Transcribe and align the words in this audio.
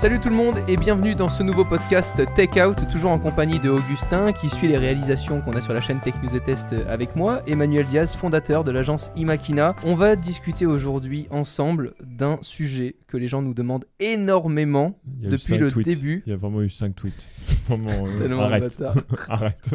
Salut 0.00 0.18
tout 0.18 0.30
le 0.30 0.34
monde 0.34 0.56
et 0.66 0.78
bienvenue 0.78 1.14
dans 1.14 1.28
ce 1.28 1.42
nouveau 1.42 1.62
podcast 1.64 2.22
Tech 2.34 2.50
Out, 2.66 2.88
toujours 2.90 3.10
en 3.10 3.18
compagnie 3.18 3.58
de 3.60 3.68
Augustin 3.68 4.32
qui 4.32 4.48
suit 4.48 4.66
les 4.66 4.78
réalisations 4.78 5.42
qu'on 5.42 5.52
a 5.54 5.60
sur 5.60 5.74
la 5.74 5.82
chaîne 5.82 6.00
Tech 6.00 6.14
News 6.22 6.34
et 6.34 6.40
Test 6.40 6.74
avec 6.88 7.16
moi, 7.16 7.42
Emmanuel 7.46 7.84
Diaz, 7.84 8.14
fondateur 8.14 8.64
de 8.64 8.70
l'agence 8.70 9.10
Imakina. 9.16 9.76
On 9.84 9.94
va 9.94 10.16
discuter 10.16 10.64
aujourd'hui 10.64 11.26
ensemble 11.30 11.92
d'un 12.02 12.38
sujet 12.40 12.96
que 13.08 13.18
les 13.18 13.28
gens 13.28 13.42
nous 13.42 13.52
demandent 13.52 13.84
énormément 13.98 14.98
depuis 15.04 15.58
le 15.58 15.70
tweets. 15.70 15.86
début. 15.86 16.22
Il 16.26 16.30
y 16.30 16.32
a 16.32 16.38
vraiment 16.38 16.62
eu 16.62 16.70
5 16.70 16.94
tweets. 16.96 17.28
Vraiment, 17.68 17.90
euh, 17.90 18.18
Tellement 18.18 18.42
arrête. 19.28 19.74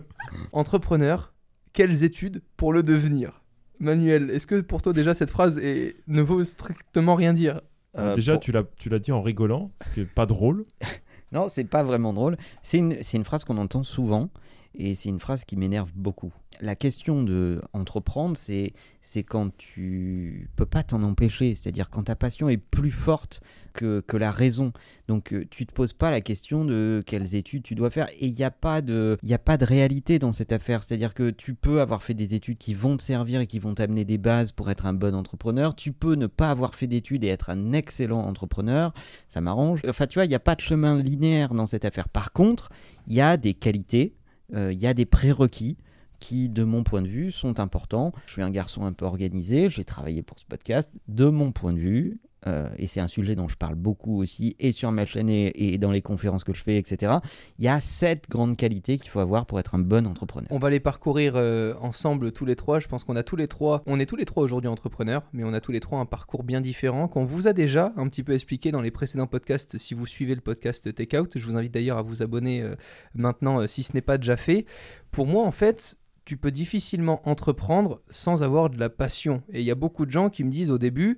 Entrepreneur, 0.54 1.34
quelles 1.72 2.04
études 2.04 2.42
pour 2.58 2.74
le 2.74 2.82
devenir? 2.82 3.44
Manuel, 3.80 4.32
est-ce 4.32 4.48
que 4.48 4.62
pour 4.62 4.82
toi 4.82 4.92
déjà 4.92 5.14
cette 5.14 5.30
phrase 5.30 5.60
est- 5.60 5.96
ne 6.08 6.22
vaut 6.24 6.44
strictement 6.44 7.14
rien 7.16 7.34
dire? 7.34 7.62
Euh, 7.98 8.16
Déjà, 8.16 8.34
pour- 8.34 8.42
tu 8.42 8.52
l'as 8.52 8.64
tu 8.78 8.90
l'as 8.90 9.00
dit 9.00 9.12
en 9.12 9.22
rigolant, 9.22 9.72
ce 9.86 9.90
qui 9.94 10.00
est 10.02 10.06
pas 10.06 10.26
drôle. 10.26 10.64
Non, 11.32 11.48
c'est 11.50 11.64
pas 11.66 11.84
vraiment 11.84 12.14
drôle. 12.14 12.38
C'est 12.62 12.78
une, 12.78 13.02
c'est 13.02 13.18
une 13.18 13.26
phrase 13.26 13.44
qu'on 13.44 13.58
entend 13.58 13.84
souvent 13.84 14.30
et 14.78 14.96
c'est 14.96 15.10
une 15.10 15.20
phrase 15.20 15.46
qui 15.46 15.56
m'énerve 15.56 15.92
beaucoup. 15.96 16.34
La 16.62 16.76
question 16.76 17.24
de 17.24 17.62
entreprendre, 17.74 18.38
c'est 18.38 18.74
c'est 19.02 19.24
quand 19.24 19.56
tu 19.58 20.50
peux 20.56 20.66
pas 20.66 20.84
t'en 20.84 21.04
empêcher, 21.04 21.54
c'est-à-dire 21.54 21.90
quand 21.90 22.04
ta 22.04 22.16
passion 22.16 22.50
est 22.50 22.58
plus 22.58 22.92
forte 22.92 23.42
que, 23.74 24.00
que 24.00 24.18
la 24.18 24.32
raison. 24.32 24.72
Donc 25.08 25.34
euh, 25.34 25.46
tu 25.52 25.66
te 25.66 25.74
poses 25.74 25.94
pas 25.94 26.10
la 26.10 26.22
question 26.22 26.66
de 26.66 27.04
quelles 27.06 27.36
études 27.36 27.64
tu 27.64 27.76
dois 27.76 27.90
faire 27.90 28.08
et 28.18 28.28
il 28.28 28.34
n'y 28.34 28.44
a 28.44 28.52
pas 28.52 28.82
de 28.82 29.18
y 29.22 29.34
a 29.34 29.40
pas 29.40 29.58
de 29.58 29.66
réalité 29.66 30.18
dans 30.18 30.32
cette 30.32 30.52
affaire, 30.52 30.82
c'est-à-dire 30.82 31.14
que 31.14 31.30
tu 31.30 31.54
peux 31.54 31.82
avoir 31.82 32.04
fait 32.04 32.14
des 32.14 32.34
études 32.34 32.58
qui 32.58 32.74
vont 32.74 32.98
te 32.98 33.04
servir 33.04 33.42
et 33.42 33.48
qui 33.48 33.60
vont 33.60 33.76
t'amener 33.76 34.06
des 34.06 34.18
bases 34.18 34.52
pour 34.52 34.72
être 34.72 34.86
un 34.86 34.94
bon 34.94 35.14
entrepreneur, 35.14 35.76
tu 35.76 35.92
peux 35.92 36.16
ne 36.16 36.28
pas 36.28 36.50
avoir 36.50 36.74
fait 36.74 36.88
d'études 36.88 37.24
et 37.24 37.28
être 37.28 37.50
un 37.50 37.74
excellent 37.74 38.22
entrepreneur, 38.22 38.94
ça 39.28 39.42
m'arrange. 39.42 39.82
Enfin, 39.88 40.08
tu 40.08 40.16
vois, 40.16 40.26
il 40.26 40.30
n'y 40.30 40.36
a 40.36 40.40
pas 40.40 40.56
de 40.56 40.62
chemin 40.62 40.98
linéaire 41.02 41.54
dans 41.54 41.66
cette 41.66 41.86
affaire. 41.86 42.10
Par 42.10 42.32
contre, 42.32 42.70
il 43.08 43.14
y 43.14 43.22
a 43.22 43.38
des 43.38 43.54
qualités, 43.54 44.14
il 44.54 44.78
y 44.80 44.88
a 44.88 44.94
des 44.94 45.06
prérequis 45.06 45.78
qui, 46.20 46.50
de 46.50 46.64
mon 46.64 46.84
point 46.84 47.02
de 47.02 47.08
vue, 47.08 47.32
sont 47.32 47.60
importants. 47.60 48.14
Je 48.26 48.34
suis 48.34 48.42
un 48.42 48.50
garçon 48.50 48.86
un 48.86 48.94
peu 48.94 49.06
organisé, 49.06 49.70
j'ai 49.70 49.84
travaillé 49.84 50.22
pour 50.22 50.40
ce 50.40 50.46
podcast. 50.46 50.90
De 51.08 51.30
mon 51.30 51.52
point 51.52 51.74
de 51.74 51.80
vue, 51.80 52.20
euh, 52.48 52.70
et 52.78 52.88
c'est 52.88 53.00
un 53.00 53.08
sujet 53.08 53.36
dont 53.36 53.48
je 53.48 53.56
parle 53.56 53.76
beaucoup 53.76 54.22
aussi, 54.22 54.56
et 54.60 54.72
sur 54.72 54.92
ma 54.92 55.06
chaîne 55.06 55.30
et, 55.30 55.78
dans 55.78 55.92
les 55.92 56.02
conférences 56.02 56.44
que 56.44 56.54
je 56.54 56.64
fais, 56.64 56.78
etc., 56.78 57.14
il 57.60 57.66
y 57.66 57.68
a 57.68 57.82
sept 57.82 58.30
grandes 58.30 58.58
qualités 58.58 58.98
qu'il 58.98 59.10
faut 59.10 59.20
avoir 59.20 59.46
pour 59.46 59.60
être 59.60 59.76
un 59.76 59.80
bon 59.80 60.06
entrepreneur. 60.08 60.48
On 60.52 60.60
va 60.60 60.70
les 60.70 60.80
parcourir 60.80 61.34
euh, 61.36 61.74
ensemble 61.82 62.32
tous 62.32 62.46
les 62.46 62.56
trois. 62.56 62.80
Je 62.80 62.88
pense 62.88 63.04
qu'on 63.04 63.16
a 63.16 63.24
tous 63.24 63.36
les 63.36 63.48
trois, 63.48 63.84
on 63.86 64.00
est 64.00 64.06
tous 64.06 64.16
les 64.16 64.26
trois 64.26 64.44
aujourd'hui 64.44 64.70
entrepreneurs, 64.70 65.24
mais 65.34 65.44
on 65.44 65.54
a 65.54 65.60
tous 65.60 65.72
les 65.72 65.80
trois 65.80 66.00
un 66.00 66.06
parcours 66.06 66.44
bien 66.44 66.62
différent 66.62 67.08
qu'on 67.08 67.26
vous 67.26 67.48
a 67.48 67.54
déjà 67.54 67.94
un 67.98 68.08
petit 68.08 68.24
peu 68.24 68.34
expliqué 68.34 68.72
dans 68.72 68.82
les 68.82 68.92
précédents 68.92 69.28
podcasts. 69.28 69.78
Si 69.78 69.94
vous 69.94 70.06
suivez 70.06 70.36
le 70.36 70.42
podcast 70.42 70.94
Take 70.94 71.18
Out, 71.18 71.38
je 71.38 71.46
vous 71.46 71.56
invite 71.56 71.74
d'ailleurs 71.74 71.98
à 71.98 72.02
vous 72.02 72.22
abonner 72.22 72.62
euh, 72.62 72.76
maintenant 73.14 73.66
si 73.68 73.84
ce 73.84 73.94
n'est 73.94 74.02
pas 74.02 74.18
déjà 74.18 74.38
fait. 74.38 74.66
Pour 75.12 75.28
moi, 75.28 75.44
en 75.46 75.52
fait, 75.52 75.98
tu 76.26 76.38
peux 76.38 76.52
difficilement 76.52 77.22
entreprendre 77.30 78.02
sans 78.10 78.44
avoir 78.44 78.70
de 78.70 78.80
la 78.80 78.90
passion. 78.90 79.44
Et 79.54 79.62
il 79.62 79.66
y 79.66 79.72
a 79.72 79.76
beaucoup 79.76 80.06
de 80.06 80.12
gens 80.12 80.30
qui 80.30 80.44
me 80.44 80.50
disent 80.50 80.72
au 80.72 80.78
début. 80.78 81.18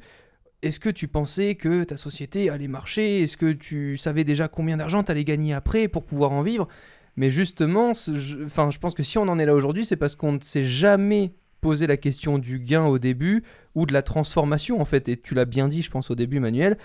Est-ce 0.63 0.79
que 0.79 0.89
tu 0.89 1.07
pensais 1.07 1.55
que 1.55 1.83
ta 1.83 1.97
société 1.97 2.49
allait 2.49 2.67
marcher? 2.67 3.21
Est-ce 3.21 3.37
que 3.37 3.51
tu 3.51 3.95
savais 3.97 4.23
déjà 4.23 4.47
combien 4.47 4.77
d'argent 4.77 5.03
tu 5.03 5.11
allais 5.11 5.23
gagner 5.23 5.53
après 5.53 5.87
pour 5.87 6.03
pouvoir 6.03 6.31
en 6.31 6.41
vivre? 6.41 6.67
Mais 7.15 7.29
justement, 7.29 7.93
je, 7.93 8.47
je 8.47 8.79
pense 8.79 8.93
que 8.93 9.03
si 9.03 9.17
on 9.17 9.27
en 9.27 9.39
est 9.39 9.45
là 9.45 9.53
aujourd'hui, 9.53 9.85
c'est 9.85 9.95
parce 9.95 10.15
qu'on 10.15 10.33
ne 10.33 10.39
s'est 10.39 10.65
jamais 10.65 11.33
posé 11.61 11.87
la 11.87 11.97
question 11.97 12.37
du 12.37 12.59
gain 12.59 12.85
au 12.85 12.99
début 12.99 13.43
ou 13.75 13.85
de 13.85 13.93
la 13.93 14.01
transformation 14.01 14.79
en 14.81 14.85
fait. 14.85 15.09
Et 15.09 15.17
tu 15.17 15.35
l'as 15.35 15.45
bien 15.45 15.67
dit, 15.67 15.81
je 15.81 15.91
pense 15.91 16.09
au 16.09 16.15
début, 16.15 16.39
Manuel. 16.39 16.77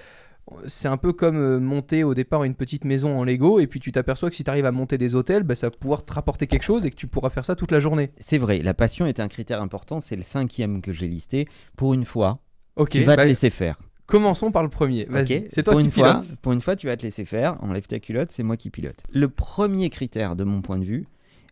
C'est 0.67 0.89
un 0.89 0.97
peu 0.97 1.12
comme 1.12 1.36
euh, 1.36 1.61
monter 1.61 2.03
au 2.03 2.14
départ 2.14 2.42
une 2.42 2.57
petite 2.57 2.84
maison 2.84 3.17
en 3.17 3.25
Lego 3.25 3.61
et 3.61 3.69
puis 3.69 3.79
tu 3.79 3.92
t'aperçois 3.92 4.29
que 4.29 4.34
si 4.34 4.42
tu 4.42 4.51
arrives 4.51 4.67
à 4.67 4.73
monter 4.73 4.98
des 4.98 5.14
hôtels, 5.14 5.45
bah, 5.45 5.55
ça 5.55 5.68
va 5.68 5.70
pouvoir 5.70 6.05
te 6.05 6.13
rapporter 6.13 6.48
quelque 6.48 6.64
chose 6.64 6.85
et 6.85 6.91
que 6.91 6.97
tu 6.97 7.07
pourras 7.07 7.30
faire 7.30 7.45
ça 7.45 7.55
toute 7.55 7.70
la 7.70 7.79
journée. 7.79 8.11
C'est 8.17 8.39
vrai, 8.39 8.58
la 8.58 8.74
passion 8.74 9.07
est 9.07 9.20
un 9.20 9.29
critère 9.29 9.63
important, 9.63 10.01
c'est 10.01 10.17
le 10.17 10.23
cinquième 10.23 10.83
que 10.83 10.92
j'ai 10.92 11.07
listé. 11.07 11.47
Pour 11.77 11.95
une 11.95 12.05
fois, 12.05 12.41
Ok, 12.77 12.91
tu 12.91 13.03
vas 13.03 13.17
bah, 13.17 13.23
te 13.23 13.29
laisser 13.29 13.51
faire. 13.51 13.79
commençons 14.07 14.51
par 14.51 14.63
le 14.63 14.69
premier. 14.69 15.05
Vas-y, 15.07 15.47
c'est 15.51 15.63
toi 15.63 15.75
pour 15.75 15.81
qui 15.81 15.87
une 15.87 15.93
fois. 15.93 16.21
Pour 16.41 16.53
une 16.53 16.61
fois, 16.61 16.77
tu 16.77 16.87
vas 16.87 16.97
te 16.97 17.03
laisser 17.03 17.25
faire. 17.25 17.63
Enlève 17.63 17.87
ta 17.87 17.99
culotte, 17.99 18.31
c'est 18.31 18.43
moi 18.43 18.57
qui 18.57 18.71
pilote. 18.71 19.03
Le 19.11 19.29
premier 19.29 19.91
critère, 19.91 20.37
de 20.37 20.45
mon 20.45 20.63
point 20.63 20.79
de 20.79 20.85
vue, 20.85 21.07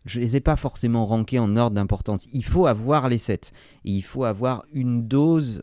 je 0.05 0.19
les 0.19 0.35
ai 0.35 0.39
pas 0.39 0.55
forcément 0.55 1.05
rankés 1.05 1.37
en 1.37 1.55
ordre 1.55 1.75
d'importance. 1.75 2.25
Il 2.33 2.43
faut 2.43 2.65
avoir 2.65 3.07
les 3.07 3.19
sept. 3.19 3.51
Et 3.85 3.91
il 3.91 4.01
faut 4.01 4.23
avoir 4.23 4.65
une 4.73 5.07
dose 5.07 5.61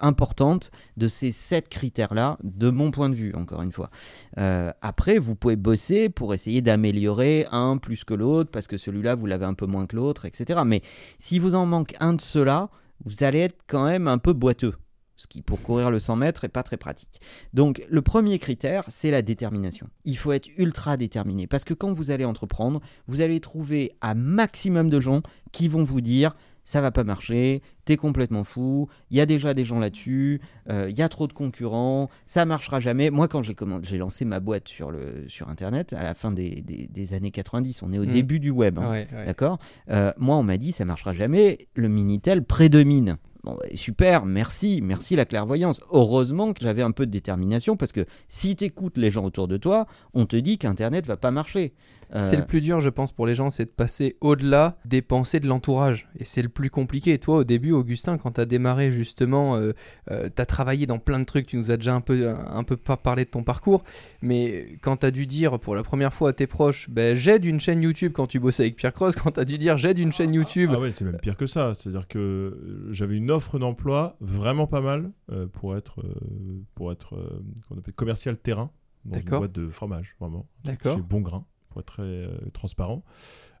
importante 0.00 0.70
de 0.96 1.08
ces 1.08 1.32
sept 1.32 1.68
critères-là, 1.68 2.38
de 2.42 2.70
mon 2.70 2.90
point 2.90 3.10
de 3.10 3.14
vue, 3.14 3.34
encore 3.34 3.60
une 3.60 3.72
fois. 3.72 3.90
Euh, 4.38 4.72
après, 4.80 5.18
vous 5.18 5.36
pouvez 5.36 5.56
bosser 5.56 6.08
pour 6.08 6.32
essayer 6.32 6.62
d'améliorer 6.62 7.46
un 7.50 7.76
plus 7.76 8.04
que 8.04 8.14
l'autre, 8.14 8.50
parce 8.50 8.66
que 8.66 8.78
celui-là, 8.78 9.16
vous 9.16 9.26
l'avez 9.26 9.44
un 9.44 9.54
peu 9.54 9.66
moins 9.66 9.86
que 9.86 9.96
l'autre, 9.96 10.24
etc. 10.24 10.62
Mais 10.64 10.82
si 11.18 11.38
vous 11.38 11.54
en 11.54 11.66
manque 11.66 11.94
un 12.00 12.14
de 12.14 12.20
ceux-là, 12.22 12.70
vous 13.04 13.24
allez 13.24 13.40
être 13.40 13.58
quand 13.66 13.84
même 13.84 14.08
un 14.08 14.18
peu 14.18 14.32
boiteux. 14.32 14.74
Ce 15.16 15.26
qui, 15.26 15.42
pour 15.42 15.62
courir 15.62 15.90
le 15.90 15.98
100 15.98 16.16
mètres, 16.16 16.44
est 16.44 16.48
pas 16.48 16.62
très 16.62 16.76
pratique. 16.76 17.20
Donc, 17.52 17.84
le 17.88 18.02
premier 18.02 18.38
critère, 18.38 18.84
c'est 18.88 19.10
la 19.10 19.22
détermination. 19.22 19.88
Il 20.04 20.16
faut 20.16 20.32
être 20.32 20.48
ultra 20.56 20.96
déterminé. 20.96 21.46
Parce 21.46 21.64
que 21.64 21.74
quand 21.74 21.92
vous 21.92 22.10
allez 22.10 22.24
entreprendre, 22.24 22.80
vous 23.06 23.20
allez 23.20 23.38
trouver 23.38 23.92
un 24.00 24.14
maximum 24.14 24.88
de 24.88 25.00
gens 25.00 25.22
qui 25.52 25.68
vont 25.68 25.84
vous 25.84 26.00
dire 26.00 26.34
ça 26.64 26.80
va 26.80 26.90
pas 26.90 27.04
marcher, 27.04 27.62
t'es 27.84 27.96
complètement 27.96 28.44
fou, 28.44 28.88
il 29.10 29.16
y 29.16 29.20
a 29.20 29.26
déjà 29.26 29.52
des 29.54 29.64
gens 29.64 29.78
là-dessus, 29.80 30.40
euh, 30.70 30.86
il 30.88 30.96
y 30.96 31.02
a 31.02 31.08
trop 31.08 31.26
de 31.26 31.32
concurrents, 31.32 32.08
ça 32.26 32.44
marchera 32.44 32.78
jamais. 32.80 33.10
Moi, 33.10 33.26
quand 33.28 33.42
j'ai 33.42 33.98
lancé 33.98 34.24
ma 34.24 34.38
boîte 34.40 34.68
sur, 34.68 34.90
le, 34.90 35.24
sur 35.28 35.48
Internet, 35.48 35.92
à 35.92 36.02
la 36.02 36.14
fin 36.14 36.30
des, 36.30 36.62
des- 36.62 36.86
des 36.88 37.14
années 37.14 37.30
90, 37.32 37.82
on 37.82 37.92
est 37.92 37.98
au 37.98 38.04
Mm. 38.04 38.10
début 38.10 38.38
du 38.40 38.50
web. 38.50 38.78
hein. 38.78 38.90
Ouais, 38.90 39.08
ouais. 39.12 39.26
D'accord? 39.26 39.58
Euh, 39.90 40.12
Moi, 40.18 40.36
on 40.36 40.42
m'a 40.42 40.56
dit 40.56 40.72
ça 40.72 40.84
marchera 40.84 41.12
jamais, 41.12 41.58
le 41.74 41.88
Minitel 41.88 42.44
prédomine. 42.44 43.16
Bon, 43.44 43.56
bah, 43.60 43.66
super, 43.74 44.24
merci, 44.24 44.80
merci 44.84 45.16
la 45.16 45.24
clairvoyance. 45.24 45.80
Heureusement 45.90 46.52
que 46.52 46.60
j'avais 46.62 46.82
un 46.82 46.92
peu 46.92 47.06
de 47.06 47.10
détermination 47.10 47.76
parce 47.76 47.90
que 47.90 48.06
si 48.28 48.54
tu 48.54 48.62
écoutes 48.64 48.96
les 48.98 49.10
gens 49.10 49.24
autour 49.24 49.48
de 49.48 49.56
toi, 49.56 49.86
on 50.14 50.26
te 50.26 50.36
dit 50.36 50.58
qu'Internet 50.58 51.06
va 51.06 51.16
pas 51.16 51.32
marcher. 51.32 51.72
Euh, 52.14 52.28
C'est 52.28 52.36
le 52.36 52.44
plus 52.44 52.60
dur, 52.60 52.80
je 52.80 52.88
pense, 52.88 53.12
pour 53.12 53.26
les 53.26 53.34
gens, 53.34 53.50
c'est 53.50 53.64
de 53.64 53.70
passer 53.70 54.16
au-delà 54.20 54.76
des 54.84 55.02
pensées 55.02 55.40
de 55.40 55.46
l'entourage. 55.46 56.08
Et 56.18 56.24
c'est 56.24 56.42
le 56.42 56.48
plus 56.48 56.70
compliqué. 56.70 57.12
Et 57.12 57.18
toi, 57.18 57.36
au 57.36 57.44
début, 57.44 57.72
Augustin, 57.72 58.18
quand 58.18 58.32
tu 58.32 58.40
as 58.40 58.44
démarré, 58.44 58.90
justement, 58.90 59.56
euh, 59.56 59.72
tu 60.08 60.42
as 60.42 60.46
travaillé 60.46 60.86
dans 60.86 60.98
plein 60.98 61.18
de 61.18 61.24
trucs. 61.24 61.46
Tu 61.46 61.56
nous 61.56 61.70
as 61.70 61.76
déjà 61.76 61.94
un 61.94 62.00
peu, 62.00 62.28
un 62.28 62.64
peu 62.64 62.76
pas 62.76 62.96
parlé 62.96 63.24
de 63.24 63.30
ton 63.30 63.42
parcours. 63.42 63.82
Mais 64.20 64.78
quand 64.82 64.98
tu 64.98 65.06
as 65.06 65.10
dû 65.10 65.26
dire 65.26 65.58
pour 65.58 65.74
la 65.74 65.82
première 65.82 66.14
fois 66.14 66.30
à 66.30 66.32
tes 66.32 66.46
proches, 66.46 66.90
ben, 66.90 67.16
j'aide 67.16 67.44
une 67.44 67.60
chaîne 67.60 67.82
YouTube 67.82 68.12
quand 68.14 68.26
tu 68.26 68.40
bossais 68.40 68.64
avec 68.64 68.76
Pierre 68.76 68.92
Cross, 68.92 69.16
quand 69.22 69.32
tu 69.32 69.40
as 69.40 69.44
dû 69.44 69.58
dire 69.58 69.76
j'aide 69.76 69.98
une 69.98 70.12
chaîne 70.12 70.34
YouTube. 70.34 70.70
Ah 70.74 70.80
ouais, 70.80 70.92
c'est 70.92 71.04
même 71.04 71.18
pire 71.18 71.36
que 71.36 71.46
ça. 71.46 71.74
C'est-à-dire 71.74 72.08
que 72.08 72.18
euh, 72.18 72.88
j'avais 72.92 73.16
une 73.16 73.30
offre 73.30 73.58
d'emploi 73.58 74.16
vraiment 74.20 74.66
pas 74.66 74.80
mal 74.80 75.12
euh, 75.30 75.46
pour 75.46 75.76
être, 75.76 76.00
euh, 76.00 76.62
pour 76.74 76.92
être 76.92 77.16
euh, 77.16 77.42
qu'on 77.68 77.78
appelle 77.78 77.94
commercial 77.94 78.36
terrain 78.36 78.70
dans 79.04 79.18
une 79.18 79.28
boîte 79.28 79.52
de 79.52 79.68
fromage, 79.68 80.14
vraiment. 80.20 80.48
D'accord. 80.64 80.96
Chez 80.96 81.02
Bon 81.02 81.20
Grain, 81.20 81.44
pour 81.72 81.80
être 81.80 81.86
très 81.86 82.02
euh, 82.02 82.28
transparent. 82.52 83.02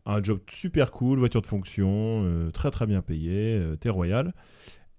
Un 0.04 0.22
job 0.22 0.40
super 0.50 0.90
cool, 0.90 1.18
voiture 1.18 1.40
de 1.40 1.46
fonction, 1.46 2.22
euh, 2.24 2.50
très 2.50 2.70
très 2.70 2.86
bien 2.86 3.02
payé, 3.02 3.56
euh, 3.58 3.76
t'es 3.76 3.88
royal. 3.88 4.32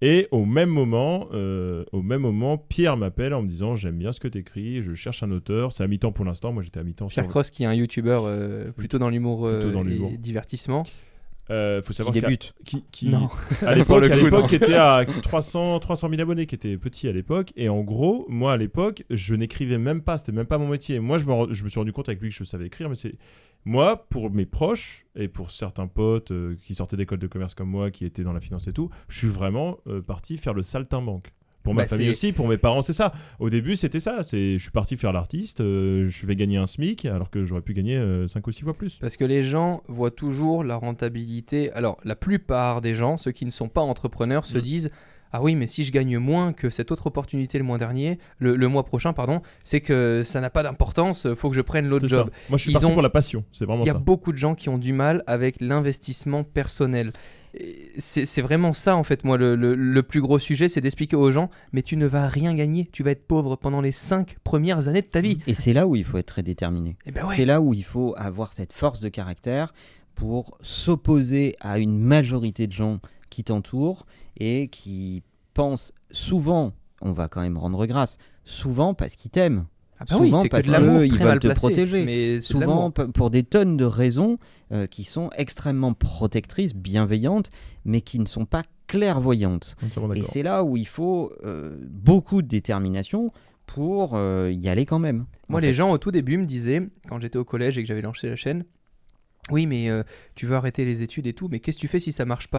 Et 0.00 0.28
au 0.32 0.44
même 0.44 0.68
moment, 0.68 1.28
euh, 1.32 1.84
au 1.92 2.02
même 2.02 2.20
moment, 2.20 2.58
Pierre 2.58 2.96
m'appelle 2.96 3.32
en 3.32 3.42
me 3.42 3.48
disant 3.48 3.74
j'aime 3.76 3.96
bien 3.96 4.12
ce 4.12 4.20
que 4.20 4.28
t'écris, 4.28 4.82
je 4.82 4.92
cherche 4.92 5.22
un 5.22 5.30
auteur. 5.30 5.72
C'est 5.72 5.82
à 5.82 5.86
mi-temps 5.86 6.12
pour 6.12 6.24
l'instant. 6.24 6.52
Moi 6.52 6.62
j'étais 6.62 6.80
à 6.80 6.82
mi-temps 6.82 7.08
sur. 7.08 7.14
Pierre 7.22 7.28
Cross, 7.30 7.50
qui 7.50 7.62
est 7.62 7.66
un 7.66 7.74
YouTuber 7.74 8.18
euh, 8.24 8.72
plutôt 8.72 8.98
dans 8.98 9.08
l'humour 9.08 9.48
Plutôt 9.48 9.68
euh, 9.68 9.72
dans 9.72 9.86
et 9.86 10.18
divertissement. 10.18 10.82
Euh, 11.50 11.82
faut 11.82 11.88
qui 11.88 11.94
savoir 11.94 12.14
qu'à- 12.14 12.20
débute. 12.22 12.54
qui, 12.64 12.84
qui- 12.90 13.08
Non. 13.10 13.28
à 13.66 13.74
l'époque, 13.74 14.48
qui 14.48 14.54
était 14.56 14.74
à 14.74 15.04
300, 15.22 15.78
300 15.78 16.08
000 16.08 16.22
abonnés, 16.22 16.46
qui 16.46 16.54
était 16.54 16.76
petit 16.78 17.06
à 17.08 17.12
l'époque. 17.12 17.52
Et 17.56 17.68
en 17.68 17.82
gros, 17.82 18.24
moi 18.28 18.54
à 18.54 18.56
l'époque, 18.56 19.04
je 19.10 19.34
n'écrivais 19.34 19.78
même 19.78 20.00
pas, 20.00 20.16
c'était 20.18 20.32
même 20.32 20.46
pas 20.46 20.58
mon 20.58 20.68
métier. 20.68 21.00
Moi, 21.00 21.18
je 21.18 21.24
me, 21.26 21.52
je 21.52 21.64
me 21.64 21.68
suis 21.68 21.78
rendu 21.78 21.92
compte 21.92 22.08
avec 22.08 22.20
lui 22.22 22.30
que 22.30 22.34
je 22.34 22.44
savais 22.44 22.66
écrire, 22.66 22.88
mais 22.88 22.96
c'est 22.96 23.14
moi, 23.66 24.06
pour 24.08 24.30
mes 24.30 24.44
proches 24.46 25.06
et 25.16 25.28
pour 25.28 25.50
certains 25.50 25.86
potes 25.86 26.30
euh, 26.32 26.56
qui 26.66 26.74
sortaient 26.74 26.96
d'école 26.96 27.18
de 27.18 27.26
commerce 27.26 27.54
comme 27.54 27.68
moi, 27.70 27.90
qui 27.90 28.04
étaient 28.04 28.22
dans 28.24 28.32
la 28.34 28.40
finance 28.40 28.66
et 28.66 28.72
tout, 28.72 28.90
je 29.08 29.18
suis 29.18 29.28
vraiment 29.28 29.78
euh, 29.86 30.02
parti 30.02 30.36
faire 30.38 30.54
le 30.54 30.62
saltimbanque. 30.62 31.32
Pour 31.64 31.74
ma 31.74 31.82
Bah, 31.82 31.88
famille 31.88 32.04
c'est- 32.06 32.10
aussi, 32.10 32.32
pour 32.32 32.46
mes 32.46 32.58
parents, 32.58 32.82
c'est 32.82 32.92
ça. 32.92 33.12
Au 33.40 33.50
début, 33.50 33.74
c'était 33.76 33.98
ça. 33.98 34.22
C'est, 34.22 34.52
je 34.58 34.62
suis 34.62 34.70
parti 34.70 34.94
faire 34.96 35.12
l'artiste, 35.12 35.60
euh, 35.62 36.08
je 36.08 36.26
vais 36.26 36.36
gagner 36.36 36.58
un 36.58 36.66
SMIC, 36.66 37.06
alors 37.06 37.30
que 37.30 37.44
j'aurais 37.44 37.62
pu 37.62 37.74
gagner 37.74 37.98
5 38.28 38.46
ou 38.46 38.52
6 38.52 38.62
fois 38.62 38.74
plus. 38.74 38.96
Parce 39.00 39.16
que 39.16 39.24
les 39.24 39.42
gens 39.42 39.82
voient 39.88 40.10
toujours 40.12 40.62
la 40.62 40.76
rentabilité. 40.76 41.72
Alors, 41.72 41.96
la 42.04 42.14
plupart 42.16 42.80
des 42.80 42.94
gens, 42.94 43.16
ceux 43.16 43.32
qui 43.32 43.44
ne 43.44 43.50
sont 43.50 43.68
pas 43.68 43.80
entrepreneurs, 43.80 44.46
se 44.46 44.58
Mm. 44.58 44.62
disent 44.62 44.90
Ah 45.36 45.42
oui, 45.42 45.56
mais 45.56 45.66
si 45.66 45.82
je 45.82 45.90
gagne 45.90 46.16
moins 46.18 46.52
que 46.52 46.70
cette 46.70 46.92
autre 46.92 47.08
opportunité 47.08 47.58
le 47.58 47.64
mois 47.64 47.76
dernier, 47.76 48.20
le, 48.38 48.54
le 48.54 48.68
mois 48.68 48.84
prochain, 48.84 49.12
pardon, 49.12 49.42
c'est 49.64 49.80
que 49.80 50.22
ça 50.22 50.40
n'a 50.40 50.48
pas 50.48 50.62
d'importance, 50.62 51.26
faut 51.34 51.50
que 51.50 51.56
je 51.56 51.60
prenne 51.60 51.88
l'autre 51.88 52.06
ça. 52.06 52.18
job. 52.18 52.30
Moi, 52.50 52.56
je 52.56 52.62
suis 52.62 52.70
Ils 52.70 52.74
parti 52.74 52.86
ont- 52.86 52.92
pour 52.92 53.02
la 53.02 53.10
passion. 53.10 53.42
C'est 53.52 53.64
vraiment 53.64 53.82
Il 53.82 53.86
y 53.88 53.90
a 53.90 53.94
ça. 53.94 53.98
beaucoup 53.98 54.30
de 54.30 54.38
gens 54.38 54.54
qui 54.54 54.68
ont 54.68 54.78
du 54.78 54.92
mal 54.92 55.24
avec 55.26 55.56
l'investissement 55.60 56.44
personnel. 56.44 57.10
C'est 57.98 58.42
vraiment 58.42 58.72
ça, 58.72 58.96
en 58.96 59.04
fait, 59.04 59.22
moi, 59.24 59.36
le, 59.38 59.54
le- 59.54 59.74
le 59.74 60.02
plus 60.02 60.20
gros 60.20 60.38
sujet, 60.38 60.68
c'est 60.68 60.80
d'expliquer 60.80 61.16
aux 61.16 61.30
gens, 61.30 61.50
mais 61.72 61.82
tu 61.82 61.96
ne 61.96 62.06
vas 62.06 62.26
rien 62.28 62.54
gagner, 62.54 62.88
tu 62.92 63.02
vas 63.02 63.12
être 63.12 63.26
pauvre 63.26 63.56
pendant 63.56 63.80
les 63.80 63.92
5 63.92 64.36
premières 64.42 64.88
années 64.88 65.02
de 65.02 65.06
ta 65.06 65.20
vie. 65.20 65.38
Et 65.46 65.54
c'est 65.54 65.72
là 65.72 65.86
où 65.86 65.94
il 65.96 66.04
faut 66.04 66.18
être 66.18 66.26
très 66.26 66.42
déterminé. 66.42 66.96
Et 67.06 67.12
ben 67.12 67.24
ouais. 67.26 67.36
C'est 67.36 67.44
là 67.44 67.60
où 67.60 67.72
il 67.74 67.84
faut 67.84 68.14
avoir 68.16 68.52
cette 68.52 68.72
force 68.72 69.00
de 69.00 69.08
caractère 69.08 69.72
pour 70.14 70.58
s'opposer 70.62 71.56
à 71.60 71.78
une 71.78 71.98
majorité 71.98 72.66
de 72.66 72.72
gens 72.72 72.98
qui 73.30 73.44
t'entourent 73.44 74.06
et 74.38 74.68
qui 74.68 75.22
pensent 75.54 75.92
souvent, 76.10 76.72
on 77.00 77.12
va 77.12 77.28
quand 77.28 77.40
même 77.42 77.56
rendre 77.58 77.86
grâce, 77.86 78.18
souvent 78.44 78.94
parce 78.94 79.16
qu'ils 79.16 79.30
t'aiment. 79.30 79.66
Ah 80.00 80.04
bah 80.08 80.16
oui, 80.18 80.28
souvent 80.28 80.42
que 80.42 80.48
parce 80.48 80.64
qu'ils 80.64 81.18
veulent 81.18 81.38
te 81.38 81.46
placé, 81.46 81.60
protéger. 81.60 82.04
Mais 82.04 82.40
Souvent 82.40 82.90
pour 82.90 83.30
des 83.30 83.44
tonnes 83.44 83.76
de 83.76 83.84
raisons 83.84 84.38
euh, 84.72 84.86
qui 84.86 85.04
sont 85.04 85.30
extrêmement 85.36 85.94
protectrices, 85.94 86.74
bienveillantes, 86.74 87.50
mais 87.84 88.00
qui 88.00 88.18
ne 88.18 88.26
sont 88.26 88.44
pas 88.44 88.62
clairvoyantes. 88.86 89.76
Et 90.14 90.22
c'est 90.22 90.42
là 90.42 90.64
où 90.64 90.76
il 90.76 90.86
faut 90.86 91.32
euh, 91.44 91.76
beaucoup 91.88 92.42
de 92.42 92.48
détermination 92.48 93.32
pour 93.66 94.14
euh, 94.14 94.50
y 94.52 94.68
aller 94.68 94.86
quand 94.86 94.98
même. 94.98 95.26
Moi, 95.48 95.60
les 95.60 95.68
fait. 95.68 95.74
gens 95.74 95.90
au 95.90 95.98
tout 95.98 96.10
début 96.10 96.36
me 96.36 96.46
disaient, 96.46 96.82
quand 97.08 97.18
j'étais 97.20 97.38
au 97.38 97.44
collège 97.44 97.78
et 97.78 97.82
que 97.82 97.88
j'avais 97.88 98.02
lancé 98.02 98.28
la 98.28 98.36
chaîne, 98.36 98.64
oui, 99.50 99.66
mais 99.66 99.90
euh, 99.90 100.02
tu 100.34 100.46
veux 100.46 100.56
arrêter 100.56 100.84
les 100.84 101.02
études 101.02 101.26
et 101.26 101.32
tout, 101.32 101.48
mais 101.50 101.60
qu'est-ce 101.60 101.76
que 101.76 101.82
tu 101.82 101.88
fais 101.88 102.00
si 102.00 102.12
ça 102.12 102.24
marche 102.24 102.48
pas? 102.48 102.58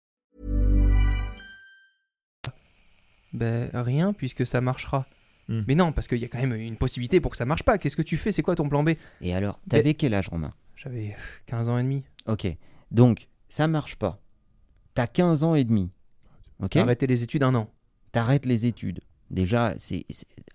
Ben 3.33 3.69
rien, 3.73 4.13
puisque 4.13 4.45
ça 4.45 4.61
marchera. 4.61 5.05
Hmm. 5.47 5.61
Mais 5.67 5.75
non, 5.75 5.91
parce 5.91 6.07
qu'il 6.07 6.19
y 6.19 6.25
a 6.25 6.27
quand 6.27 6.39
même 6.39 6.53
une 6.53 6.77
possibilité 6.77 7.19
pour 7.19 7.31
que 7.31 7.37
ça 7.37 7.45
marche 7.45 7.63
pas. 7.63 7.77
Qu'est-ce 7.77 7.95
que 7.95 8.01
tu 8.01 8.17
fais? 8.17 8.31
C'est 8.31 8.41
quoi 8.41 8.55
ton 8.55 8.69
plan 8.69 8.83
B? 8.83 8.91
Et 9.21 9.33
alors, 9.33 9.59
Mais- 9.65 9.77
t'avais 9.77 9.93
quel 9.93 10.13
âge, 10.13 10.27
Romain? 10.29 10.53
J'avais 10.75 11.09
euh, 11.09 11.21
15 11.45 11.69
ans 11.69 11.77
et 11.77 11.83
demi. 11.83 12.03
Ok. 12.27 12.47
Donc, 12.91 13.27
ça 13.49 13.67
marche 13.67 13.95
pas. 13.95 14.21
T'as 14.93 15.07
15 15.07 15.43
ans 15.43 15.55
et 15.55 15.63
demi. 15.63 15.89
Ok 16.61 16.75
arrêté 16.75 17.07
les 17.07 17.23
études 17.23 17.43
un 17.43 17.55
an. 17.55 17.69
T'arrêtes 18.11 18.45
les 18.45 18.65
études. 18.65 18.99
Déjà, 19.29 19.73
c'est 19.77 20.05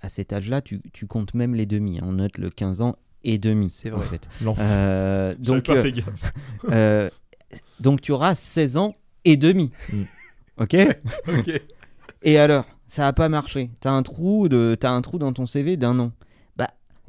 à 0.03 0.09
cet 0.09 0.33
âge-là, 0.33 0.61
tu, 0.61 0.81
tu 0.93 1.07
comptes 1.07 1.33
même 1.35 1.55
les 1.55 1.65
demi. 1.67 1.99
hein. 1.99 2.03
On 2.05 2.13
note 2.13 2.37
le 2.39 2.51
15 2.51 2.81
ans 2.83 2.97
et 3.25 3.39
demi. 3.39 3.71
C'est 3.71 3.91
en 3.91 3.97
vrai. 3.97 4.07
fait. 4.07 4.29
L'enfant. 4.43 4.61
Euh, 4.63 5.35
donc, 5.39 5.65
pas 5.65 5.77
euh, 5.77 5.83
fait 5.83 5.93
gaffe. 5.93 6.33
euh, 6.71 7.09
donc, 7.81 8.03
tu 8.03 8.13
auras 8.13 8.35
16 8.35 8.77
ans 8.77 8.95
et 9.25 9.37
demi. 9.37 9.73
Mm. 9.93 10.03
Ok 10.59 10.77
Ok. 11.29 11.63
Et 12.23 12.39
alors, 12.39 12.65
ça 12.89 13.07
a 13.07 13.13
pas 13.13 13.29
marché. 13.29 13.71
T'as 13.81 13.91
un 13.93 14.03
trou 14.03 14.49
de, 14.49 14.77
t'as 14.79 14.91
un 14.91 15.01
trou 15.03 15.19
dans 15.19 15.33
ton 15.33 15.47
CV 15.47 15.77
d'un 15.77 15.99
an. 15.99 16.13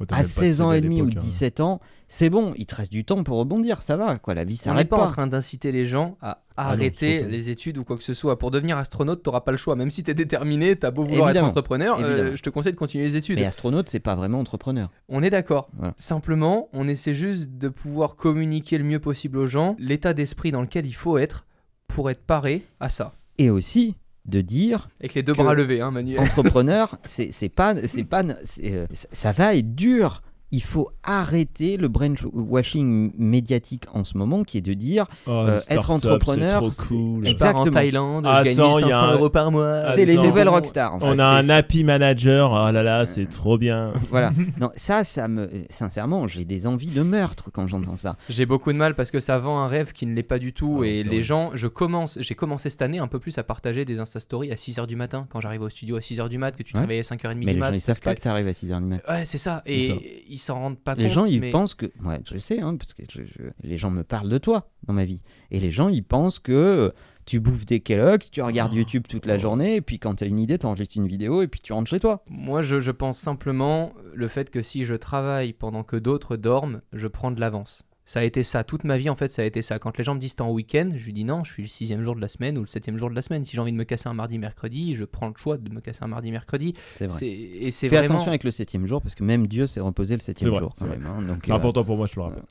Oh, 0.00 0.06
t'as 0.06 0.14
À 0.14 0.18
même 0.18 0.28
pas 0.28 0.28
de 0.28 0.44
16 0.44 0.60
ans 0.60 0.70
et 0.72 0.80
demi 0.80 1.02
ou 1.02 1.06
l'époque, 1.06 1.22
hein. 1.24 1.26
17 1.26 1.58
ans, 1.58 1.80
c'est 2.06 2.30
bon. 2.30 2.54
Il 2.56 2.66
te 2.66 2.76
reste 2.76 2.92
du 2.92 3.04
temps 3.04 3.24
pour 3.24 3.36
rebondir. 3.38 3.82
Ça 3.82 3.96
va, 3.96 4.16
quoi. 4.18 4.32
La 4.32 4.44
vie 4.44 4.52
On 4.52 4.52
n'est 4.52 4.62
s'arrête 4.62 4.88
pas, 4.88 4.96
pas. 4.98 5.06
en 5.08 5.10
train 5.10 5.26
d'inciter 5.26 5.72
les 5.72 5.86
gens 5.86 6.16
à 6.22 6.44
Ah 6.56 6.62
non, 6.66 6.70
arrêter 6.74 7.24
les 7.24 7.50
études 7.50 7.78
ou 7.78 7.82
quoi 7.82 7.96
que 7.96 8.04
ce 8.04 8.14
soit. 8.14 8.38
Pour 8.38 8.52
devenir 8.52 8.78
astronaute, 8.78 9.24
t'auras 9.24 9.40
pas 9.40 9.50
le 9.50 9.56
choix. 9.56 9.74
Même 9.74 9.90
si 9.90 10.04
t'es 10.04 10.14
déterminé, 10.14 10.76
t'as 10.76 10.92
beau 10.92 11.02
vouloir 11.02 11.30
Évidemment. 11.30 11.48
être 11.48 11.50
entrepreneur, 11.50 11.98
euh, 11.98 12.12
Évidemment. 12.12 12.36
je 12.36 12.42
te 12.44 12.48
conseille 12.50 12.70
de 12.70 12.78
continuer 12.78 13.06
les 13.06 13.16
études. 13.16 13.40
Mais 13.40 13.44
astronaute, 13.44 13.88
c'est 13.88 13.98
pas 13.98 14.14
vraiment 14.14 14.38
entrepreneur. 14.38 14.88
On 15.08 15.20
est 15.20 15.30
d'accord. 15.30 15.68
Voilà. 15.72 15.94
Simplement, 15.96 16.68
on 16.72 16.86
essaie 16.86 17.14
juste 17.16 17.58
de 17.58 17.68
pouvoir 17.68 18.14
communiquer 18.14 18.78
le 18.78 18.84
mieux 18.84 19.00
possible 19.00 19.36
aux 19.36 19.48
gens 19.48 19.74
l'état 19.80 20.14
d'esprit 20.14 20.52
dans 20.52 20.62
lequel 20.62 20.86
il 20.86 20.94
faut 20.94 21.18
être 21.18 21.44
pour 21.88 22.08
être 22.08 22.22
paré 22.24 22.64
à 22.78 22.88
ça. 22.88 23.14
Et 23.38 23.50
aussi 23.50 23.96
de 24.28 24.40
dire 24.40 24.88
Avec 25.00 25.14
les 25.14 25.22
deux 25.22 25.32
bras 25.32 25.54
levés, 25.54 25.80
hein, 25.80 25.90
Manuel. 25.90 26.20
entrepreneur, 26.20 26.98
c'est 27.04 27.48
pas, 27.48 27.74
c'est 27.86 28.04
pas, 28.04 28.22
euh, 28.62 28.86
ça 28.92 29.32
va 29.32 29.54
être 29.54 29.74
dur. 29.74 30.22
Il 30.50 30.62
faut 30.62 30.90
arrêter 31.02 31.76
le 31.76 31.88
brainwashing 31.88 33.12
médiatique 33.18 33.84
en 33.92 34.04
ce 34.04 34.16
moment, 34.16 34.44
qui 34.44 34.58
est 34.58 34.62
de 34.62 34.72
dire 34.74 35.06
Oh, 35.26 35.30
Euh, 35.30 35.60
être 35.68 35.90
entrepreneur, 35.90 36.62
c'est 36.72 36.76
trop 36.76 36.96
cool. 36.96 37.26
Je 37.26 37.34
pars 37.34 37.48
en 37.48 37.50
exactement. 37.58 37.70
Thaïlande, 37.70 38.24
je 38.24 38.44
gagne 38.44 38.60
Attends, 38.60 38.78
il 38.78 38.80
y 38.80 38.84
a 38.84 38.86
1500 38.88 39.04
un- 39.04 39.12
euros 39.14 39.30
par 39.30 39.50
mois. 39.50 39.92
c'est 39.92 40.04
les 40.04 40.16
nouvelles 40.16 40.48
rockstars. 40.48 40.94
en 40.94 41.00
fait. 41.00 41.06
On 41.06 41.18
a 41.18 41.24
un 41.26 41.48
happy 41.48 41.84
manager. 41.84 42.50
Oh 42.52 42.72
là 42.72 42.82
là, 42.82 43.04
c'est 43.06 43.28
trop 43.28 43.58
bien. 43.58 43.92
Voilà. 44.10 44.32
Non, 44.60 44.70
ça, 44.74 45.04
ça 45.04 45.28
me, 45.28 45.50
sincèrement, 45.68 46.26
j'ai 46.26 46.44
des 46.46 46.66
envies 46.66 46.86
de 46.90 47.02
meurtre 47.02 47.50
quand 47.52 47.66
j'entends 47.68 47.96
ça. 47.98 48.16
J'ai 48.30 48.46
beaucoup 48.46 48.72
de 48.72 48.78
mal 48.78 48.94
parce 48.94 49.10
que 49.10 49.20
ça 49.20 49.38
vend 49.38 49.58
un 49.60 49.68
rêve 49.68 49.92
qui 49.92 50.06
ne 50.06 50.14
l'est 50.14 50.22
pas 50.22 50.38
du 50.38 50.52
tout 50.54 50.80
Ah, 50.82 50.86
et 50.86 51.02
les 51.02 51.08
vrai. 51.16 51.22
gens, 51.22 51.50
je 51.54 51.66
commence, 51.66 52.18
j'ai 52.22 52.34
commencé 52.34 52.70
cette 52.70 52.82
année 52.82 52.98
un 52.98 53.06
peu 53.08 53.18
plus 53.18 53.36
à 53.38 53.42
partager 53.42 53.84
des 53.84 53.98
Insta 53.98 54.18
Stories 54.18 54.50
à 54.50 54.54
6h 54.56 54.86
du 54.86 54.96
matin 54.96 55.26
quand 55.30 55.40
j'arrive 55.42 55.62
au 55.62 55.68
studio 55.68 55.96
à 55.96 56.00
6h 56.00 56.28
du 56.30 56.38
mat 56.38 56.56
que 56.56 56.62
tu 56.62 56.74
Ouais. 56.74 56.80
réveilles 56.80 57.00
à 57.00 57.04
5h30 57.04 57.34
Mais 57.38 57.44
du 57.46 57.52
les 57.52 57.60
mat. 57.60 57.68
gens, 57.68 57.74
ils 57.74 57.80
savent 57.82 58.00
pas 58.00 58.12
que- 58.14 58.18
que 58.18 58.22
tu 58.22 58.28
arrives 58.28 58.48
à 58.48 58.52
6h 58.54 58.80
du 58.80 58.86
matin. 58.86 59.12
Ouais, 59.12 59.24
c'est 59.26 59.38
ça 59.38 59.62
et 59.66 59.88
ça. 59.88 59.94
Ils 60.38 60.42
s'en 60.42 60.54
rendent 60.58 60.78
pas 60.78 60.94
Les 60.94 61.04
compte. 61.04 61.12
gens, 61.12 61.24
ils 61.24 61.40
mais- 61.40 61.50
pensent 61.50 61.74
que. 61.74 61.86
Ouais, 62.04 62.20
je 62.30 62.38
sais, 62.38 62.60
hein, 62.60 62.76
parce 62.76 62.94
que 62.94 63.02
je- 63.10 63.22
je- 63.24 63.50
les 63.68 63.76
gens 63.78 63.90
me 63.90 64.04
parlent 64.04 64.28
de 64.28 64.38
toi 64.38 64.68
dans 64.86 64.94
ma 64.94 65.04
vie. 65.04 65.20
Et 65.50 65.60
les 65.60 65.70
gens, 65.70 65.88
ils 65.88 66.04
pensent 66.04 66.38
que 66.38 66.52
euh, 66.52 66.90
tu 67.26 67.40
bouffes 67.40 67.66
des 67.66 67.80
Kellogg's, 67.80 68.30
tu 68.30 68.40
regardes 68.40 68.72
YouTube 68.72 69.04
toute 69.08 69.26
la 69.26 69.36
journée, 69.36 69.74
et 69.76 69.80
puis 69.80 69.98
quand 69.98 70.14
tu 70.14 70.24
as 70.24 70.26
une 70.28 70.38
idée, 70.38 70.56
tu 70.58 70.66
enregistres 70.66 70.96
une 70.96 71.06
vidéo, 71.08 71.42
et 71.42 71.48
puis 71.48 71.60
tu 71.60 71.72
rentres 71.72 71.90
chez 71.90 72.00
toi. 72.00 72.22
Moi, 72.30 72.62
je, 72.62 72.80
je 72.80 72.90
pense 72.90 73.18
simplement 73.18 73.92
le 74.14 74.28
fait 74.28 74.48
que 74.50 74.62
si 74.62 74.84
je 74.84 74.94
travaille 74.94 75.52
pendant 75.52 75.82
que 75.82 75.96
d'autres 75.96 76.36
dorment, 76.36 76.80
je 76.92 77.06
prends 77.08 77.30
de 77.30 77.40
l'avance. 77.40 77.82
Ça 78.10 78.20
a 78.20 78.22
été 78.22 78.42
ça, 78.42 78.64
toute 78.64 78.84
ma 78.84 78.96
vie 78.96 79.10
en 79.10 79.16
fait, 79.16 79.30
ça 79.30 79.42
a 79.42 79.44
été 79.44 79.60
ça. 79.60 79.78
Quand 79.78 79.98
les 79.98 80.02
gens 80.02 80.14
me 80.14 80.18
disent 80.18 80.34
t'es 80.34 80.40
en 80.40 80.50
week-end, 80.50 80.88
je 80.96 81.04
lui 81.04 81.12
dis 81.12 81.24
non, 81.24 81.44
je 81.44 81.52
suis 81.52 81.62
le 81.62 81.68
sixième 81.68 82.00
jour 82.00 82.16
de 82.16 82.22
la 82.22 82.28
semaine 82.28 82.56
ou 82.56 82.62
le 82.62 82.66
septième 82.66 82.96
jour 82.96 83.10
de 83.10 83.14
la 83.14 83.20
semaine. 83.20 83.44
Si 83.44 83.54
j'ai 83.54 83.60
envie 83.60 83.70
de 83.70 83.76
me 83.76 83.84
casser 83.84 84.08
un 84.08 84.14
mardi, 84.14 84.38
mercredi, 84.38 84.94
je 84.94 85.04
prends 85.04 85.28
le 85.28 85.34
choix 85.36 85.58
de 85.58 85.70
me 85.70 85.82
casser 85.82 85.98
un 86.04 86.06
mardi, 86.06 86.30
mercredi. 86.30 86.72
C'est 86.94 87.06
vrai. 87.06 87.26
Et 87.26 87.70
c'est 87.70 87.90
Fais 87.90 87.96
vraiment. 87.98 88.14
attention 88.14 88.30
avec 88.30 88.44
le 88.44 88.50
septième 88.50 88.86
jour, 88.86 89.02
parce 89.02 89.14
que 89.14 89.22
même 89.22 89.46
Dieu 89.46 89.66
s'est 89.66 89.80
reposé 89.80 90.14
le 90.14 90.20
septième 90.22 90.48
vrai, 90.52 90.60
jour 90.60 90.70
c'est 90.74 90.84
quand 90.84 90.86
vrai. 90.86 90.96
même. 90.96 91.06
hein, 91.06 91.38
euh, 91.50 91.52
important 91.52 91.84
pour 91.84 91.98
moi, 91.98 92.06
je 92.06 92.16
le 92.16 92.22
rappelle. 92.22 92.44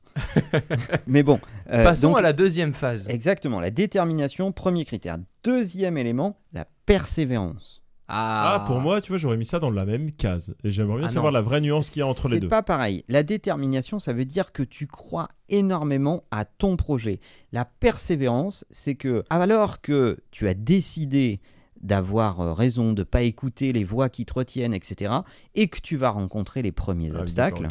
Mais 1.07 1.23
bon. 1.23 1.39
euh, 1.71 1.83
Passons 1.83 2.09
donc, 2.09 2.19
à 2.19 2.21
la 2.21 2.33
deuxième 2.33 2.73
phase. 2.73 3.07
Exactement, 3.09 3.59
la 3.59 3.71
détermination, 3.71 4.51
premier 4.51 4.85
critère. 4.85 5.17
Deuxième 5.43 5.97
élément, 5.97 6.37
la 6.53 6.67
persévérance. 6.85 7.81
Ah, 8.09 8.63
pour 8.67 8.79
moi, 8.79 9.01
tu 9.01 9.09
vois, 9.11 9.17
j'aurais 9.17 9.35
mis 9.37 9.45
ça 9.45 9.59
dans 9.59 9.69
la 9.69 9.85
même 9.85 10.11
case. 10.13 10.55
Et 10.63 10.71
j'aimerais 10.71 10.99
bien 10.99 11.07
Ah 11.07 11.11
savoir 11.11 11.31
la 11.31 11.41
vraie 11.41 11.59
nuance 11.59 11.89
qu'il 11.89 11.99
y 11.99 12.03
a 12.03 12.07
entre 12.07 12.29
les 12.29 12.35
C'est 12.35 12.39
deux. 12.41 12.47
pas 12.47 12.63
pareil. 12.63 13.03
La 13.09 13.23
détermination, 13.23 13.99
ça 13.99 14.13
veut 14.13 14.23
dire 14.25 14.53
que 14.53 14.63
tu 14.63 14.87
crois 14.87 15.27
énormément 15.49 16.23
à 16.31 16.45
ton 16.45 16.77
projet. 16.77 17.19
La 17.51 17.65
persévérance, 17.65 18.65
c'est 18.69 18.95
que 18.95 19.23
alors 19.29 19.81
que 19.81 20.19
tu 20.31 20.47
as 20.47 20.53
décidé 20.53 21.41
d'avoir 21.81 22.39
euh, 22.41 22.53
raison, 22.53 22.93
de 22.93 23.03
pas 23.03 23.21
écouter 23.23 23.73
les 23.73 23.83
voix 23.83 24.09
qui 24.09 24.25
te 24.25 24.33
retiennent, 24.33 24.73
etc., 24.73 25.13
et 25.53 25.67
que 25.67 25.79
tu 25.79 25.97
vas 25.97 26.09
rencontrer 26.09 26.61
les 26.61 26.71
premiers 26.71 27.11
Ah 27.13 27.19
obstacles, 27.19 27.67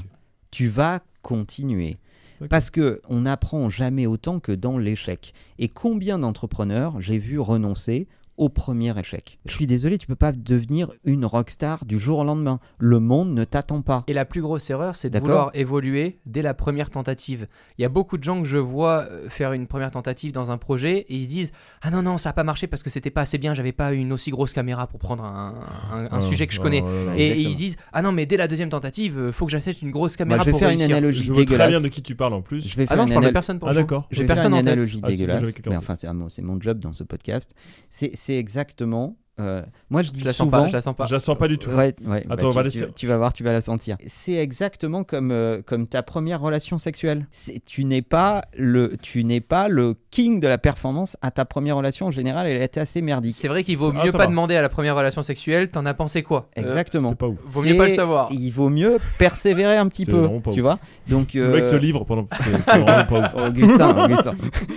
tu 0.50 0.68
vas 0.68 1.00
continuer. 1.22 1.96
Parce 2.50 2.70
que 2.70 3.00
on 3.08 3.22
n'apprend 3.22 3.70
jamais 3.70 4.06
autant 4.06 4.38
que 4.40 4.52
dans 4.52 4.76
l'échec. 4.76 5.32
Et 5.58 5.68
combien 5.68 6.18
d'entrepreneurs 6.18 7.00
j'ai 7.00 7.16
vu 7.16 7.40
renoncer 7.40 8.06
au 8.36 8.48
premier 8.48 8.98
échec 8.98 9.38
Je 9.46 9.52
suis 9.52 9.66
désolé, 9.66 9.98
tu 9.98 10.06
peux 10.06 10.14
pas 10.16 10.32
devenir 10.32 10.88
une 11.04 11.24
rockstar 11.24 11.84
du 11.84 11.98
jour 11.98 12.18
au 12.18 12.24
lendemain. 12.24 12.60
Le 12.78 13.00
monde 13.00 13.32
ne 13.34 13.44
t'attend 13.44 13.82
pas. 13.82 14.04
Et 14.06 14.12
la 14.12 14.24
plus 14.24 14.42
grosse 14.42 14.68
erreur, 14.70 14.96
c'est 14.96 15.08
de 15.08 15.14
D'accord. 15.14 15.28
vouloir 15.28 15.50
évoluer 15.54 16.18
dès 16.26 16.42
la 16.42 16.54
première 16.54 16.90
tentative. 16.90 17.46
Il 17.78 17.82
y 17.82 17.84
a 17.84 17.88
beaucoup 17.88 18.18
de 18.18 18.24
gens 18.24 18.40
que 18.42 18.48
je 18.48 18.56
vois 18.58 19.06
euh, 19.10 19.28
faire 19.28 19.52
une 19.52 19.66
première 19.66 19.90
tentative 19.90 20.32
dans 20.32 20.50
un 20.50 20.58
projet 20.58 20.98
et 21.08 21.14
ils 21.16 21.24
se 21.24 21.28
disent 21.28 21.52
Ah 21.82 21.90
non, 21.90 22.02
non, 22.02 22.18
ça 22.18 22.28
n'a 22.28 22.32
pas 22.34 22.44
marché 22.44 22.66
parce 22.66 22.82
que 22.82 22.90
c'était 22.90 23.10
pas 23.10 23.22
assez 23.22 23.38
bien, 23.38 23.54
j'avais 23.54 23.72
pas 23.72 23.92
une 23.92 24.12
aussi 24.12 24.30
grosse 24.30 24.52
caméra 24.52 24.86
pour 24.86 24.98
prendre 25.00 25.24
un, 25.24 25.52
un- 25.92 26.08
un 26.12 26.18
Oh, 26.18 26.20
sujet 26.20 26.46
que 26.46 26.54
je 26.54 26.60
oh 26.60 26.62
connais. 26.62 26.78
Et, 26.78 26.80
et 26.80 27.26
Exactement. 27.30 27.50
ils 27.50 27.54
disent 27.56 27.76
Ah 27.92 28.02
non, 28.02 28.12
mais 28.12 28.26
dès 28.26 28.36
la 28.36 28.48
deuxième 28.48 28.68
tentative, 28.68 29.18
euh, 29.18 29.32
faut 29.32 29.46
que 29.46 29.52
j'achète 29.52 29.82
une 29.82 29.90
grosse 29.90 30.16
caméra 30.16 30.36
Moi, 30.36 30.44
je 30.44 30.46
vais 30.46 30.50
pour 30.52 30.60
faire 30.60 30.70
une 30.70 30.82
analogie 30.82 31.22
Je 31.22 31.32
vois 31.32 31.36
très 31.44 31.44
dégueulasse. 31.54 31.70
bien 31.70 31.80
de 31.80 31.88
qui 31.88 32.02
tu 32.02 32.14
parles 32.14 32.34
en 32.34 32.42
plus. 32.42 32.66
Je 32.68 32.76
vais 32.76 32.84
Ah 32.84 32.88
faire 32.88 32.96
non, 32.98 33.02
une 33.04 33.08
je 33.08 33.14
parle 33.14 33.26
de 33.26 33.30
personne 33.30 33.58
pour 33.58 33.68
Ah 33.68 33.74
ça. 33.74 33.80
d'accord. 33.80 34.06
Je 34.10 34.16
J'ai 34.16 34.22
vais 34.22 34.26
faire 34.26 34.36
personne 34.36 34.52
une 34.52 34.58
en 34.58 34.62
tête. 34.62 34.72
analogie 34.72 35.00
Ah, 35.02 35.08
dégueulasse, 35.08 35.42
mais 35.66 35.74
en 35.76 35.78
enfin 35.78 35.94
c'est 35.96 36.42
mon 36.42 36.60
job 36.60 36.78
dans 36.80 36.92
ce 36.92 37.04
podcast. 37.04 37.54
C'est 37.90 38.10
c'est 38.26 38.38
exactement 38.38 39.16
euh, 39.38 39.62
moi 39.90 40.02
je 40.02 40.10
dis 40.12 40.20
Je 40.20 40.24
la 40.24 40.32
sens 40.32 40.46
souvent. 40.46 40.62
pas, 40.62 40.68
je 40.68 40.72
la 40.72 40.80
sens 40.82 40.96
pas. 40.96 41.06
Je 41.06 41.14
la 41.14 41.20
sens 41.20 41.36
pas 41.36 41.46
du 41.48 41.58
tout. 41.58 41.68
Ouais, 41.70 41.94
ouais, 42.06 42.24
bah, 42.26 42.34
Attends, 42.34 42.46
on 42.46 42.50
tu, 42.50 42.54
va 42.56 42.62
tu- 42.62 42.78
laisser- 42.78 42.92
tu 42.94 43.06
vas 43.06 43.18
voir, 43.18 43.32
tu 43.32 43.44
vas 43.44 43.52
la 43.52 43.60
sentir. 43.60 43.96
C'est 44.06 44.34
exactement 44.34 45.04
comme, 45.04 45.30
euh, 45.30 45.60
comme 45.64 45.86
ta 45.86 46.02
première 46.02 46.40
relation 46.40 46.78
sexuelle. 46.78 47.26
Tu 47.66 47.84
n'es 47.84 48.02
pas 48.02 48.42
le, 48.56 48.96
tu 49.02 49.24
n'es 49.24 49.40
pas 49.40 49.68
le 49.68 49.94
king 50.10 50.40
de 50.40 50.48
la 50.48 50.58
performance 50.58 51.16
à 51.22 51.30
ta 51.30 51.44
première 51.44 51.76
relation. 51.76 52.06
En 52.06 52.10
général, 52.10 52.46
elle 52.46 52.62
est 52.62 52.78
assez 52.78 53.02
merdique. 53.02 53.34
C'est 53.34 53.48
vrai 53.48 53.62
qu'il 53.62 53.76
vaut 53.76 53.92
Ah, 53.94 54.04
mieux 54.04 54.10
ça 54.10 54.18
pas 54.18 54.24
va. 54.24 54.26
demander 54.28 54.56
à 54.56 54.62
la 54.62 54.68
première 54.70 54.96
relation 54.96 55.22
sexuelle, 55.22 55.68
t'en 55.70 55.84
as 55.86 55.94
pensé 55.94 56.22
quoi? 56.22 56.48
Euh, 56.56 56.62
Exactement. 56.62 57.10
C'était 57.10 57.18
pas 57.18 57.28
ouf. 57.28 57.38
Vaut 57.44 57.62
mieux 57.62 57.76
pas 57.76 57.88
le 57.88 57.94
savoir. 57.94 58.28
Il 58.32 58.50
vaut 58.50 58.70
mieux 58.70 58.98
persévérer 59.18 59.76
un 59.76 59.86
petit 59.88 60.06
peu, 60.06 60.28
tu 60.44 60.50
ouf. 60.50 60.58
vois. 60.60 60.78
Donc 61.08 61.34
Le 61.34 61.48
mec 61.48 61.64
euh, 61.64 61.70
se 61.70 61.76
livre 61.76 62.04
pendant. 62.04 62.26
C'est 62.70 62.78
vraiment 62.80 63.04
pas 63.04 63.20
ouf. 63.20 63.48
Augustin, 63.48 64.04
Augustin. 64.04 64.32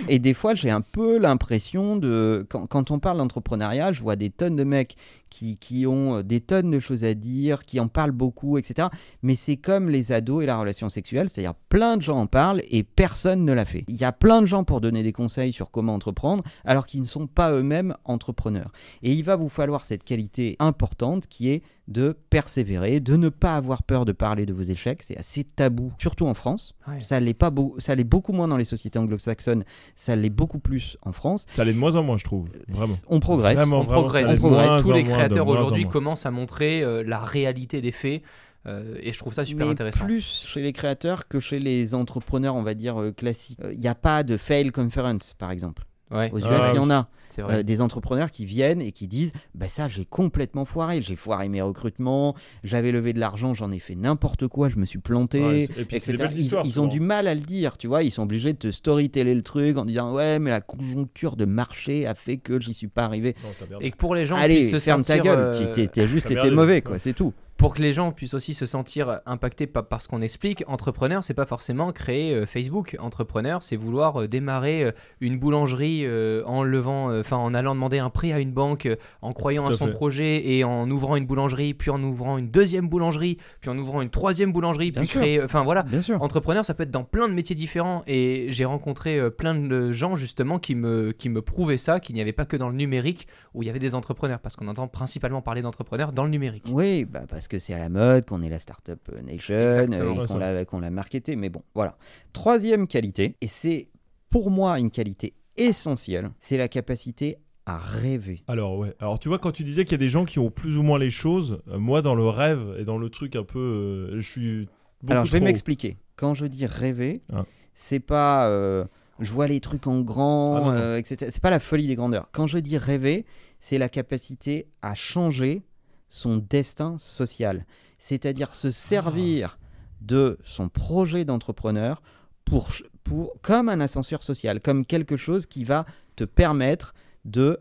Et 0.08 0.18
des 0.18 0.34
fois, 0.34 0.54
j'ai 0.54 0.70
un 0.70 0.80
peu 0.82 1.18
l'impression 1.18 1.96
de. 1.96 2.46
Quand, 2.50 2.66
quand 2.66 2.90
on 2.90 2.98
parle 2.98 3.18
d'entrepreneuriat, 3.18 3.92
je 3.92 4.02
vois 4.02 4.16
des 4.16 4.30
tonnes 4.30 4.49
de 4.56 4.64
mecs 4.64 4.96
qui, 5.30 5.56
qui 5.56 5.86
ont 5.86 6.16
euh, 6.18 6.22
des 6.22 6.40
tonnes 6.40 6.70
de 6.70 6.80
choses 6.80 7.04
à 7.04 7.14
dire, 7.14 7.64
qui 7.64 7.80
en 7.80 7.88
parlent 7.88 8.10
beaucoup, 8.12 8.58
etc. 8.58 8.88
Mais 9.22 9.34
c'est 9.34 9.56
comme 9.56 9.88
les 9.88 10.12
ados 10.12 10.42
et 10.42 10.46
la 10.46 10.58
relation 10.58 10.88
sexuelle, 10.88 11.28
c'est-à-dire 11.28 11.54
plein 11.70 11.96
de 11.96 12.02
gens 12.02 12.18
en 12.18 12.26
parlent 12.26 12.62
et 12.68 12.82
personne 12.82 13.44
ne 13.44 13.52
l'a 13.52 13.64
fait. 13.64 13.84
Il 13.88 13.94
y 13.96 14.04
a 14.04 14.12
plein 14.12 14.42
de 14.42 14.46
gens 14.46 14.64
pour 14.64 14.80
donner 14.80 15.02
des 15.02 15.12
conseils 15.12 15.52
sur 15.52 15.70
comment 15.70 15.94
entreprendre, 15.94 16.44
alors 16.64 16.84
qu'ils 16.86 17.00
ne 17.00 17.06
sont 17.06 17.26
pas 17.26 17.52
eux-mêmes 17.52 17.94
entrepreneurs. 18.04 18.72
Et 19.02 19.12
il 19.12 19.22
va 19.24 19.36
vous 19.36 19.48
falloir 19.48 19.84
cette 19.84 20.04
qualité 20.04 20.56
importante 20.58 21.26
qui 21.26 21.48
est 21.50 21.62
de 21.88 22.16
persévérer, 22.30 23.00
de 23.00 23.16
ne 23.16 23.28
pas 23.28 23.56
avoir 23.56 23.82
peur 23.82 24.04
de 24.04 24.12
parler 24.12 24.46
de 24.46 24.52
vos 24.52 24.62
échecs. 24.62 25.02
C'est 25.02 25.16
assez 25.16 25.42
tabou, 25.42 25.92
surtout 25.98 26.26
en 26.26 26.34
France. 26.34 26.74
Ouais. 26.86 27.00
Ça 27.00 27.18
l'est 27.18 27.34
pas 27.34 27.50
beau- 27.50 27.74
ça 27.78 27.96
l'est 27.96 28.04
beaucoup 28.04 28.32
moins 28.32 28.46
dans 28.46 28.56
les 28.56 28.64
sociétés 28.64 28.98
anglo-saxonnes, 29.00 29.64
ça 29.96 30.14
l'est 30.14 30.30
beaucoup 30.30 30.60
plus 30.60 30.96
en 31.02 31.10
France. 31.10 31.46
Ça 31.50 31.62
allait 31.62 31.72
de 31.72 31.78
moins 31.78 31.96
en 31.96 32.04
moins, 32.04 32.16
je 32.16 32.22
trouve. 32.24 32.48
Vraiment. 32.68 32.94
On 33.08 33.18
progresse. 33.18 33.54
Vraiment, 33.56 33.80
on 33.80 33.82
vraiment, 33.82 34.02
progresse. 34.02 34.38
On 34.40 34.48
progresse. 34.50 34.82
Tous 34.82 34.92
les 34.92 35.02
créateurs 35.20 35.48
aujourd'hui 35.48 35.86
commencent 35.86 36.26
à 36.26 36.30
montrer 36.30 36.82
euh, 36.82 37.02
la 37.04 37.18
réalité 37.18 37.80
des 37.80 37.92
faits. 37.92 38.22
euh, 38.66 38.96
et 39.00 39.12
je 39.12 39.18
trouve 39.18 39.32
ça 39.32 39.44
super 39.44 39.66
mais 39.66 39.72
intéressant. 39.72 40.04
plus 40.04 40.46
chez 40.46 40.60
les 40.60 40.72
créateurs 40.72 41.28
que 41.28 41.40
chez 41.40 41.58
les 41.58 41.94
entrepreneurs, 41.94 42.56
on 42.56 42.62
va 42.62 42.74
dire 42.74 43.00
euh, 43.00 43.12
classiques. 43.12 43.58
Il 43.72 43.78
n'y 43.78 43.88
a 43.88 43.94
pas 43.94 44.22
de 44.22 44.36
fail 44.36 44.70
conference, 44.70 45.34
par 45.38 45.50
exemple. 45.50 45.84
Ouais, 46.10 46.30
Aux 46.32 46.38
US, 46.38 46.44
Ah, 46.48 46.70
il 46.72 46.76
y 46.76 46.78
en 46.80 46.90
a. 46.90 47.08
Euh, 47.38 47.62
des 47.62 47.80
entrepreneurs 47.80 48.32
qui 48.32 48.44
viennent 48.44 48.82
et 48.82 48.90
qui 48.90 49.06
disent 49.06 49.30
bah 49.54 49.68
ça 49.68 49.86
j'ai 49.86 50.04
complètement 50.04 50.64
foiré. 50.64 51.00
J'ai 51.00 51.14
foiré 51.14 51.48
mes 51.48 51.62
recrutements. 51.62 52.34
J'avais 52.64 52.90
levé 52.90 53.12
de 53.12 53.20
l'argent 53.20 53.54
j'en 53.54 53.70
ai 53.70 53.78
fait 53.78 53.94
n'importe 53.94 54.48
quoi 54.48 54.68
je 54.68 54.76
me 54.78 54.84
suis 54.84 54.98
planté 54.98 55.40
Ouais, 55.40 55.66
c'est- 55.72 55.80
et 55.80 55.84
puis 55.84 56.00
c'est 56.00 56.12
des 56.12 56.14
etc. 56.14 56.16
belles 56.28 56.32
Ils- 56.32 56.40
histoires, 56.46 56.66
ils, 56.66 56.80
ont 56.80 56.88
du 56.88 56.98
mal 56.98 57.28
à 57.28 57.34
le 57.36 57.40
dire 57.40 57.78
tu 57.78 57.86
vois. 57.86 58.02
Ils 58.02 58.10
sont 58.10 58.24
obligés 58.24 58.52
de 58.52 58.58
te 58.58 58.72
storyteller 58.72 59.36
le 59.36 59.42
truc 59.42 59.76
en 59.78 59.84
disant 59.84 60.12
ouais 60.12 60.40
mais 60.40 60.50
la 60.50 60.60
conjoncture 60.60 61.36
de 61.36 61.44
marché 61.44 62.04
a 62.04 62.16
fait 62.16 62.38
que 62.38 62.58
j'y 62.58 62.74
suis 62.74 62.88
pas 62.88 63.04
arrivé. 63.04 63.36
Non. 63.70 63.78
Et 63.80 63.92
que 63.92 63.96
pour 63.96 64.16
les 64.16 64.26
gens 64.26 64.34
allez 64.34 64.64
se 64.68 64.80
ferme 64.80 65.04
ta 65.04 65.20
gueule. 65.20 65.38
euh, 65.38 65.72
Tu- 65.72 65.86
t'es- 65.88 66.08
juste 66.08 66.32
été 66.32 66.50
mauvais 66.50 66.82
quoi 66.82 66.98
c'est 66.98 67.12
tout 67.12 67.32
pour 67.60 67.74
que 67.74 67.82
les 67.82 67.92
gens 67.92 68.10
puissent 68.10 68.32
aussi 68.32 68.54
se 68.54 68.64
sentir 68.64 69.20
impactés 69.26 69.66
par, 69.66 70.00
ce 70.00 70.08
qu'on 70.08 70.22
explique, 70.22 70.64
entrepreneur, 70.66 71.22
c'est 71.22 71.34
pas 71.34 71.44
forcément 71.44 71.92
créer 71.92 72.32
euh, 72.32 72.46
Facebook. 72.46 72.96
Entrepreneur, 72.98 73.62
c'est 73.62 73.76
vouloir 73.76 74.22
euh, 74.22 74.28
démarrer 74.28 74.84
euh, 74.84 74.92
une 75.20 75.38
boulangerie 75.38 76.06
en 76.46 76.62
levant, 76.62 77.14
enfin 77.18 77.36
en 77.36 77.52
allant 77.52 77.74
demander 77.74 77.98
un 77.98 78.08
prêt 78.08 78.32
à 78.32 78.40
une 78.40 78.52
banque, 78.52 78.88
en 79.20 79.32
croyant 79.32 79.66
Tout 79.66 79.74
à 79.74 79.76
son 79.76 79.88
fait. 79.88 79.92
projet 79.92 80.48
et 80.48 80.64
en 80.64 80.90
ouvrant 80.90 81.16
une 81.16 81.26
boulangerie, 81.26 81.74
puis 81.74 81.90
en 81.90 82.02
ouvrant 82.02 82.38
une 82.38 82.50
deuxième 82.50 82.88
boulangerie, 82.88 83.36
puis 83.60 83.68
en 83.68 83.76
ouvrant 83.76 84.00
une 84.00 84.08
troisième 84.08 84.52
boulangerie, 84.52 84.90
Bien 84.90 85.02
puis 85.02 85.10
sûr. 85.10 85.20
créer, 85.20 85.42
enfin 85.42 85.62
voilà. 85.62 85.82
bien 85.82 86.00
sûr 86.00 86.22
Entrepreneur, 86.22 86.64
ça 86.64 86.72
peut 86.72 86.84
être 86.84 86.90
dans 86.90 87.04
plein 87.04 87.28
de 87.28 87.34
métiers 87.34 87.56
différents. 87.56 88.02
Et 88.06 88.46
j'ai 88.48 88.64
rencontré 88.64 89.30
plein 89.32 89.54
de 89.54 89.92
gens 89.92 90.14
justement 90.14 90.58
qui 90.58 90.74
me, 90.74 91.12
qui 91.12 91.28
me 91.28 91.42
prouvaient 91.42 91.76
ça, 91.76 92.00
qu'il 92.00 92.14
n'y 92.14 92.22
avait 92.22 92.32
pas 92.32 92.46
que 92.46 92.56
dans 92.56 92.70
le 92.70 92.76
numérique 92.76 93.26
où 93.52 93.62
il 93.62 93.66
y 93.66 93.70
avait 93.70 93.78
des 93.78 93.94
entrepreneurs, 93.94 94.38
parce 94.38 94.56
qu'on 94.56 94.68
entend 94.68 94.88
principalement 94.88 95.42
parler 95.42 95.60
d'entrepreneurs 95.60 96.12
dans 96.12 96.24
le 96.24 96.30
numérique. 96.30 96.64
Oui, 96.70 97.04
bah 97.04 97.24
parce 97.28 97.49
que 97.50 97.58
c'est 97.58 97.74
à 97.74 97.78
la 97.78 97.88
mode, 97.90 98.24
qu'on 98.24 98.40
est 98.42 98.48
la 98.48 98.58
Startup 98.60 98.98
Nation, 99.22 99.54
Exactement, 99.54 100.18
euh, 100.18 100.24
et 100.24 100.26
qu'on 100.26 100.38
l'a, 100.38 100.64
qu'on 100.64 100.80
l'a 100.80 100.90
marketé. 100.90 101.36
Mais 101.36 101.50
bon, 101.50 101.60
voilà. 101.74 101.98
Troisième 102.32 102.86
qualité, 102.86 103.36
et 103.42 103.46
c'est 103.46 103.88
pour 104.30 104.50
moi 104.50 104.78
une 104.78 104.90
qualité 104.90 105.34
essentielle, 105.56 106.30
c'est 106.38 106.56
la 106.56 106.68
capacité 106.68 107.36
à 107.66 107.76
rêver. 107.76 108.42
Alors 108.48 108.78
ouais. 108.78 108.94
Alors 109.00 109.18
tu 109.18 109.28
vois 109.28 109.38
quand 109.38 109.52
tu 109.52 109.64
disais 109.64 109.84
qu'il 109.84 109.92
y 109.92 109.94
a 109.96 109.98
des 109.98 110.08
gens 110.08 110.24
qui 110.24 110.38
ont 110.38 110.50
plus 110.50 110.78
ou 110.78 110.82
moins 110.82 110.98
les 110.98 111.10
choses, 111.10 111.60
euh, 111.68 111.78
moi 111.78 112.00
dans 112.00 112.14
le 112.14 112.26
rêve 112.28 112.76
et 112.78 112.84
dans 112.84 112.96
le 112.98 113.10
truc 113.10 113.36
un 113.36 113.44
peu, 113.44 113.58
euh, 113.58 114.20
je 114.20 114.26
suis. 114.26 114.68
Beaucoup 115.02 115.12
Alors 115.12 115.24
je 115.24 115.32
vais 115.32 115.40
m'expliquer. 115.40 115.96
Quand 116.16 116.34
je 116.34 116.46
dis 116.46 116.66
rêver, 116.66 117.20
Ah. 117.32 117.44
c'est 117.74 118.00
pas 118.00 118.48
euh, 118.48 118.84
je 119.20 119.30
vois 119.32 119.46
les 119.46 119.60
trucs 119.60 119.86
en 119.86 120.00
grand, 120.00 120.56
Ah 120.70 120.74
euh, 120.74 120.96
etc. 120.96 121.30
C'est 121.30 121.42
pas 121.42 121.50
la 121.50 121.60
folie 121.60 121.86
des 121.86 121.94
grandeurs. 121.96 122.28
Quand 122.32 122.46
je 122.46 122.58
dis 122.58 122.78
rêver, 122.78 123.24
c'est 123.58 123.78
la 123.78 123.88
capacité 123.88 124.66
à 124.82 124.94
changer 124.94 125.62
son 126.10 126.36
destin 126.36 126.98
social. 126.98 127.64
C'est-à-dire 127.98 128.54
se 128.54 128.70
servir 128.70 129.58
de 130.02 130.38
son 130.44 130.68
projet 130.68 131.24
d'entrepreneur 131.24 132.02
pour, 132.44 132.68
pour, 133.04 133.32
comme 133.40 133.70
un 133.70 133.80
ascenseur 133.80 134.22
social, 134.22 134.60
comme 134.60 134.84
quelque 134.84 135.16
chose 135.16 135.46
qui 135.46 135.64
va 135.64 135.86
te 136.16 136.24
permettre 136.24 136.94
de 137.24 137.60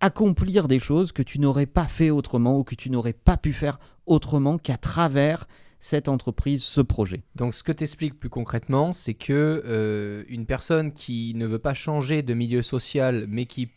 accomplir 0.00 0.66
des 0.66 0.80
choses 0.80 1.12
que 1.12 1.22
tu 1.22 1.38
n'aurais 1.38 1.66
pas 1.66 1.86
fait 1.86 2.10
autrement 2.10 2.58
ou 2.58 2.64
que 2.64 2.74
tu 2.74 2.90
n'aurais 2.90 3.12
pas 3.12 3.36
pu 3.36 3.52
faire 3.52 3.78
autrement 4.06 4.58
qu'à 4.58 4.76
travers 4.76 5.46
cette 5.78 6.08
entreprise, 6.08 6.62
ce 6.62 6.80
projet. 6.80 7.22
Donc, 7.34 7.54
ce 7.54 7.62
que 7.62 7.72
tu 7.72 7.84
expliques 7.84 8.18
plus 8.18 8.28
concrètement, 8.28 8.92
c'est 8.92 9.14
que 9.14 9.62
euh, 9.64 10.24
une 10.28 10.46
personne 10.46 10.92
qui 10.92 11.34
ne 11.34 11.46
veut 11.46 11.58
pas 11.58 11.74
changer 11.74 12.22
de 12.22 12.34
milieu 12.34 12.62
social, 12.62 13.26
mais 13.28 13.46
qui, 13.46 13.68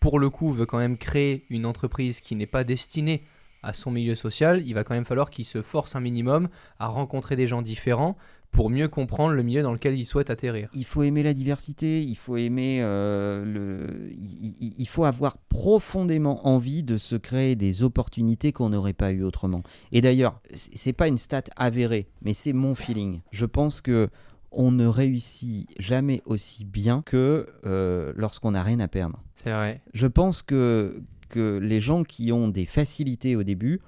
pour 0.00 0.18
le 0.18 0.30
coup, 0.30 0.52
veut 0.52 0.66
quand 0.66 0.78
même 0.78 0.96
créer 0.96 1.44
une 1.50 1.66
entreprise 1.66 2.20
qui 2.20 2.34
n'est 2.34 2.46
pas 2.46 2.64
destinée 2.64 3.24
à 3.64 3.74
son 3.74 3.90
milieu 3.90 4.14
social, 4.14 4.62
il 4.64 4.74
va 4.74 4.84
quand 4.84 4.94
même 4.94 5.04
falloir 5.04 5.30
qu'il 5.30 5.44
se 5.44 5.62
force 5.62 5.96
un 5.96 6.00
minimum 6.00 6.48
à 6.78 6.86
rencontrer 6.88 7.36
des 7.36 7.46
gens 7.46 7.62
différents 7.62 8.16
pour 8.54 8.70
mieux 8.70 8.86
comprendre 8.86 9.34
le 9.34 9.42
milieu 9.42 9.62
dans 9.62 9.72
lequel 9.72 9.98
il 9.98 10.04
souhaite 10.04 10.30
atterrir. 10.30 10.68
Il 10.74 10.84
faut 10.84 11.02
aimer 11.02 11.24
la 11.24 11.34
diversité, 11.34 12.02
il 12.02 12.14
faut 12.14 12.36
aimer 12.36 12.78
euh, 12.82 13.44
le, 13.44 14.12
il, 14.16 14.86
faut 14.86 15.04
avoir 15.04 15.38
profondément 15.38 16.46
envie 16.46 16.84
de 16.84 16.96
se 16.96 17.16
créer 17.16 17.56
des 17.56 17.82
opportunités 17.82 18.52
qu'on 18.52 18.68
n'aurait 18.68 18.92
pas 18.92 19.10
eu 19.10 19.24
autrement. 19.24 19.64
Et 19.90 20.00
d'ailleurs, 20.00 20.40
c'est 20.54 20.92
pas 20.92 21.08
une 21.08 21.18
stat 21.18 21.42
avérée, 21.56 22.06
mais 22.22 22.32
c'est 22.32 22.52
mon 22.52 22.76
feeling. 22.76 23.22
Je 23.32 23.44
pense 23.44 23.80
que 23.80 24.08
on 24.56 24.70
ne 24.70 24.86
réussit 24.86 25.68
jamais 25.80 26.22
aussi 26.26 26.64
bien 26.64 27.02
que 27.02 27.46
euh, 27.66 28.12
lorsqu'on 28.16 28.52
n'a 28.52 28.62
rien 28.62 28.78
à 28.78 28.86
perdre. 28.86 29.20
C'est 29.34 29.52
vrai. 29.52 29.82
Je 29.92 30.06
pense 30.06 30.42
que, 30.42 31.02
que 31.34 31.58
les 31.58 31.80
gens 31.80 32.04
qui 32.04 32.30
ont 32.30 32.46
des 32.46 32.64
facilités 32.64 33.34
au 33.34 33.42
début 33.42 33.80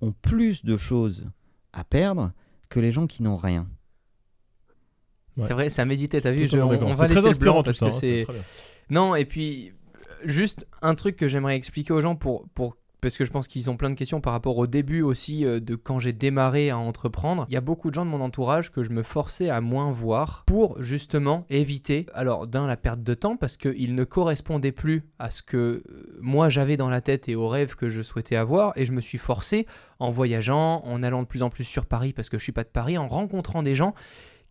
ont 0.00 0.12
plus 0.12 0.64
de 0.64 0.76
choses 0.76 1.28
à 1.72 1.82
perdre 1.82 2.32
que 2.68 2.78
les 2.78 2.92
gens 2.92 3.08
qui 3.08 3.24
n'ont 3.24 3.34
rien. 3.34 3.68
Ouais. 5.36 5.46
C'est 5.48 5.52
vrai, 5.54 5.80
à 5.80 5.84
méditer, 5.84 6.20
t'as 6.20 6.30
vu 6.30 6.46
je- 6.46 6.58
on, 6.58 6.68
va 6.94 7.08
laisser 7.08 7.20
très 7.20 7.30
le 7.30 7.38
blanc 7.38 7.62
parce 7.64 7.78
ça. 7.78 7.88
que 7.88 7.90
hein, 7.90 7.98
c'est... 7.98 8.26
Non, 8.88 9.16
et 9.16 9.24
puis, 9.24 9.72
juste 10.24 10.68
un 10.80 10.94
truc 10.94 11.16
que 11.16 11.26
j'aimerais 11.26 11.56
expliquer 11.56 11.92
aux 11.92 12.00
gens 12.00 12.14
pour, 12.14 12.48
pour 12.50 12.76
parce 13.02 13.18
que 13.18 13.24
je 13.24 13.32
pense 13.32 13.48
qu'ils 13.48 13.68
ont 13.68 13.76
plein 13.76 13.90
de 13.90 13.96
questions 13.96 14.20
par 14.20 14.32
rapport 14.32 14.56
au 14.56 14.68
début 14.68 15.02
aussi 15.02 15.44
euh, 15.44 15.60
de 15.60 15.74
quand 15.74 15.98
j'ai 15.98 16.12
démarré 16.12 16.70
à 16.70 16.78
entreprendre. 16.78 17.44
Il 17.48 17.52
y 17.52 17.56
a 17.56 17.60
beaucoup 17.60 17.90
de 17.90 17.94
gens 17.94 18.06
de 18.06 18.10
mon 18.10 18.20
entourage 18.20 18.70
que 18.70 18.84
je 18.84 18.90
me 18.90 19.02
forçais 19.02 19.50
à 19.50 19.60
moins 19.60 19.90
voir 19.90 20.44
pour 20.46 20.80
justement 20.80 21.44
éviter, 21.50 22.06
alors 22.14 22.46
d'un, 22.46 22.66
la 22.66 22.76
perte 22.76 23.02
de 23.02 23.14
temps 23.14 23.36
parce 23.36 23.56
qu'ils 23.56 23.96
ne 23.96 24.04
correspondaient 24.04 24.72
plus 24.72 25.04
à 25.18 25.30
ce 25.30 25.42
que 25.42 25.56
euh, 25.56 25.82
moi 26.20 26.48
j'avais 26.48 26.76
dans 26.76 26.88
la 26.88 27.00
tête 27.00 27.28
et 27.28 27.34
aux 27.34 27.48
rêves 27.48 27.74
que 27.74 27.88
je 27.88 28.02
souhaitais 28.02 28.36
avoir 28.36 28.72
et 28.76 28.86
je 28.86 28.92
me 28.92 29.00
suis 29.00 29.18
forcé 29.18 29.66
en 29.98 30.10
voyageant, 30.10 30.82
en 30.84 31.02
allant 31.02 31.22
de 31.22 31.26
plus 31.26 31.42
en 31.42 31.50
plus 31.50 31.64
sur 31.64 31.86
Paris 31.86 32.12
parce 32.12 32.28
que 32.28 32.38
je 32.38 32.42
suis 32.44 32.52
pas 32.52 32.64
de 32.64 32.68
Paris, 32.68 32.96
en 32.98 33.08
rencontrant 33.08 33.64
des 33.64 33.74
gens 33.74 33.94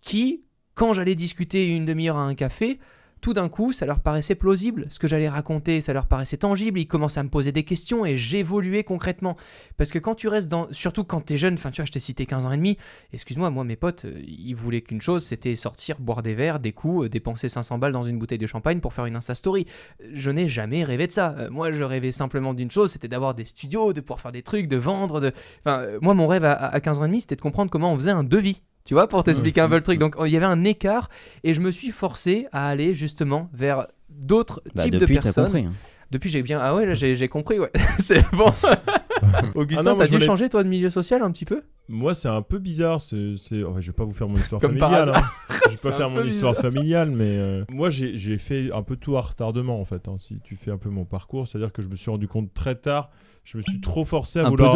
qui, 0.02 0.44
quand 0.76 0.92
j'allais 0.92 1.16
discuter 1.16 1.70
une 1.70 1.86
demi-heure 1.86 2.18
à 2.18 2.24
un 2.24 2.36
café, 2.36 2.80
tout 3.22 3.34
d'un 3.34 3.50
coup, 3.50 3.72
ça 3.72 3.86
leur 3.86 4.00
paraissait 4.00 4.36
plausible, 4.36 4.88
ce 4.90 4.98
que 5.00 5.08
j'allais 5.08 5.30
raconter, 5.30 5.80
ça 5.82 5.94
leur 5.94 6.08
paraissait 6.08 6.38
tangible, 6.38 6.80
ils 6.80 6.88
commençaient 6.88 7.20
à 7.20 7.24
me 7.24 7.30
poser 7.30 7.52
des 7.52 7.64
questions 7.64 8.04
et 8.06 8.18
j'évoluais 8.18 8.84
concrètement. 8.84 9.38
Parce 9.78 9.92
que 9.92 10.00
quand 10.00 10.16
tu 10.16 10.28
restes 10.28 10.50
dans... 10.50 10.68
Surtout 10.72 11.04
quand 11.04 11.22
t'es 11.22 11.38
jeune, 11.38 11.54
enfin 11.54 11.70
tu 11.70 11.82
vois, 11.82 11.86
je 11.86 11.92
t'ai 11.92 12.00
cité 12.00 12.26
15 12.26 12.48
ans 12.48 12.52
et 12.52 12.58
demi, 12.58 12.78
excuse-moi, 13.14 13.52
moi 13.52 13.64
mes 13.64 13.76
potes, 13.76 14.06
euh, 14.06 14.20
ils 14.28 14.56
voulaient 14.56 14.82
qu'une 14.82 15.02
chose, 15.02 15.24
c'était 15.24 15.56
sortir, 15.56 16.00
boire 16.00 16.24
des 16.24 16.34
verres, 16.34 16.60
des 16.60 16.72
coups, 16.72 17.06
euh, 17.06 17.10
dépenser 17.10 17.48
500 17.48 17.78
balles 17.78 17.92
dans 17.92 18.04
une 18.04 18.18
bouteille 18.18 18.40
de 18.40 18.48
champagne 18.48 18.80
pour 18.80 18.94
faire 18.94 19.06
une 19.06 19.16
Insta 19.16 19.36
Story. 19.36 19.68
Je 20.14 20.32
n'ai 20.32 20.48
jamais 20.48 20.84
rêvé 20.84 21.06
de 21.06 21.12
ça. 21.12 21.36
Euh, 21.38 21.50
Moi, 21.52 21.72
je 21.72 21.84
rêvais 21.84 22.12
simplement 22.12 22.56
d'une 22.56 22.72
chose, 22.72 22.92
c'était 22.92 23.08
d'avoir 23.08 23.36
des 23.36 23.46
studios, 23.46 23.94
de 23.94 24.02
pouvoir 24.02 24.20
faire 24.20 24.32
des 24.32 24.42
trucs, 24.42 24.68
de 24.68 24.78
vendre, 24.78 25.22
de... 25.22 25.32
Enfin, 25.64 25.86
moi, 26.02 26.16
mon 26.16 26.26
rêve 26.26 26.44
à 26.46 26.80
15 26.80 26.98
ans 26.98 27.06
et 27.06 27.08
demi, 27.08 27.22
c'était 27.22 27.36
de 27.36 27.42
comprendre 27.42 27.70
comment 27.70 27.94
on 27.94 27.98
faisait 27.98 28.12
un 28.12 28.24
devis. 28.24 28.62
Tu 28.84 28.94
vois, 28.96 29.08
pour 29.08 29.24
t'expliquer 29.24 29.62
un 29.62 29.70
peu 29.70 29.76
le 29.76 29.84
truc. 29.84 30.00
Donc, 30.00 30.16
il 30.26 30.32
y 30.32 30.38
avait 30.38 30.46
un 30.46 30.64
écart 30.64 31.10
et 31.44 31.54
je 31.54 31.62
me 31.62 31.72
suis 31.72 31.92
forcé 31.92 32.48
à 32.52 32.68
aller 32.68 32.94
justement 32.94 33.50
vers 33.54 33.88
d'autres 34.10 34.62
Bah, 34.76 34.84
types 34.84 34.94
de 34.94 35.00
depuis, 35.00 35.16
t'as 35.16 35.22
personnes. 35.24 35.46
compris. 35.46 35.66
hein. 35.66 35.74
Depuis, 36.10 36.30
j'ai 36.30 36.42
bien. 36.44 36.60
Ah 36.62 36.76
ouais, 36.76 36.86
là, 36.86 36.94
j'ai 36.94 37.16
j'ai 37.16 37.30
compris, 37.30 37.58
ouais. 37.60 37.72
c'est 38.00 38.22
bon. 38.34 38.52
Augustin, 39.56 39.84
Ah 39.88 39.96
t'as 39.98 40.06
dû 40.08 40.12
voulais- 40.14 40.26
changer 40.26 40.50
toi 40.50 40.64
de 40.64 40.70
milieu 40.70 40.90
social 40.90 41.22
un 41.24 41.32
petit 41.32 41.46
peu? 41.46 41.62
Moi, 41.88 42.16
c'est 42.16 42.28
un 42.28 42.42
peu 42.42 42.58
bizarre. 42.60 43.00
C'est, 43.02 43.36
c'est... 43.38 43.64
oh, 43.64 43.76
je 43.80 43.88
vais 43.88 43.94
pas 43.94 44.04
vous 44.04 44.12
faire 44.14 44.28
mon 44.28 44.38
histoire 44.38 44.60
Comme 44.62 44.78
par 44.78 44.92
familiale. 44.92 45.16
hein. 45.24 45.56
Je 45.66 45.70
vais 45.70 45.78
pas 45.90 45.92
faire 45.96 46.10
mon 46.10 46.24
histoire 46.24 46.56
familiale, 46.56 47.12
mais 47.12 47.38
euh, 47.38 47.64
moi, 47.70 47.90
j'ai, 47.90 48.18
j'ai 48.18 48.38
fait 48.38 48.72
un 48.74 48.82
peu 48.84 48.96
tout 48.96 49.16
à 49.18 49.22
retardement, 49.22 49.80
en 49.80 49.86
fait. 49.86 50.08
hein, 50.08 50.16
si 50.18 50.40
tu 50.42 50.56
fais 50.56 50.72
un 50.72 50.78
peu 50.78 50.90
mon 50.90 51.06
parcours, 51.06 51.48
c'est-à-dire 51.48 51.72
que 51.72 51.82
je 51.82 51.88
me 51.88 51.96
suis 51.96 52.10
rendu 52.12 52.28
compte 52.28 52.54
très 52.54 52.76
tard. 52.76 53.10
Je 53.44 53.58
me 53.58 53.62
suis 53.64 53.80
trop 53.82 54.06
forcé 54.06 54.40
à 54.40 54.46
Un 54.46 54.50
vouloir. 54.50 54.74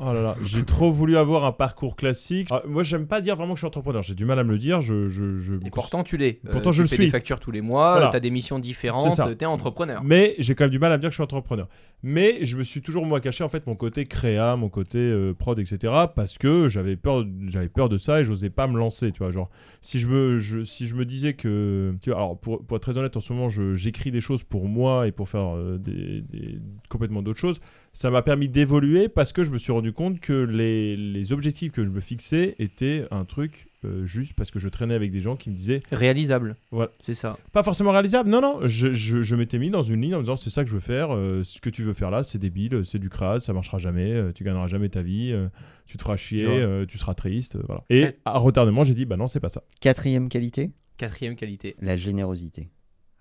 Oh 0.00 0.12
là 0.12 0.22
là, 0.22 0.36
j'ai 0.44 0.64
trop 0.64 0.90
voulu 0.90 1.16
avoir 1.16 1.44
un 1.44 1.52
parcours 1.52 1.94
classique. 1.96 2.48
Ah, 2.50 2.62
moi, 2.66 2.82
j'aime 2.84 3.06
pas 3.06 3.20
dire 3.20 3.36
vraiment 3.36 3.52
que 3.54 3.58
je 3.58 3.60
suis 3.60 3.66
entrepreneur. 3.66 4.02
J'ai 4.02 4.14
du 4.14 4.24
mal 4.24 4.38
à 4.38 4.44
me 4.44 4.52
le 4.52 4.58
dire. 4.58 4.80
Je, 4.80 5.08
je, 5.08 5.38
je 5.38 5.54
Et 5.56 5.70
pourtant, 5.70 6.04
tu 6.04 6.16
l'es. 6.16 6.40
Euh, 6.46 6.52
Pourtant, 6.52 6.70
tu 6.70 6.76
je 6.78 6.82
le 6.82 6.88
fais 6.88 6.94
suis. 6.96 7.04
des 7.06 7.10
factures 7.10 7.40
tous 7.40 7.50
les 7.50 7.60
mois, 7.60 7.92
Voilà. 7.92 8.08
t'as 8.10 8.20
des 8.20 8.30
missions 8.30 8.58
différentes, 8.58 9.12
ça. 9.14 9.34
t'es 9.34 9.44
entrepreneur. 9.46 10.02
Mais 10.04 10.34
j'ai 10.38 10.54
quand 10.54 10.64
même 10.64 10.70
du 10.70 10.78
mal 10.78 10.92
à 10.92 10.96
me 10.96 11.00
dire 11.00 11.08
que 11.10 11.12
je 11.12 11.16
suis 11.16 11.22
entrepreneur. 11.24 11.68
Mais 12.04 12.44
je 12.44 12.56
me 12.56 12.62
suis 12.62 12.80
toujours 12.80 13.04
moi 13.06 13.20
caché 13.20 13.42
en 13.42 13.48
fait 13.48 13.66
mon 13.66 13.74
côté 13.74 14.06
créa, 14.06 14.54
mon 14.54 14.68
côté 14.68 14.98
euh, 14.98 15.34
prod, 15.34 15.58
etc. 15.58 15.92
Parce 16.14 16.38
que 16.38 16.68
j'avais 16.68 16.94
peur, 16.96 17.24
j'avais 17.48 17.68
peur 17.68 17.88
de 17.88 17.98
ça 17.98 18.20
et 18.20 18.24
j'osais 18.24 18.50
pas 18.50 18.68
me 18.68 18.78
lancer. 18.78 19.10
Tu 19.10 19.18
vois, 19.18 19.32
genre 19.32 19.50
si 19.82 19.98
je 19.98 20.06
me, 20.06 20.38
je- 20.38 20.62
si 20.64 20.86
je 20.86 20.94
me 20.94 21.04
disais 21.04 21.34
que, 21.34 21.92
tu 22.00 22.10
vois, 22.10 22.18
alors 22.20 22.38
pour, 22.38 22.64
pour 22.64 22.76
être 22.76 22.82
très 22.84 22.96
honnête, 22.96 23.16
en 23.16 23.20
ce 23.20 23.32
moment, 23.32 23.48
j'écris 23.74 24.12
des 24.12 24.20
choses 24.20 24.44
pour 24.44 24.68
moi 24.68 25.08
et 25.08 25.12
pour 25.12 25.28
faire 25.28 25.56
euh, 25.56 25.76
des, 25.76 26.20
des- 26.22 26.60
complètement 26.88 27.20
d'autres 27.20 27.40
choses. 27.40 27.58
Ça 27.92 28.10
m'a 28.12 28.22
permis 28.22 28.48
d'évoluer 28.48 29.08
parce 29.08 29.32
que 29.32 29.42
je 29.42 29.50
me 29.50 29.57
suis 29.58 29.72
rendu 29.72 29.92
compte 29.92 30.20
que 30.20 30.32
les, 30.44 30.96
les 30.96 31.32
objectifs 31.32 31.72
que 31.72 31.84
je 31.84 31.88
me 31.90 32.00
fixais 32.00 32.54
étaient 32.58 33.06
un 33.10 33.24
truc 33.24 33.66
euh, 33.84 34.04
juste 34.04 34.32
parce 34.34 34.50
que 34.50 34.58
je 34.58 34.68
traînais 34.68 34.94
avec 34.94 35.12
des 35.12 35.20
gens 35.20 35.36
qui 35.36 35.50
me 35.50 35.54
disaient 35.54 35.82
Réalisable. 35.92 36.56
Voilà. 36.72 36.90
C'est 36.98 37.14
ça. 37.14 37.38
pas 37.52 37.62
forcément 37.62 37.92
réalisable. 37.92 38.28
Non, 38.28 38.40
non, 38.40 38.60
je, 38.66 38.92
je, 38.92 39.22
je 39.22 39.36
m'étais 39.36 39.58
mis 39.58 39.70
dans 39.70 39.82
une 39.84 40.00
ligne 40.00 40.14
en 40.14 40.18
me 40.18 40.22
disant 40.22 40.36
c'est 40.36 40.50
ça 40.50 40.64
que 40.64 40.68
je 40.70 40.74
veux 40.74 40.80
faire. 40.80 41.14
euh, 41.14 41.44
ce 41.44 41.60
que 41.60 41.70
tu 41.70 41.82
veux 41.82 41.94
faire 41.94 42.10
là, 42.10 42.22
c'est 42.24 42.38
débile, 42.38 42.82
c'est 42.84 42.98
du 42.98 43.08
crade, 43.08 43.40
ça 43.40 43.52
marchera 43.52 43.78
jamais, 43.78 44.12
euh, 44.12 44.32
tu 44.32 44.42
gagneras 44.44 44.66
jamais 44.68 44.88
ta 44.88 45.02
vie, 45.02 45.30
euh, 45.32 45.48
tu 45.86 45.96
te 45.96 46.02
feras 46.02 46.16
chier, 46.16 46.40
Je 46.42 46.48
euh, 46.50 46.86
tu 46.86 46.98
seras 46.98 47.14
triste. 47.14 47.56
euh, 47.56 47.62
voilà. 47.66 47.84
Et 47.90 48.06
à 48.24 48.36
retardement, 48.38 48.82
j'ai 48.84 48.94
dit 48.94 49.04
bah 49.04 49.16
non, 49.16 49.28
c'est 49.28 49.40
pas 49.40 49.48
ça. 49.48 49.62
Quatrième 49.80 50.28
qualité, 50.28 50.70
Quatrième 50.96 51.36
qualité. 51.36 51.76
la 51.80 51.96
générosité. 51.96 52.68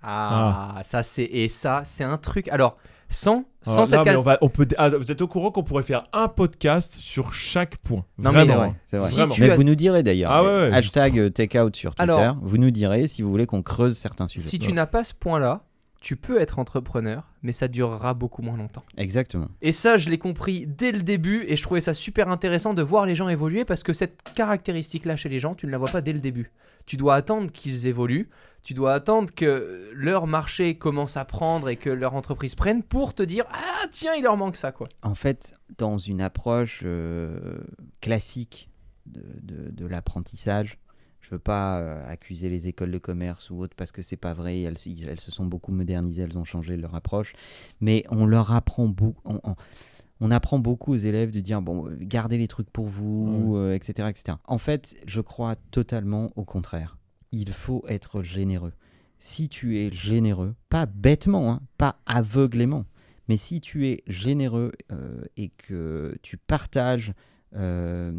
Ah, 0.10 0.82
ça 0.84 1.04
c'est 1.04 1.24
et 1.26 1.50
ça 1.50 1.82
c'est 1.86 2.04
un 2.04 2.18
truc. 2.18 2.48
Alors 2.50 2.78
sans 3.10 3.46
sans 3.62 3.74
Alors, 3.74 3.88
cette 3.88 3.98
non, 3.98 4.04
mais 4.04 4.12
quali- 4.12 4.18
on 4.18 4.22
va, 4.22 4.38
on 4.42 4.50
peut, 4.50 4.68
ah, 4.78 4.90
vous 4.90 5.12
êtes 5.12 5.22
au 5.22 5.28
courant 5.28 5.52
qu'on 5.52 5.64
pourrait 5.64 5.84
faire 5.84 6.06
un 6.14 6.28
podcast 6.30 6.96
sur 7.00 7.34
chaque 7.34 7.78
point. 7.78 8.04
Non, 8.18 8.32
mais 8.32 8.44
Vraiment. 8.46 8.48
C'est 8.48 8.56
vrai, 8.58 8.74
c'est 8.86 8.98
vrai. 8.98 9.08
Si 9.10 9.16
Vraiment. 9.16 9.34
tu 9.34 9.42
Mais 9.42 9.50
as- 9.52 9.56
vous 9.56 9.64
nous 9.64 9.76
direz 9.76 10.04
d'ailleurs. 10.04 10.32
Ah 10.32 10.44
ouais, 10.44 10.50
ouais, 10.50 10.74
hashtag 10.74 11.20
euh, 11.20 11.30
takeout 11.30 11.72
sur 11.74 11.96
Twitter. 11.96 12.12
Alors- 12.12 12.38
vous 12.42 12.58
nous 12.58 12.72
direz 12.72 13.08
si 13.08 13.22
vous 13.22 13.30
voulez 13.32 13.46
qu'on 13.46 13.62
creuse 13.62 13.98
certains 13.98 14.28
sujets. 14.28 14.44
Si 14.46 14.60
tu 14.60 14.72
n'as 14.74 14.86
pas 14.88 15.04
ce 15.04 15.14
point-là, 15.14 15.62
tu 16.08 16.16
peux 16.16 16.40
être 16.40 16.58
entrepreneur, 16.58 17.30
mais 17.42 17.52
ça 17.52 17.68
durera 17.68 18.14
beaucoup 18.14 18.42
moins 18.42 18.56
longtemps. 18.56 18.86
Exactement. 18.96 19.50
Et 19.62 19.74
ça, 19.74 19.98
je 19.98 20.10
l'ai 20.10 20.18
compris 20.18 20.66
dès 20.66 20.94
le 20.94 21.02
début 21.02 21.44
et 21.50 21.58
je 21.58 21.62
trouvais 21.64 21.82
ça 21.82 21.94
super 21.94 22.30
intéressant 22.30 22.74
de 22.74 22.82
voir 22.82 23.06
les 23.06 23.14
gens 23.14 23.28
évoluer 23.28 23.66
parce 23.66 23.84
que 23.84 23.92
cette 23.92 24.22
caractéristique-là 24.34 25.18
chez 25.18 25.28
les 25.28 25.40
gens, 25.40 25.54
tu 25.54 25.66
ne 25.66 25.72
la 25.72 25.78
vois 25.78 25.90
pas 25.90 26.00
dès 26.00 26.14
le 26.14 26.20
début. 26.22 26.50
Tu 26.86 26.96
dois 26.96 27.16
attendre 27.16 27.52
qu'ils 27.52 27.88
évoluent, 27.88 28.30
tu 28.64 28.74
dois 28.74 28.94
attendre 28.94 29.34
que 29.36 29.92
leur 29.94 30.28
marché 30.28 30.76
commence 30.78 31.18
à 31.18 31.26
prendre 31.26 31.68
et 31.68 31.76
que 31.76 31.90
leur 31.90 32.16
entreprise 32.16 32.56
prenne 32.56 32.84
pour 32.84 33.14
te 33.14 33.22
dire 33.24 33.44
Ah, 33.52 33.86
tiens, 33.92 34.14
il 34.16 34.24
leur 34.24 34.38
manque 34.38 34.56
ça, 34.56 34.72
quoi. 34.72 34.88
En 35.02 35.14
fait, 35.14 35.56
dans 35.78 35.98
une 35.98 36.22
approche 36.22 36.84
euh, 36.86 37.58
classique 38.00 38.70
de, 39.08 39.24
de- 39.42 39.72
de 39.72 39.86
l'apprentissage, 39.86 40.78
je 41.27 41.36
veux 41.36 41.39
pas 41.39 41.79
euh, 41.79 42.03
accuser 42.07 42.50
les 42.50 42.67
écoles 42.69 42.91
de 42.91 42.98
commerce 43.00 43.50
ou 43.50 43.60
autres 43.60 43.75
parce 43.75 43.91
que 43.91 44.01
c'est 44.01 44.15
pas 44.15 44.34
vrai. 44.34 44.62
Elles, 44.62 44.77
se 44.77 45.29
sont 45.31 45.46
beaucoup 45.46 45.74
modernisées, 45.74 46.22
elles 46.22 46.38
ont 46.38 46.46
changé 46.46 46.77
leur 46.77 46.96
approche, 46.96 47.34
mais 47.81 48.05
on 48.10 48.25
leur 48.25 48.53
apprend 48.53 48.88
beaucoup. 48.88 49.19
On, 49.25 49.39
on- 49.43 49.55
on 50.19 50.31
apprend 50.31 50.57
beaucoup 50.57 50.93
aux 50.93 50.98
élèves 50.98 51.29
de 51.29 51.39
dire 51.41 51.62
bon, 51.62 51.86
euh, 51.88 51.96
gardez 52.00 52.39
les 52.39 52.48
trucs 52.48 52.72
pour 52.72 52.88
vous, 52.88 53.55
euh, 53.55 53.75
etc., 53.75 54.07
etc. 54.10 54.38
En 54.46 54.57
fait, 54.57 54.96
je 55.05 55.22
crois 55.22 55.55
totalement 55.69 56.31
au 56.36 56.43
contraire. 56.43 56.98
Il 57.31 57.51
faut 57.51 57.84
être 57.88 58.24
généreux. 58.24 58.74
Si 59.19 59.48
tu 59.48 59.77
es 59.77 59.91
généreux, 59.91 60.55
pas 60.69 60.88
bêtement, 60.88 61.51
hein, 61.51 61.62
pas 61.77 62.00
aveuglément, 62.07 62.86
mais 63.27 63.38
si 63.38 63.62
tu 63.62 63.86
es 63.88 64.01
généreux 64.07 64.72
euh, 64.91 65.22
et 65.36 65.50
que 65.50 66.17
tu 66.24 66.38
partages 66.38 67.13
euh, 67.55 68.12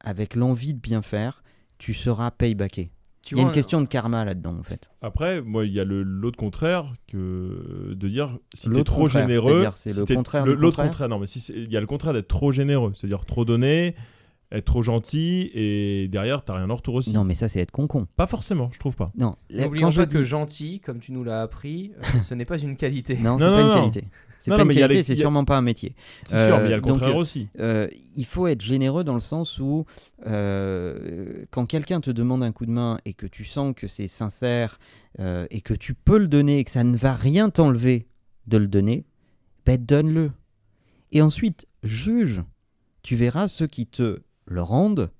avec 0.00 0.34
l'envie 0.36 0.72
de 0.72 0.80
bien 0.80 1.02
faire, 1.02 1.43
tu 1.78 1.94
seras 1.94 2.30
paybacké. 2.30 2.90
Il 3.30 3.36
y 3.36 3.40
a 3.40 3.40
une 3.40 3.46
vois, 3.46 3.54
question 3.54 3.80
de 3.80 3.86
karma 3.86 4.22
là-dedans, 4.24 4.54
en 4.58 4.62
fait. 4.62 4.90
Après, 5.00 5.40
moi, 5.40 5.64
il 5.64 5.72
y 5.72 5.80
a 5.80 5.84
l'autre 5.84 6.36
contraire 6.36 6.92
que 7.08 7.94
de 7.94 8.08
dire 8.08 8.36
si 8.54 8.64
t'es 8.68 8.74
L'autre 8.74 8.92
trop 8.92 9.08
généreux. 9.08 9.50
c'est-à-dire, 9.52 9.76
c'est 9.78 9.92
si 9.92 9.98
le 9.98 10.04
contraire 10.14 10.44
L'autre 10.44 10.60
contraire 10.60 10.86
contraire, 10.88 11.08
non, 11.08 11.18
mais 11.18 11.26
si 11.26 11.40
c'est- 11.40 11.54
il 11.54 11.72
y 11.72 11.76
a 11.76 11.80
le 11.80 11.86
contraire 11.86 12.12
d'être 12.12 12.28
trop 12.28 12.52
généreux, 12.52 12.92
c'est-à-dire 12.94 13.24
trop 13.24 13.46
donné, 13.46 13.94
être 14.56 14.64
trop 14.64 14.82
gentil 14.82 15.50
et 15.54 16.08
derrière 16.08 16.44
t'as 16.44 16.56
rien 16.56 16.68
en 16.70 16.74
retour 16.74 16.94
aussi. 16.94 17.12
Non, 17.12 17.24
mais 17.24 17.34
ça, 17.34 17.48
c'est 17.48 17.60
être 17.60 17.70
con-con. 17.72 18.06
Pas 18.16 18.26
forcément, 18.26 18.70
je 18.72 18.78
trouve 18.78 18.96
pas. 18.96 19.10
Non, 19.16 19.34
là, 19.50 19.64
N'oublions 19.64 19.86
quand 19.86 19.90
je 19.92 20.00
pas 20.02 20.06
que 20.06 20.24
gentil, 20.24 20.80
comme 20.80 21.00
tu 21.00 21.12
nous 21.12 21.24
l'as 21.24 21.42
appris, 21.42 21.92
euh, 21.98 22.02
ce 22.22 22.34
n'est 22.34 22.44
pas 22.44 22.58
une 22.58 22.76
qualité. 22.76 23.16
Non, 23.16 23.38
c'est 23.38 23.44
Non, 23.46 23.50
pas 23.52 23.60
non, 23.62 23.62
une 23.62 23.68
non. 23.68 23.90
qualité. 23.90 24.08
C'est 24.40 24.50
Non, 24.50 24.56
pas 24.58 24.62
non, 24.64 24.66
mais 24.68 24.74
une 24.74 24.78
il 24.78 24.80
y 24.80 24.84
a 24.84 24.86
qualité, 24.88 24.98
les- 24.98 25.04
c'est 25.04 25.12
il 25.14 25.16
y 25.16 25.20
a- 25.20 25.22
sûrement 25.22 25.44
pas 25.46 25.56
un 25.56 25.62
métier. 25.62 25.94
C'est 26.26 26.46
sûr, 26.46 26.58
mais 26.58 26.66
il 26.66 26.70
y 26.70 26.72
a 26.72 26.76
Euh, 26.76 26.76
le 26.76 26.80
donc, 26.82 26.92
contraire 26.92 27.16
euh, 27.16 27.20
aussi. 27.20 27.48
Euh, 27.58 27.88
il 28.14 28.26
faut 28.26 28.46
être 28.46 28.60
généreux 28.60 29.02
dans 29.02 29.14
le 29.14 29.20
sens 29.20 29.58
où 29.58 29.86
euh, 30.26 31.44
quand 31.50 31.66
quelqu'un 31.66 32.00
te 32.00 32.10
demande 32.10 32.42
un 32.42 32.52
coup 32.52 32.66
de 32.66 32.70
main 32.70 32.98
et 33.04 33.14
que 33.14 33.26
tu 33.26 33.44
sens 33.44 33.74
que 33.74 33.86
c'est 33.88 34.06
sincère 34.06 34.78
euh, 35.20 35.46
et 35.50 35.60
que 35.60 35.74
tu 35.74 35.94
peux 35.94 36.18
le 36.18 36.28
donner 36.28 36.58
et 36.58 36.64
que 36.64 36.70
ça 36.70 36.84
ne 36.84 36.96
va 36.96 37.14
rien 37.14 37.50
t'enlever 37.50 38.06
de 38.46 38.58
le 38.58 38.66
donner, 38.66 39.06
ben 39.64 39.82
donne-le. 39.82 40.30
Et 41.12 41.22
ensuite, 41.22 41.66
juge. 41.82 42.42
Tu 43.02 43.16
verras 43.16 43.48
ceux 43.48 43.66
qui 43.66 43.86
te 43.86 44.20
le 44.46 44.62
rendent, 44.62 45.10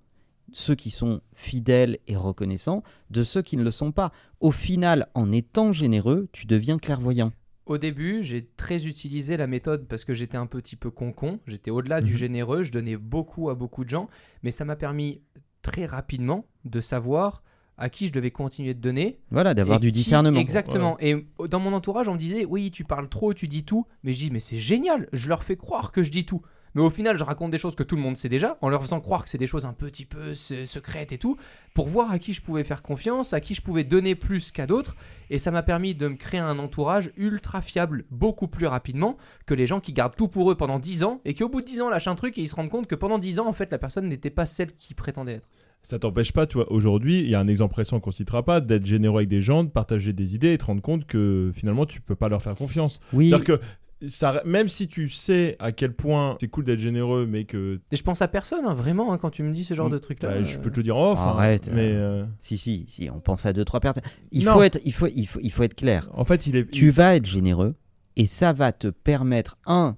ceux 0.52 0.74
qui 0.74 0.90
sont 0.90 1.20
fidèles 1.34 1.98
et 2.06 2.16
reconnaissants, 2.16 2.82
de 3.10 3.24
ceux 3.24 3.42
qui 3.42 3.56
ne 3.56 3.62
le 3.64 3.70
sont 3.70 3.92
pas. 3.92 4.12
Au 4.40 4.50
final, 4.50 5.08
en 5.14 5.32
étant 5.32 5.72
généreux, 5.72 6.28
tu 6.32 6.46
deviens 6.46 6.78
clairvoyant. 6.78 7.32
Au 7.66 7.78
début, 7.78 8.22
j'ai 8.22 8.46
très 8.58 8.86
utilisé 8.86 9.36
la 9.38 9.46
méthode 9.46 9.86
parce 9.88 10.04
que 10.04 10.12
j'étais 10.12 10.36
un 10.36 10.46
petit 10.46 10.76
peu 10.76 10.90
con-con. 10.90 11.40
J'étais 11.46 11.70
au-delà 11.70 12.02
du 12.02 12.12
Mhm. 12.12 12.18
généreux. 12.18 12.62
Je 12.62 12.70
donnais 12.70 12.96
beaucoup 12.98 13.48
à 13.48 13.54
beaucoup 13.54 13.84
de 13.84 13.88
gens. 13.90 14.08
Mais 14.42 14.50
ça 14.50 14.66
m'a 14.66 14.76
permis 14.76 15.22
très 15.62 15.86
rapidement 15.86 16.44
de 16.66 16.82
savoir 16.82 17.42
à 17.78 17.88
qui 17.88 18.06
je 18.06 18.12
devais 18.12 18.30
continuer 18.30 18.74
de 18.74 18.80
donner. 18.80 19.18
Voilà, 19.30 19.54
d'avoir 19.54 19.80
du 19.80 19.88
qui- 19.88 19.92
discernement. 19.92 20.38
Exactement. 20.38 20.98
Et 21.00 21.26
dans 21.48 21.58
mon 21.58 21.72
entourage, 21.72 22.06
on 22.06 22.12
me 22.12 22.18
disait 22.18 22.44
Oui, 22.44 22.70
tu 22.70 22.84
parles 22.84 23.08
trop, 23.08 23.32
tu 23.32 23.48
dis 23.48 23.64
tout. 23.64 23.86
Mais 24.02 24.12
je 24.12 24.18
dis 24.18 24.30
Mais 24.30 24.40
c'est 24.40 24.58
génial. 24.58 25.08
Je 25.14 25.28
leur 25.30 25.42
fais 25.42 25.56
croire 25.56 25.90
que 25.90 26.02
je 26.02 26.10
dis 26.10 26.26
tout. 26.26 26.42
Mais 26.74 26.82
au 26.82 26.90
final, 26.90 27.16
je 27.16 27.22
raconte 27.24 27.50
des 27.50 27.58
choses 27.58 27.74
que 27.76 27.82
tout 27.82 27.94
le 27.96 28.02
monde 28.02 28.16
sait 28.16 28.28
déjà, 28.28 28.58
en 28.60 28.68
leur 28.68 28.82
faisant 28.82 29.00
croire 29.00 29.22
que 29.24 29.30
c'est 29.30 29.38
des 29.38 29.46
choses 29.46 29.64
un 29.64 29.72
petit 29.72 30.04
peu 30.04 30.34
se- 30.34 30.66
secrètes 30.66 31.12
et 31.12 31.18
tout, 31.18 31.36
pour 31.72 31.86
voir 31.88 32.10
à 32.10 32.18
qui 32.18 32.32
je 32.32 32.42
pouvais 32.42 32.64
faire 32.64 32.82
confiance, 32.82 33.32
à 33.32 33.40
qui 33.40 33.54
je 33.54 33.62
pouvais 33.62 33.84
donner 33.84 34.14
plus 34.14 34.50
qu'à 34.50 34.66
d'autres. 34.66 34.96
Et 35.30 35.38
ça 35.38 35.50
m'a 35.50 35.62
permis 35.62 35.94
de 35.94 36.08
me 36.08 36.16
créer 36.16 36.40
un 36.40 36.58
entourage 36.58 37.10
ultra 37.16 37.62
fiable 37.62 38.04
beaucoup 38.10 38.48
plus 38.48 38.66
rapidement 38.66 39.16
que 39.46 39.54
les 39.54 39.66
gens 39.66 39.80
qui 39.80 39.92
gardent 39.92 40.16
tout 40.16 40.28
pour 40.28 40.50
eux 40.50 40.56
pendant 40.56 40.78
10 40.78 41.04
ans 41.04 41.20
et 41.24 41.34
qui 41.34 41.44
au 41.44 41.48
bout 41.48 41.60
de 41.60 41.66
10 41.66 41.80
ans 41.82 41.88
lâchent 41.90 42.08
un 42.08 42.14
truc 42.16 42.36
et 42.38 42.42
ils 42.42 42.48
se 42.48 42.56
rendent 42.56 42.70
compte 42.70 42.86
que 42.86 42.94
pendant 42.96 43.18
10 43.18 43.38
ans, 43.40 43.46
en 43.46 43.52
fait, 43.52 43.70
la 43.70 43.78
personne 43.78 44.08
n'était 44.08 44.30
pas 44.30 44.46
celle 44.46 44.72
qui 44.72 44.94
prétendait 44.94 45.34
être. 45.34 45.48
Ça 45.86 45.98
t'empêche 45.98 46.32
pas, 46.32 46.46
tu 46.46 46.54
vois, 46.56 46.72
aujourd'hui, 46.72 47.20
il 47.20 47.28
y 47.28 47.34
a 47.34 47.40
un 47.40 47.46
exemple 47.46 47.74
récent 47.74 48.00
qu'on 48.00 48.10
citera 48.10 48.42
pas, 48.42 48.62
d'être 48.62 48.86
généreux 48.86 49.18
avec 49.18 49.28
des 49.28 49.42
gens, 49.42 49.64
de 49.64 49.68
partager 49.68 50.14
des 50.14 50.34
idées 50.34 50.54
et 50.54 50.58
te 50.58 50.64
rendre 50.64 50.80
compte 50.80 51.06
que 51.06 51.52
finalement 51.54 51.84
tu 51.84 52.00
peux 52.00 52.14
pas 52.14 52.30
leur 52.30 52.40
faire 52.42 52.54
confiance. 52.54 53.00
Oui, 53.12 53.28
C'est-à-dire 53.28 53.58
que 53.58 53.64
ça, 54.08 54.42
même 54.44 54.68
si 54.68 54.88
tu 54.88 55.08
sais 55.08 55.56
à 55.58 55.72
quel 55.72 55.92
point 55.94 56.36
c'est 56.40 56.48
cool 56.48 56.64
d'être 56.64 56.80
généreux, 56.80 57.26
mais 57.26 57.44
que 57.44 57.80
Et 57.90 57.96
je 57.96 58.02
pense 58.02 58.22
à 58.22 58.28
personne, 58.28 58.64
hein, 58.64 58.74
vraiment, 58.74 59.12
hein, 59.12 59.18
quand 59.18 59.30
tu 59.30 59.42
me 59.42 59.52
dis 59.52 59.64
ce 59.64 59.74
genre 59.74 59.90
de 59.90 59.98
truc-là. 59.98 60.30
bah, 60.30 60.34
euh, 60.36 60.44
je 60.44 60.58
peux 60.58 60.70
te 60.70 60.76
le 60.76 60.82
dire 60.82 60.96
en 60.96 61.12
off, 61.12 61.18
hein, 61.18 61.34
Arrête, 61.36 61.70
mais 61.72 61.92
euh, 61.92 62.24
Si, 62.40 62.58
si, 62.58 62.86
si, 62.88 63.10
on 63.10 63.20
pense 63.20 63.46
à 63.46 63.52
deux, 63.52 63.64
trois 63.64 63.80
personnes. 63.80 64.02
Il, 64.32 64.44
Non. 64.44 64.54
faut 64.54 64.62
être, 64.62 64.78
il, 64.84 64.92
faut, 64.92 65.06
il, 65.06 65.26
faut, 65.26 65.40
il 65.42 65.50
faut 65.50 65.62
être 65.62 65.74
clair. 65.74 66.08
en 66.14 66.24
fait, 66.24 66.46
il 66.46 66.56
est. 66.56 66.70
Tu 66.70 66.90
vas 66.90 67.16
être 67.16 67.26
généreux 67.26 67.72
et 68.16 68.26
ça 68.26 68.52
va 68.52 68.72
te 68.72 68.88
permettre, 68.88 69.58
un, 69.66 69.96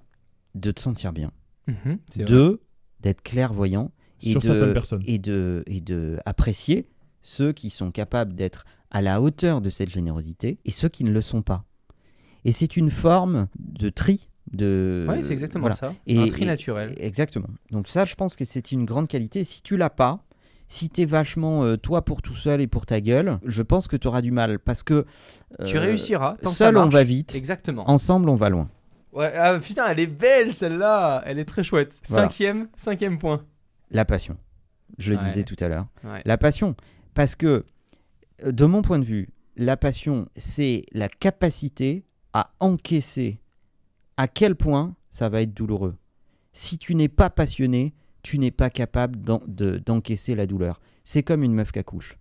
de 0.54 0.70
te 0.70 0.80
sentir 0.80 1.12
bien, 1.12 1.30
mhm, 1.66 1.98
deux, 2.24 2.60
d'être 3.00 3.22
clairvoyant 3.22 3.92
et 4.22 4.30
Sur 4.30 4.40
de, 4.40 4.46
certaines 4.46 4.72
personnes. 4.72 5.02
Et 5.06 5.18
de, 5.18 5.62
et 5.66 5.80
de 5.80 6.18
apprécier 6.24 6.88
ceux 7.22 7.52
qui 7.52 7.70
sont 7.70 7.90
capables 7.90 8.34
d'être 8.34 8.64
à 8.90 9.02
la 9.02 9.20
hauteur 9.20 9.60
de 9.60 9.68
cette 9.68 9.90
générosité 9.90 10.58
et 10.64 10.70
ceux 10.70 10.88
qui 10.88 11.04
ne 11.04 11.10
le 11.10 11.20
sont 11.20 11.42
pas. 11.42 11.64
Et 12.46 12.52
c'est 12.52 12.76
une 12.76 12.90
forme 12.90 13.48
de 13.58 13.88
tri. 13.88 14.28
De, 14.52 15.04
Ouais, 15.08 15.22
c'est 15.24 15.32
exactement 15.32 15.62
voilà. 15.62 15.74
ça. 15.76 15.94
Et- 16.06 16.18
un 16.20 16.26
tri 16.28 16.44
et- 16.44 16.46
naturel. 16.46 16.94
Exactement. 16.98 17.48
Donc 17.72 17.88
ça, 17.88 18.04
je 18.04 18.14
pense 18.14 18.36
que 18.36 18.44
c'est 18.44 18.70
une 18.72 18.84
grande 18.84 19.08
qualité. 19.08 19.42
Si 19.42 19.60
tu 19.62 19.76
l'as 19.76 19.90
pas, 19.90 20.24
si 20.68 20.88
tu 20.88 21.02
es 21.02 21.04
vachement 21.04 21.64
euh, 21.64 21.76
toi 21.76 22.04
pour 22.04 22.22
tout 22.22 22.34
seul 22.36 22.60
et 22.60 22.66
pour 22.68 22.86
ta 22.86 23.00
gueule, 23.00 23.38
je 23.44 23.62
pense 23.62 23.88
que 23.88 23.96
tu 23.96 24.06
auras 24.06 24.22
du 24.22 24.30
mal 24.30 24.58
parce 24.60 24.82
que 24.84 25.04
tu 25.66 25.76
euh, 25.76 25.80
réussiras. 25.80 26.36
Tant 26.40 26.50
Seul 26.50 26.76
on 26.76 26.88
va 26.88 27.02
vite, 27.02 27.34
Exactement. 27.34 27.90
ensemble 27.90 28.28
on 28.28 28.36
va 28.36 28.48
loin. 28.48 28.70
Ouais, 29.12 29.32
ah, 29.36 29.58
putain, 29.58 29.86
elle 29.88 29.98
est 29.98 30.06
belle 30.06 30.54
celle-là. 30.54 31.22
Elle 31.26 31.38
est 31.40 31.44
très 31.44 31.62
chouette. 31.64 32.00
Voilà. 32.08 32.28
Cinquième, 32.28 32.68
cinquième 32.76 33.18
point. 33.18 33.44
La 33.90 34.04
passion. 34.04 34.36
Je 34.98 35.12
le 35.12 35.18
Ouais. 35.18 35.24
disais 35.24 35.42
tout 35.42 35.56
à 35.58 35.66
l'heure. 35.68 35.86
Ouais. 36.04 36.22
La 36.24 36.38
passion. 36.38 36.76
Parce 37.14 37.34
que, 37.34 37.64
euh, 38.44 38.52
de 38.52 38.64
mon 38.64 38.82
point 38.82 38.98
de 39.00 39.04
vue, 39.04 39.28
la 39.56 39.76
passion, 39.76 40.28
c'est 40.36 40.84
la 40.92 41.08
capacité 41.08 42.04
à 42.36 42.50
encaisser 42.60 43.40
à 44.18 44.28
quel 44.28 44.56
point 44.56 44.94
ça 45.10 45.30
va 45.30 45.40
être 45.40 45.54
douloureux. 45.54 45.96
Si 46.52 46.76
tu 46.76 46.94
n'es 46.94 47.08
pas 47.08 47.30
passionné, 47.30 47.94
tu 48.22 48.38
n'es 48.38 48.50
pas 48.50 48.68
capable 48.68 49.16
d'en- 49.22 49.40
de- 49.46 49.78
d'encaisser 49.78 50.34
la 50.34 50.46
douleur. 50.46 50.78
C'est 51.02 51.22
comme 51.22 51.42
une 51.42 51.54
meuf 51.54 51.72
qui 51.72 51.78
accouche. 51.78 52.18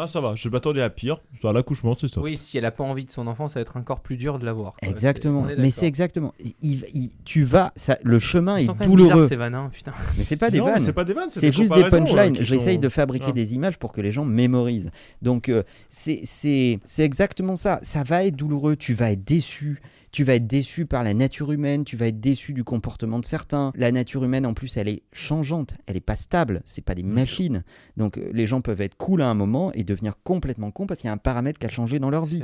Ah, 0.00 0.06
ça 0.06 0.20
va, 0.20 0.32
je 0.34 0.48
m'attendais 0.48 0.80
à 0.80 0.90
pire. 0.90 1.20
Sur 1.40 1.52
l'accouchement, 1.52 1.96
c'est 1.98 2.06
ça. 2.06 2.20
Oui, 2.20 2.36
si 2.36 2.56
elle 2.56 2.64
a 2.64 2.70
pas 2.70 2.84
envie 2.84 3.04
de 3.04 3.10
son 3.10 3.26
enfant, 3.26 3.48
ça 3.48 3.54
va 3.58 3.62
être 3.62 3.76
encore 3.76 3.98
plus 3.98 4.16
dur 4.16 4.38
de 4.38 4.44
l'avoir. 4.46 4.74
Exactement. 4.80 5.44
C'est- 5.48 5.56
Mais 5.56 5.70
c'est 5.72 5.86
exactement. 5.86 6.32
il- 6.62 6.84
il- 6.94 7.10
tu 7.24 7.42
vas, 7.42 7.72
ça, 7.74 7.98
le 8.04 8.20
chemin 8.20 8.60
Ils 8.60 8.70
est 8.70 8.84
douloureux. 8.86 9.26
ces 9.26 9.34
vannes, 9.34 9.56
hein, 9.56 9.70
putain. 9.72 9.90
Mais 10.16 10.22
c'est 10.22 10.36
pas 10.36 10.50
des 10.50 10.58
Non, 10.58 10.66
vannes. 10.66 10.82
C'est 10.84 10.92
pas 10.92 11.04
des 11.04 11.14
vannes, 11.14 11.30
C'est 11.30 11.40
des 11.40 11.50
juste 11.50 11.74
des 11.74 11.82
euh, 11.82 11.90
punchlines. 11.90 12.34
qui 12.34 12.44
J'essaye 12.44 12.74
sont- 12.76 12.80
de 12.80 12.88
fabriquer 12.88 13.26
Ah. 13.30 13.32
des 13.32 13.54
images 13.54 13.76
pour 13.76 13.92
que 13.92 14.00
les 14.00 14.12
gens 14.12 14.24
mémorisent. 14.24 14.90
Donc, 15.20 15.48
euh, 15.48 15.64
c'est- 15.90 16.20
c'est 16.24 16.78
c'est 16.84 17.02
exactement 17.04 17.56
ça. 17.56 17.80
Ça 17.82 18.04
va 18.04 18.24
être 18.24 18.36
douloureux. 18.36 18.76
Tu 18.76 18.94
vas 18.94 19.10
être 19.10 19.24
déçu. 19.24 19.80
Tu 20.10 20.24
vas 20.24 20.34
être 20.34 20.46
déçu 20.46 20.86
par 20.86 21.02
la 21.04 21.14
nature 21.14 21.52
humaine. 21.52 21.84
Tu 21.84 21.96
vas 21.96 22.06
être 22.08 22.20
déçu 22.20 22.52
du 22.52 22.64
comportement 22.64 23.18
de 23.18 23.24
certains. 23.24 23.72
La 23.74 23.92
nature 23.92 24.24
humaine, 24.24 24.46
en 24.46 24.54
plus, 24.54 24.76
elle 24.76 24.88
est 24.88 25.02
changeante. 25.12 25.74
Elle 25.86 25.96
est 25.96 26.00
pas 26.00 26.16
stable. 26.16 26.62
C'est 26.64 26.84
pas 26.84 26.94
des 26.94 27.02
machines. 27.02 27.64
Donc, 27.96 28.18
euh, 28.18 28.30
les 28.32 28.46
gens 28.46 28.60
peuvent 28.60 28.80
être 28.80 28.96
cool 28.96 29.22
à 29.22 29.26
un 29.28 29.34
moment 29.34 29.72
et 29.72 29.84
devenir 29.84 30.14
complètement 30.22 30.70
cons 30.70 30.86
parce 30.86 31.00
qu'il 31.00 31.08
y 31.08 31.10
a 31.10 31.14
un 31.14 31.18
paramètre 31.18 31.58
qui 31.58 31.66
a 31.66 31.70
changé 31.70 31.98
dans 31.98 32.10
leur 32.10 32.24
vie. 32.24 32.42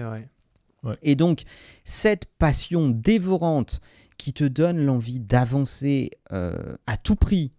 Et 1.03 1.15
donc, 1.15 1.45
cette 1.85 2.27
passion 2.27 2.91
dévorante 2.91 3.81
qui 4.19 4.33
te 4.33 4.45
donne 4.45 4.85
l'envie 4.85 5.21
d'avancer 5.21 6.11
euh, 6.33 6.77
à 6.87 6.97
tout 6.97 7.17
prix 7.17 7.53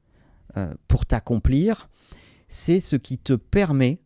euh, 0.58 0.74
pour 0.88 1.06
t'accomplir, 1.06 1.90
c'est 2.48 2.80
ce 2.80 2.96
qui 2.96 3.18
te 3.18 3.34
permet 3.34 4.00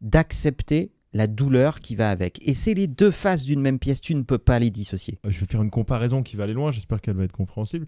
d'accepter 0.00 0.92
la 1.16 1.26
douleur 1.26 1.80
qui 1.80 1.96
va 1.96 2.10
avec. 2.10 2.38
Et 2.46 2.54
c'est 2.54 2.74
les 2.74 2.86
deux 2.86 3.10
faces 3.10 3.44
d'une 3.44 3.60
même 3.60 3.78
pièce, 3.78 4.00
tu 4.00 4.14
ne 4.14 4.22
peux 4.22 4.38
pas 4.38 4.58
les 4.58 4.70
dissocier. 4.70 5.18
Euh, 5.26 5.30
Je 5.30 5.40
vais 5.40 5.46
faire 5.46 5.62
une 5.62 5.70
comparaison 5.70 6.22
qui 6.22 6.36
va 6.36 6.44
aller 6.44 6.52
loin, 6.52 6.70
j'espère 6.72 7.00
qu'elle 7.00 7.16
va 7.16 7.24
être 7.24 7.32
compréhensible. 7.32 7.86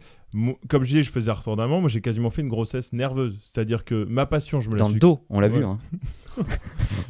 Comme 0.68 0.82
je 0.82 0.88
disais, 0.88 1.02
je 1.02 1.10
faisais 1.10 1.30
Arthur 1.30 1.56
d'amant, 1.56 1.80
moi 1.80 1.88
j'ai 1.88 2.00
quasiment 2.00 2.30
fait 2.30 2.42
une 2.42 2.48
grossesse 2.48 2.92
nerveuse. 2.92 3.38
C'est-à-dire 3.44 3.84
que 3.84 4.04
ma 4.04 4.26
passion, 4.26 4.60
je 4.60 4.68
me 4.68 4.74
la 4.74 4.78
Dans 4.80 4.86
suis 4.86 4.94
le 4.94 5.00
dos, 5.00 5.24
on 5.30 5.40
l'a 5.40 5.48
Ouais. 5.48 5.58
vu. 5.58 5.64
hein. 5.64 5.78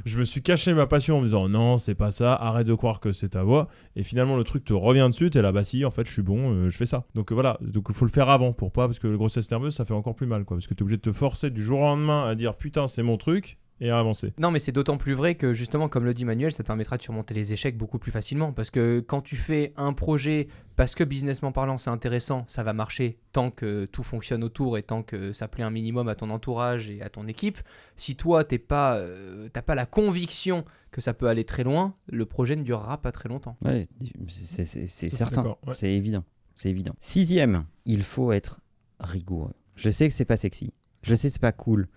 Je 0.06 0.18
me 0.18 0.24
suis 0.24 0.40
caché 0.40 0.72
ma 0.72 0.86
passion 0.86 1.18
en 1.18 1.20
me 1.20 1.26
disant 1.26 1.48
non, 1.50 1.76
c'est 1.76 1.94
pas 1.94 2.10
ça, 2.10 2.32
arrête 2.34 2.66
de 2.66 2.74
croire 2.74 2.98
que 2.98 3.12
c'est 3.12 3.30
ta 3.30 3.42
voix. 3.42 3.68
Et 3.94 4.02
finalement, 4.02 4.36
le 4.36 4.44
truc 4.44 4.64
te 4.64 4.72
revient 4.72 5.06
dessus, 5.10 5.28
t'es 5.30 5.42
là, 5.42 5.52
bah 5.52 5.64
si, 5.64 5.84
en 5.84 5.90
fait, 5.90 6.06
je 6.06 6.12
suis 6.12 6.22
bon, 6.22 6.50
euh, 6.52 6.70
je 6.70 6.76
fais 6.76 6.86
ça. 6.86 7.04
Donc 7.14 7.30
euh, 7.30 7.34
voilà, 7.34 7.58
donc 7.60 7.86
il 7.90 7.94
faut 7.94 8.06
le 8.06 8.10
faire 8.10 8.30
avant 8.30 8.52
pour 8.54 8.72
pas, 8.72 8.86
parce 8.86 8.98
que 8.98 9.06
le 9.06 9.18
grossesse 9.18 9.50
nerveuse, 9.50 9.74
ça 9.74 9.84
fait 9.84 9.92
encore 9.94 10.14
plus 10.14 10.26
mal, 10.26 10.44
quoi. 10.44 10.56
Parce 10.56 10.66
que 10.66 10.72
t'es 10.74 10.82
obligé 10.82 10.96
de 10.96 11.02
te 11.02 11.12
forcer 11.12 11.50
du 11.50 11.62
jour 11.62 11.80
au 11.80 11.82
lendemain 11.82 12.26
à 12.26 12.34
dire 12.34 12.54
putain, 12.56 12.88
c'est 12.88 13.02
mon 13.02 13.18
truc, 13.18 13.58
et 13.80 13.90
à 13.90 13.98
avancer. 13.98 14.32
Non, 14.38 14.50
mais 14.50 14.58
c'est 14.58 14.72
d'autant 14.72 14.96
plus 14.96 15.14
vrai 15.14 15.34
que 15.36 15.52
justement, 15.52 15.88
comme 15.88 16.04
le 16.04 16.14
dit 16.14 16.24
Manuel, 16.24 16.50
ça 16.52 16.62
te 16.62 16.66
permettra 16.66 16.96
de 16.96 17.02
surmonter 17.02 17.32
les 17.34 17.52
échecs 17.52 17.76
beaucoup 17.76 17.98
plus 17.98 18.10
facilement. 18.10 18.52
Parce 18.52 18.70
que 18.70 19.00
quand 19.00 19.20
tu 19.20 19.36
fais 19.36 19.72
un 19.76 19.92
projet, 19.92 20.48
parce 20.76 20.94
que 20.94 21.04
businessment 21.04 21.52
parlant, 21.52 21.76
c'est 21.76 21.90
intéressant, 21.90 22.44
ça 22.48 22.62
va 22.62 22.72
marcher 22.72 23.18
tant 23.32 23.50
que 23.50 23.84
tout 23.84 24.02
fonctionne 24.02 24.42
autour 24.42 24.78
et 24.78 24.82
tant 24.82 25.02
que 25.02 25.32
ça 25.32 25.46
plaît 25.48 25.62
un 25.64 25.70
minimum 25.70 26.08
à 26.08 26.14
ton 26.14 26.30
entourage 26.30 26.90
et 26.90 27.02
à 27.02 27.08
ton 27.08 27.26
équipe. 27.28 27.58
Si 27.96 28.16
toi, 28.16 28.42
t'es 28.44 28.58
pas, 28.58 28.96
euh, 28.96 29.48
t'as 29.52 29.62
pas 29.62 29.74
la 29.74 29.86
conviction 29.86 30.64
que 30.90 31.00
ça 31.00 31.14
peut 31.14 31.28
aller 31.28 31.44
très 31.44 31.62
loin, 31.64 31.94
le 32.10 32.24
projet 32.26 32.56
ne 32.56 32.62
durera 32.62 33.00
pas 33.00 33.12
très 33.12 33.28
longtemps. 33.28 33.56
Ouais, 33.64 33.86
c'est- 34.28 34.64
certain, 35.10 35.42
ouais. 35.66 35.74
c'est 35.74 35.92
évident, 35.92 36.24
c'est 36.54 36.70
évident. 36.70 36.94
Sixième, 37.00 37.64
il 37.84 38.02
faut 38.02 38.32
être 38.32 38.60
rigoureux. 39.00 39.52
Je 39.76 39.90
sais 39.90 40.08
que 40.08 40.14
c'est 40.14 40.24
pas 40.24 40.36
sexy, 40.36 40.72
je 41.02 41.14
sais 41.14 41.28
que 41.28 41.32
c'est 41.34 41.40
pas 41.40 41.52
cool. 41.52 41.88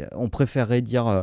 Euh, 0.00 0.06
On 0.12 0.28
préférerait 0.28 0.82
dire 0.82 1.06
euh, 1.06 1.22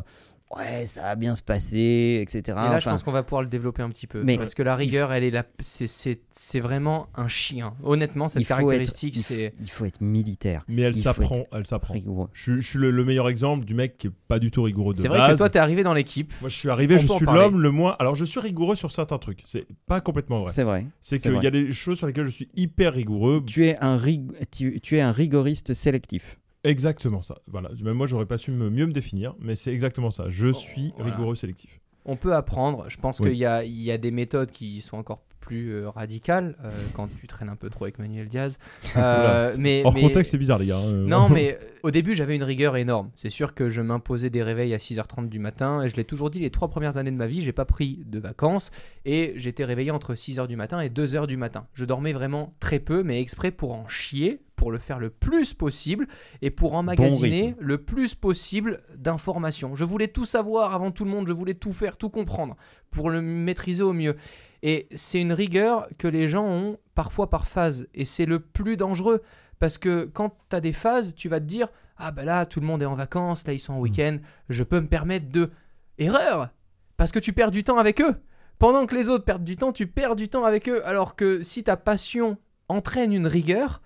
ouais 0.56 0.86
ça 0.86 1.02
va 1.02 1.16
bien 1.16 1.36
se 1.36 1.42
passer, 1.42 2.20
etc. 2.22 2.42
et 2.48 2.52
là, 2.70 2.80
je 2.80 2.88
pense 2.90 3.04
qu'on 3.04 3.12
va 3.12 3.24
pouvoir 3.24 3.42
le 3.42 3.48
développer 3.48 3.82
un 3.82 3.90
petit 3.90 4.08
peu. 4.08 4.24
Mais- 4.24 4.38
parce 4.38 4.54
que 4.54 4.64
la 4.64 4.76
rigueur, 4.76 5.12
elle 5.12 5.24
est 5.24 5.32
là, 5.32 5.44
c'est- 5.60 6.20
vraiment 6.60 7.08
un 7.16 7.28
chien. 7.28 7.74
Honnêtement, 7.84 8.30
cette 8.30 8.48
caractéristique, 8.48 9.18
c'est. 9.18 9.52
il 9.60 9.70
faut 9.70 9.86
être 9.86 10.00
militaire, 10.02 10.64
Mais 10.68 10.84
elle 10.84 10.96
s'apprend, 10.96 11.46
elle 11.52 11.66
s'apprend. 11.68 11.96
Je, 12.34 12.60
je 12.60 12.68
suis 12.68 12.80
le, 12.80 12.92
le 12.92 13.04
meilleur 13.04 13.28
exemple 13.28 13.66
du 13.66 13.74
mec 13.74 13.98
qui 13.98 14.08
est 14.08 14.12
pas 14.28 14.40
du 14.40 14.52
tout 14.52 14.64
rigoureux 14.64 14.94
de 14.94 15.00
C'est 15.00 15.08
vrai 15.08 15.18
base. 15.18 15.34
que 15.34 15.38
toi, 15.40 15.50
t'es 15.50 15.60
arrivé 15.60 15.84
dans 15.84 15.94
l'équipe. 15.94 16.34
Moi, 16.42 16.50
je 16.50 16.56
suis 16.58 16.70
arrivé, 16.70 16.96
On 16.96 17.00
je 17.00 17.08
suis 17.14 17.26
l'homme 17.26 17.60
le 17.60 17.72
moins. 17.72 17.96
Alors, 18.00 18.16
je 18.16 18.24
suis 18.24 18.40
rigoureux 18.40 18.76
sur 18.76 18.92
certains 18.92 19.18
trucs. 19.18 19.42
C'est 19.46 19.66
pas 19.88 20.00
complètement 20.00 20.40
vrai. 20.42 20.52
C'est 20.54 20.64
vrai. 20.64 20.86
C'est 21.02 21.20
qu'il 21.20 21.42
y 21.42 21.48
a 21.48 21.52
des 21.52 21.74
choses 21.74 21.98
sur 21.98 22.08
lesquelles 22.08 22.28
je 22.28 22.32
suis 22.32 22.50
hyper 22.56 22.94
rigoureux. 22.94 23.44
Tu 23.46 23.66
es 23.66 23.78
un 23.80 23.98
rig- 23.98 24.32
tu, 24.52 24.80
tu 24.80 24.98
es 24.98 25.02
un 25.02 25.12
rigoriste 25.12 25.74
sélectif. 25.74 26.40
Exactement 26.66 27.22
ça. 27.22 27.38
Voilà. 27.48 27.70
Même 27.82 27.94
moi, 27.96 28.08
j'aurais 28.08 28.26
pas 28.26 28.38
su 28.38 28.52
me- 28.52 28.70
mieux 28.70 28.88
me 28.88 28.92
définir, 28.92 29.36
mais 29.40 29.56
c'est 29.56 29.72
exactement 29.72 30.12
ça. 30.12 30.26
Je 30.30 30.52
suis 30.52 30.94
voilà. 30.98 31.12
rigoureux 31.12 31.36
sélectif. 31.36 31.80
On 32.06 32.16
peut 32.18 32.34
apprendre. 32.34 32.86
Je 32.90 32.98
pense 32.98 33.20
Oui. 33.20 33.30
qu'il 33.30 33.38
y 33.38 33.84
y 33.84 33.92
a 33.92 33.98
des 33.98 34.12
méthodes 34.12 34.52
qui 34.52 34.82
sont 34.82 34.98
encore 34.98 35.22
plus 35.46 35.74
euh, 35.74 35.90
radicales 35.90 36.56
euh, 36.64 36.70
quand 36.96 37.08
tu 37.20 37.28
traînes 37.28 37.50
un 37.50 37.56
peu 37.56 37.70
trop 37.70 37.86
avec 37.86 38.00
Manuel 38.00 38.28
Diaz. 38.28 38.58
Euh, 38.98 39.54
mais, 39.60 39.82
Hors 39.86 39.94
mais- 39.94 40.02
contexte, 40.02 40.32
c'est 40.32 40.38
bizarre, 40.38 40.58
les 40.60 40.68
gars. 40.68 40.78
hein. 40.78 40.92
Non, 40.92 41.28
mais 41.34 41.60
au 41.84 41.92
début, 41.92 42.16
j'avais 42.16 42.36
une 42.36 42.44
rigueur 42.44 42.78
énorme. 42.78 43.10
C'est 43.16 43.30
sûr 43.30 43.54
que 43.54 43.70
je 43.70 43.82
m'imposais 43.82 44.30
des 44.30 44.42
réveils 44.42 44.74
à 44.74 44.78
6h30 44.78 45.28
du 45.30 45.38
matin. 45.40 45.82
Et 45.84 45.90
je 45.90 45.96
l'ai 45.96 46.06
toujours 46.06 46.30
dit, 46.30 46.40
les 46.40 46.50
trois 46.50 46.70
premières 46.70 46.98
années 46.98 47.12
de 47.12 47.18
ma 47.18 47.28
vie, 47.28 47.42
j'ai 47.42 47.52
pas 47.52 47.66
pris 47.66 48.04
de 48.08 48.20
vacances. 48.20 48.72
Et 49.06 49.34
j'étais 49.36 49.66
réveillé 49.66 49.92
entre 49.92 50.14
6h 50.16 50.48
du 50.48 50.56
matin 50.56 50.80
et 50.80 50.90
2h 50.90 51.28
du 51.28 51.38
matin. 51.38 51.68
Je 51.74 51.86
dormais 51.86 52.14
vraiment 52.14 52.54
très 52.60 52.80
peu, 52.80 53.04
mais 53.04 53.20
exprès 53.22 53.52
pour 53.52 53.74
en 53.74 53.88
chier, 53.88 54.42
pour 54.56 54.72
le 54.72 54.78
faire 54.80 55.00
le 55.00 55.10
plus 55.10 55.54
possible 55.54 56.08
et 56.42 56.50
pour 56.50 56.74
emmagasiner 56.76 57.56
le 57.60 57.78
plus 57.78 58.16
possible 58.16 58.82
d'informations. 58.98 59.76
Je 59.76 59.84
voulais 59.84 60.08
tout 60.08 60.26
savoir 60.26 60.74
avant 60.74 60.92
tout 60.92 61.04
le 61.06 61.12
monde. 61.12 61.28
Je 61.28 61.34
voulais 61.34 61.54
tout 61.56 61.74
faire, 61.74 61.98
tout 61.98 62.10
comprendre 62.10 62.56
pour 62.92 63.10
le 63.10 63.22
maîtriser 63.22 63.84
au 63.84 63.92
mieux. 63.94 64.16
Et 64.64 64.88
c'est 64.96 65.22
une 65.22 65.34
rigueur 65.34 65.88
que 65.98 66.08
les 66.08 66.28
gens 66.28 66.46
ont 66.46 66.78
parfois 66.96 67.30
par 67.30 67.48
phase. 67.48 67.88
Et 67.94 68.06
c'est 68.06 68.26
le 68.26 68.40
plus 68.40 68.78
dangereux. 68.78 69.22
Parce 69.60 69.78
que 69.78 70.10
quand 70.14 70.38
tu 70.50 70.56
as 70.56 70.62
des 70.62 70.74
phases, 70.74 71.16
tu 71.16 71.30
vas 71.30 71.40
te 71.40 71.46
dire 71.46 71.70
Ah 71.98 72.12
bah 72.12 72.24
là, 72.24 72.46
tout 72.46 72.60
le 72.60 72.66
monde 72.66 72.82
est 72.82 72.86
en 72.86 72.96
vacances, 72.96 73.48
là 73.48 73.54
ils 73.54 73.60
sont 73.60 73.74
en 73.74 73.80
week-end, 73.80 74.18
je 74.50 74.64
peux 74.64 74.80
me 74.80 74.88
permettre 74.88 75.30
de. 75.30 75.52
Erreur 75.98 76.50
Parce 76.98 77.14
que 77.14 77.20
tu 77.20 77.32
perds 77.32 77.52
du 77.52 77.64
temps 77.64 77.78
avec 77.78 78.02
eux. 78.02 78.16
Pendant 78.60 78.86
que 78.86 78.96
les 78.96 79.10
autres 79.10 79.24
perdent 79.26 79.44
du 79.44 79.56
temps, 79.56 79.72
tu 79.72 79.88
perds 79.88 80.16
du 80.16 80.28
temps 80.28 80.44
avec 80.44 80.68
eux. 80.68 80.86
Alors 80.86 81.16
que 81.16 81.42
si 81.42 81.64
ta 81.64 81.78
passion 81.78 82.38
entraîne 82.68 83.14
une 83.14 83.28
rigueur, 83.28 83.82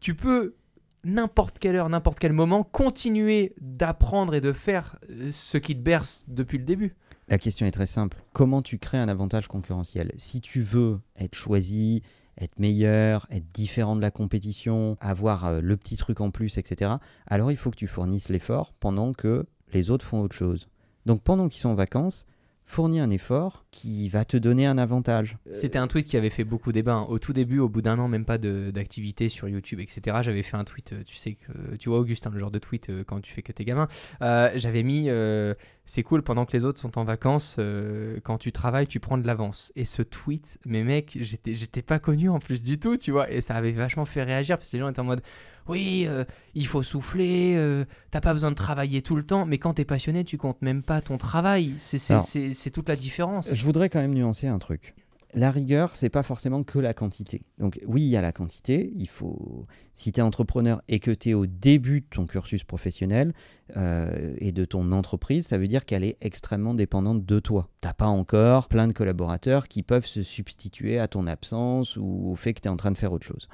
tu 0.00 0.14
peux, 0.14 0.56
n'importe 1.04 1.58
quelle 1.58 1.76
heure, 1.76 1.88
n'importe 1.88 2.18
quel 2.18 2.32
moment, 2.32 2.64
continuer 2.64 3.54
d'apprendre 3.60 4.34
et 4.34 4.40
de 4.40 4.52
faire 4.52 4.96
euh, 5.10 5.30
ce 5.30 5.58
qui 5.58 5.74
te 5.74 5.80
berce 5.80 6.24
depuis 6.28 6.58
le 6.58 6.64
début. 6.64 6.96
La 7.32 7.38
question 7.38 7.64
est 7.64 7.70
très 7.70 7.86
simple. 7.86 8.22
Comment 8.34 8.60
tu 8.60 8.76
crées 8.76 8.98
un 8.98 9.08
avantage 9.08 9.48
concurrentiel? 9.48 10.12
Si 10.18 10.42
tu 10.42 10.60
veux 10.60 11.00
être 11.18 11.34
choisi, 11.34 12.02
être 12.38 12.58
meilleur, 12.58 13.26
être 13.30 13.50
différent 13.54 13.96
de 13.96 14.02
la 14.02 14.10
compétition, 14.10 14.98
avoir 15.00 15.46
euh, 15.46 15.60
le 15.62 15.78
petit 15.78 15.96
truc 15.96 16.20
en 16.20 16.30
plus, 16.30 16.58
etc., 16.58 16.96
alors 17.26 17.50
il 17.50 17.56
faut 17.56 17.70
que 17.70 17.76
tu 17.76 17.86
fournisses 17.86 18.28
l'effort 18.28 18.74
pendant 18.74 19.14
que 19.14 19.46
les 19.72 19.88
autres 19.88 20.04
font 20.04 20.20
autre 20.20 20.36
chose. 20.36 20.68
Donc 21.06 21.22
pendant 21.22 21.48
qu'ils 21.48 21.62
sont 21.62 21.70
en 21.70 21.74
vacances, 21.74 22.26
fournis 22.64 23.00
un 23.00 23.10
effort 23.10 23.64
qui 23.70 24.08
va 24.08 24.24
te 24.24 24.36
donner 24.36 24.66
un 24.66 24.78
avantage. 24.78 25.36
C'était 25.52 25.78
un 25.78 25.86
tweet 25.88 26.06
qui 26.06 26.16
avait 26.16 26.30
fait 26.30 26.44
beaucoup 26.44 26.72
débat. 26.72 26.94
hein. 26.94 27.06
Au 27.08 27.18
tout 27.18 27.32
début, 27.32 27.58
au 27.58 27.68
bout 27.68 27.82
d'un 27.82 27.98
an, 27.98 28.08
même 28.08 28.24
pas 28.24 28.38
d'activité 28.38 29.28
sur 29.28 29.48
YouTube, 29.48 29.80
etc. 29.80 30.18
J'avais 30.22 30.42
fait 30.42 30.56
un 30.56 30.64
tweet, 30.64 30.92
euh, 30.92 31.02
tu 31.04 31.16
sais 31.16 31.34
que 31.34 31.76
tu 31.76 31.88
vois 31.88 31.98
Augustin, 31.98 32.30
le 32.30 32.38
genre 32.38 32.50
de 32.50 32.58
tweet 32.58 32.88
euh, 32.90 33.04
quand 33.04 33.20
tu 33.20 33.32
fais 33.32 33.42
que 33.42 33.52
tes 33.52 33.64
gamins. 33.64 33.88
Euh, 34.22 34.50
J'avais 34.54 34.82
mis, 34.82 35.06
euh, 35.08 35.54
c'est 35.84 36.02
cool 36.02 36.22
pendant 36.22 36.46
que 36.46 36.52
les 36.56 36.64
autres 36.64 36.80
sont 36.80 36.98
en 36.98 37.04
vacances, 37.04 37.56
euh, 37.58 38.18
quand 38.24 38.38
tu 38.38 38.52
travailles, 38.52 38.86
tu 38.86 39.00
prends 39.00 39.18
de 39.18 39.26
l'avance. 39.26 39.72
Et 39.76 39.84
ce 39.84 40.02
tweet, 40.02 40.58
mais 40.64 40.82
mec, 40.82 41.18
j'étais 41.20 41.82
pas 41.82 41.98
connu 41.98 42.28
en 42.30 42.38
plus 42.38 42.62
du 42.62 42.78
tout, 42.78 42.96
tu 42.96 43.10
vois. 43.10 43.30
Et 43.30 43.40
ça 43.40 43.54
avait 43.54 43.72
vachement 43.72 44.04
fait 44.04 44.22
réagir 44.22 44.56
parce 44.56 44.70
que 44.70 44.76
les 44.76 44.80
gens 44.80 44.88
étaient 44.88 45.00
en 45.00 45.04
mode, 45.04 45.22
oui, 45.68 46.04
euh, 46.06 46.24
il 46.54 46.66
faut 46.66 46.82
souffler, 46.82 47.54
euh, 47.56 47.84
t'as 48.10 48.20
pas 48.20 48.32
besoin 48.32 48.50
de 48.50 48.56
travailler 48.56 49.02
tout 49.02 49.16
le 49.16 49.24
temps, 49.24 49.46
mais 49.46 49.58
quand 49.58 49.74
t'es 49.74 49.84
passionné, 49.84 50.24
tu 50.24 50.38
comptes 50.38 50.62
même 50.62 50.82
pas 50.82 51.00
ton 51.00 51.18
travail. 51.18 51.74
C'est 51.78 52.70
toute 52.70 52.88
la 52.88 52.96
différence. 52.96 53.54
Je 53.54 53.64
voudrais 53.64 53.88
quand 53.88 54.00
même 54.00 54.14
nuancer 54.14 54.46
un 54.46 54.58
truc. 54.58 54.94
La 55.34 55.50
rigueur, 55.50 55.96
c'est 55.96 56.10
pas 56.10 56.22
forcément 56.22 56.62
que 56.62 56.78
la 56.78 56.92
quantité. 56.92 57.40
Donc 57.58 57.80
oui, 57.86 58.02
il 58.02 58.08
y 58.08 58.18
a 58.18 58.20
la 58.20 58.32
quantité. 58.32 58.92
Il 58.94 59.08
faut, 59.08 59.66
si 59.94 60.12
tu 60.12 60.20
es 60.20 60.22
entrepreneur 60.22 60.82
et 60.88 61.00
que 61.00 61.10
tu 61.10 61.30
es 61.30 61.34
au 61.34 61.46
début 61.46 62.02
de 62.02 62.06
ton 62.10 62.26
cursus 62.26 62.64
professionnel 62.64 63.32
euh, 63.78 64.34
et 64.36 64.52
de 64.52 64.66
ton 64.66 64.92
entreprise, 64.92 65.46
ça 65.46 65.56
veut 65.56 65.68
dire 65.68 65.86
qu'elle 65.86 66.04
est 66.04 66.18
extrêmement 66.20 66.74
dépendante 66.74 67.24
de 67.24 67.40
toi. 67.40 67.70
T'as 67.80 67.94
pas 67.94 68.08
encore 68.08 68.68
plein 68.68 68.86
de 68.86 68.92
collaborateurs 68.92 69.68
qui 69.68 69.82
peuvent 69.82 70.04
se 70.04 70.22
substituer 70.22 70.98
à 70.98 71.08
ton 71.08 71.26
absence 71.26 71.96
ou 71.96 72.30
au 72.30 72.36
fait 72.36 72.52
que 72.52 72.60
tu 72.60 72.68
es 72.68 72.70
en 72.70 72.76
train 72.76 72.90
de 72.90 72.98
faire 72.98 73.12
autre 73.12 73.26
chose. 73.26 73.48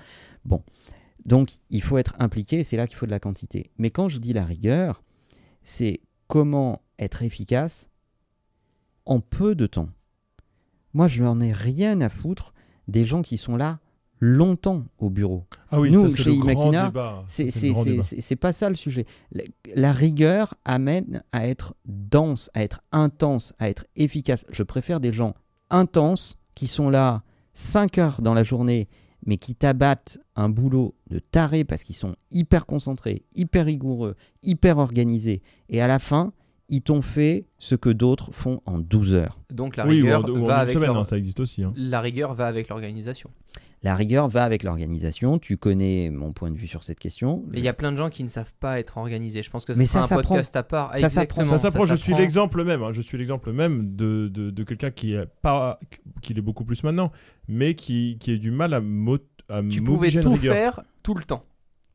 Bon, 0.45 0.65
donc 1.25 1.51
il 1.71 1.83
faut 1.83 1.99
être 1.99 2.15
impliqué. 2.19 2.65
C'est 2.65 2.77
là 2.77 2.87
qu'il 2.87 2.97
faut 2.97 3.07
de 3.07 3.11
la 3.11 3.21
quantité. 3.21 3.71
Mais 3.79 3.91
quand 3.91 4.09
je 4.09 4.19
dis 4.19 4.33
la 4.33 4.45
rigueur, 4.45 5.03
c'est 5.63 6.01
comment 6.27 6.83
être 6.99 7.23
efficace 7.23 7.89
en 9.05 9.21
peu 9.21 9.55
de 9.55 9.67
temps. 9.67 9.89
Moi, 10.95 11.09
je 11.09 11.23
n'en 11.23 11.41
ai 11.41 11.53
rien 11.53 12.01
à 12.01 12.09
foutre 12.09 12.55
des 12.89 13.05
gens 13.05 13.23
qui 13.23 13.37
sont 13.37 13.57
là 13.57 13.79
longtemps 14.21 14.85
au 14.99 15.11
bureau. 15.11 15.45
Ah 15.71 15.81
oui, 15.81 15.91
Nous, 15.91 16.11
ça, 16.11 16.17
c'est 16.17 16.23
chez 16.25 16.33
Imakina, 16.33 16.93
c'est 17.29 18.37
pas 18.37 18.53
ça 18.53 18.69
le 18.69 18.75
sujet. 18.75 19.07
La, 19.31 19.45
la 19.75 19.93
rigueur 19.93 20.55
amène 20.65 21.23
à 21.33 21.47
être 21.47 21.75
dense, 21.85 22.51
à 22.55 22.63
être 22.63 22.83
intense, 22.91 23.55
à 23.59 23.69
être 23.69 23.87
efficace. 23.97 24.45
Je 24.51 24.63
préfère 24.63 24.99
des 24.99 25.13
gens 25.13 25.35
intenses 25.71 26.37
qui 26.55 26.67
sont 26.67 26.91
là 26.91 27.23
5 27.55 27.99
heures 27.99 28.23
dans 28.23 28.35
la 28.35 28.45
journée, 28.45 28.89
mais 29.27 29.37
qui 29.37 29.55
t'abattent 29.55 30.19
un 30.37 30.49
boulot 30.49 30.95
de 31.11 31.19
taré 31.19 31.65
parce 31.65 31.83
qu'ils 31.83 31.97
sont 31.97 32.15
hyper 32.31 32.67
concentrés, 32.67 33.25
hyper 33.35 33.67
rigoureux, 33.67 34.15
hyper 34.43 34.79
organisés, 34.79 35.43
et 35.69 35.81
à 35.81 35.87
la 35.89 35.99
fin, 35.99 36.33
ils 36.71 36.83
t'ont 36.83 37.01
fait 37.03 37.47
ce 37.59 37.75
que 37.75 37.89
d'autres 37.89 38.31
font 38.33 38.61
en 38.67 38.79
12 38.79 39.15
heures. 39.15 39.39
Donc 39.51 39.77
la 39.77 39.87
Oui, 39.87 40.01
ou 40.03 40.05
rigueur 40.05 40.25
en, 40.25 40.29
ou 40.29 40.45
en 40.45 40.47
va 40.47 40.55
une 40.57 40.61
avec 40.61 40.75
semaine, 40.75 40.89
leur- 40.89 40.99
hein, 40.99 41.05
ça 41.05 41.17
existe 41.19 41.41
aussi. 41.41 41.65
hein. 41.65 41.73
la 41.77 42.01
rigueur 42.01 42.35
va 42.35 42.47
avec 42.47 42.69
l'organisation. 42.69 43.31
La 43.83 43.95
rigueur 43.95 44.29
va 44.29 44.43
avec 44.45 44.65
l'organisation, 44.65 45.39
tu 45.39 45.57
connais 45.57 46.11
mon 46.11 46.33
point 46.33 46.51
de 46.51 46.57
vue 46.57 46.67
sur 46.67 46.83
cette 46.83 46.99
question. 46.99 47.45
Mais 47.53 47.59
il 47.59 47.65
y 47.65 47.69
a 47.69 47.73
plein 47.73 47.93
de 47.93 47.97
gens 47.97 48.11
qui 48.11 48.25
ne 48.25 48.29
savent 48.29 48.53
pas 48.59 48.81
être 48.81 48.99
organisés. 48.99 49.43
Je 49.45 49.51
pense 49.51 49.65
que 49.65 49.73
ce 49.73 49.79
Mais 49.79 49.85
sera 49.85 50.01
ça 50.01 50.05
un 50.15 50.19
s'apprend. 50.19 50.35
podcast 50.35 50.57
à 50.57 50.63
part. 50.65 50.97
Ça 50.97 51.09
s'apprend. 51.09 51.45
Ça 51.45 51.59
s'approche, 51.59 51.89
je 51.91 51.95
suis 51.95 52.07
s'apprend. 52.07 52.19
l'exemple 52.21 52.65
même. 52.65 52.83
hein, 52.83 52.91
je 52.93 53.01
suis 53.01 53.17
l'exemple 53.19 53.53
même 53.53 53.95
de, 53.95 54.29
de, 54.29 54.51
de 54.51 54.65
quelqu'un 54.65 54.91
qui 54.91 55.15
est 55.15 55.27
pas, 55.43 55.79
qui 56.23 56.35
l'est 56.35 56.41
beaucoup 56.43 56.65
plus 56.65 56.83
maintenant, 56.83 57.13
mais 57.47 57.75
qui, 57.75 58.17
qui 58.19 58.33
a 58.33 58.37
du 58.37 58.51
mal 58.51 58.75
à 58.75 58.81
mo- 58.81 59.19
à 59.49 59.63
Tu 59.71 59.81
pouvais 59.81 60.11
tout 60.11 60.33
rigueur. 60.33 60.55
faire 60.55 60.83
tout 61.05 61.15
le 61.15 61.23
temps. 61.23 61.45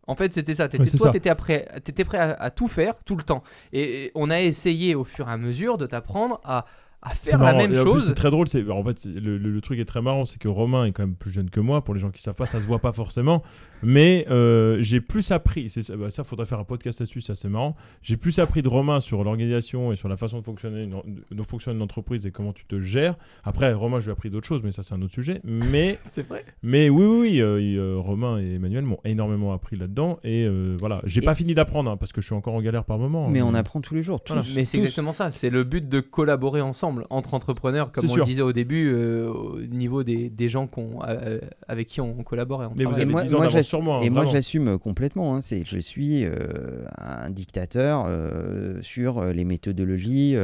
En 0.07 0.15
fait, 0.15 0.33
c'était 0.33 0.55
ça. 0.55 0.67
T'étais- 0.69 0.83
Ouais, 0.83 0.89
c'est 0.89 0.97
toi, 0.97 1.07
ça. 1.07 1.11
tu 1.11 1.17
étais 1.17 1.35
prêt, 1.35 1.67
t'étais 1.83 2.03
prêt 2.05 2.17
à, 2.17 2.33
à 2.33 2.49
tout 2.49 2.67
faire 2.67 2.95
tout 3.05 3.15
le 3.15 3.23
temps. 3.23 3.43
Et, 3.73 4.05
et 4.05 4.11
on 4.15 4.29
a 4.29 4.39
essayé 4.41 4.95
au 4.95 5.03
fur 5.03 5.27
et 5.27 5.31
à 5.31 5.37
mesure 5.37 5.77
de 5.77 5.85
t'apprendre 5.85 6.39
à, 6.43 6.65
à 7.03 7.11
C'est 7.21 7.31
faire 7.31 7.39
la 7.39 7.53
même 7.53 7.73
chose. 7.75 8.07
C'est 8.07 8.13
très 8.13 8.31
drôle. 8.31 8.47
C'est 8.47 8.67
en 8.69 8.83
fait 8.83 9.05
le, 9.05 9.37
le- 9.37 9.51
le 9.51 9.61
truc 9.61 9.79
est 9.79 9.85
très 9.85 10.01
marrant, 10.01 10.25
c'est 10.25 10.39
que 10.39 10.47
Romain 10.47 10.85
est 10.85 10.91
quand 10.91 11.03
même 11.03 11.15
plus 11.15 11.31
jeune 11.31 11.49
que 11.49 11.59
moi. 11.59 11.83
Pour 11.83 11.93
les 11.93 11.99
gens 11.99 12.09
qui 12.11 12.21
savent 12.21 12.35
pas, 12.35 12.45
ça 12.45 12.59
se 12.61 12.65
voit 12.65 12.79
pas 12.79 12.91
forcément. 12.91 13.43
Mais 13.85 14.25
euh, 14.29 14.77
j'ai 14.81 15.01
plus 15.01 15.31
appris. 15.31 15.69
C'est 15.69 15.83
ça, 15.83 15.97
bah, 15.97 16.09
ça, 16.09 16.23
faudrait 16.23 16.45
faire 16.45 16.59
un 16.59 16.63
podcast 16.63 16.99
là-dessus. 17.01 17.19
Ça, 17.21 17.35
c'est 17.35 17.49
marrant. 17.49 17.75
J'ai 18.01 18.15
plus 18.15 18.39
appris 18.39 18.61
de 18.61 18.69
Romain 18.69 19.01
sur 19.01 19.23
l'organisation 19.25 19.91
et 19.91 19.95
sur 19.97 20.07
la 20.07 20.15
façon 20.15 20.39
de 20.39 20.45
fonctionner, 20.45 20.83
une, 20.83 20.95
de 21.31 21.43
fonctionner 21.43 21.75
une 21.77 21.83
entreprise 21.83 22.25
et 22.25 22.31
comment 22.31 22.53
tu 22.53 22.63
te 22.65 22.79
gères. 22.79 23.15
Après, 23.43 23.73
Romain, 23.73 23.99
je 23.99 24.05
lui 24.05 24.11
ai 24.11 24.13
appris 24.13 24.29
d'autres 24.29 24.47
choses, 24.47 24.61
mais 24.63 24.71
ça, 24.71 24.83
c'est 24.83 24.93
un 24.93 25.01
autre 25.01 25.13
sujet. 25.13 25.41
Mais 25.43 25.99
C'est 26.05 26.25
vrai. 26.27 26.45
Mais 26.63 26.89
oui, 26.89 27.03
oui, 27.05 27.19
oui, 27.21 27.41
euh, 27.41 27.59
euh, 27.77 27.97
Romain 27.99 28.39
et 28.39 28.53
Emmanuel 28.55 28.85
m'ont 28.85 28.99
énormément 29.03 29.51
appris 29.51 29.75
là-dedans. 29.75 30.17
Et 30.23 30.45
euh, 30.47 30.77
voilà, 30.79 31.01
j'ai 31.03 31.21
Et- 31.21 31.25
pas 31.25 31.35
fini 31.35 31.53
d'apprendre 31.53 31.91
hein, 31.91 31.97
parce 31.97 32.13
que 32.13 32.21
je 32.21 32.25
suis 32.27 32.35
encore 32.35 32.53
en 32.53 32.61
galère 32.61 32.85
par 32.85 32.97
moment. 32.97 33.27
Mais 33.29 33.41
hein. 33.41 33.47
on 33.49 33.53
apprend 33.53 33.81
tous 33.81 33.95
les 33.95 34.01
jours, 34.03 34.23
tous. 34.23 34.33
Voilà. 34.33 34.47
Mais 34.55 34.63
c'est 34.63 34.77
exactement 34.77 35.11
ça. 35.11 35.31
C'est 35.31 35.49
le 35.49 35.63
but 35.65 35.89
de 35.89 35.99
collaborer 35.99 36.61
ensemble 36.61 36.92
entre 37.09 37.33
entrepreneurs, 37.33 37.91
comme 37.91 38.05
on 38.05 38.13
sûr. 38.13 38.17
le 38.23 38.25
disait 38.25 38.41
au 38.41 38.53
début, 38.53 38.91
euh, 38.93 39.29
au 39.29 39.59
niveau 39.61 40.03
des, 40.03 40.29
des 40.29 40.49
gens 40.49 40.67
qu'on, 40.67 40.99
euh, 41.07 41.39
avec 41.67 41.87
qui 41.87 42.01
on 42.01 42.23
collabore 42.23 42.63
et 42.63 42.65
on 42.67 42.73
Mais 42.75 42.83
vous 42.85 42.91
travaille. 42.91 43.01
avez 43.03 43.11
moi, 43.11 43.23
10 43.23 43.33
ans 43.33 43.37
moi, 43.37 43.45
d'avance 43.47 43.53
j'assume- 43.53 43.69
sur 43.69 43.81
moi, 43.81 43.97
hein, 43.97 44.01
et 44.03 44.09
moi, 44.09 44.21
vraiment. 44.21 44.31
j'assume 44.35 44.79
complètement. 44.79 45.35
hein, 45.35 45.41
c'est, 45.41 45.63
je 45.65 45.77
suis 45.79 46.25
euh, 46.25 46.85
un 46.97 47.29
dictateur 47.29 48.05
euh, 48.07 48.81
sur 48.81 49.17
euh, 49.19 49.33
les 49.33 49.45
méthodologies 49.45 50.35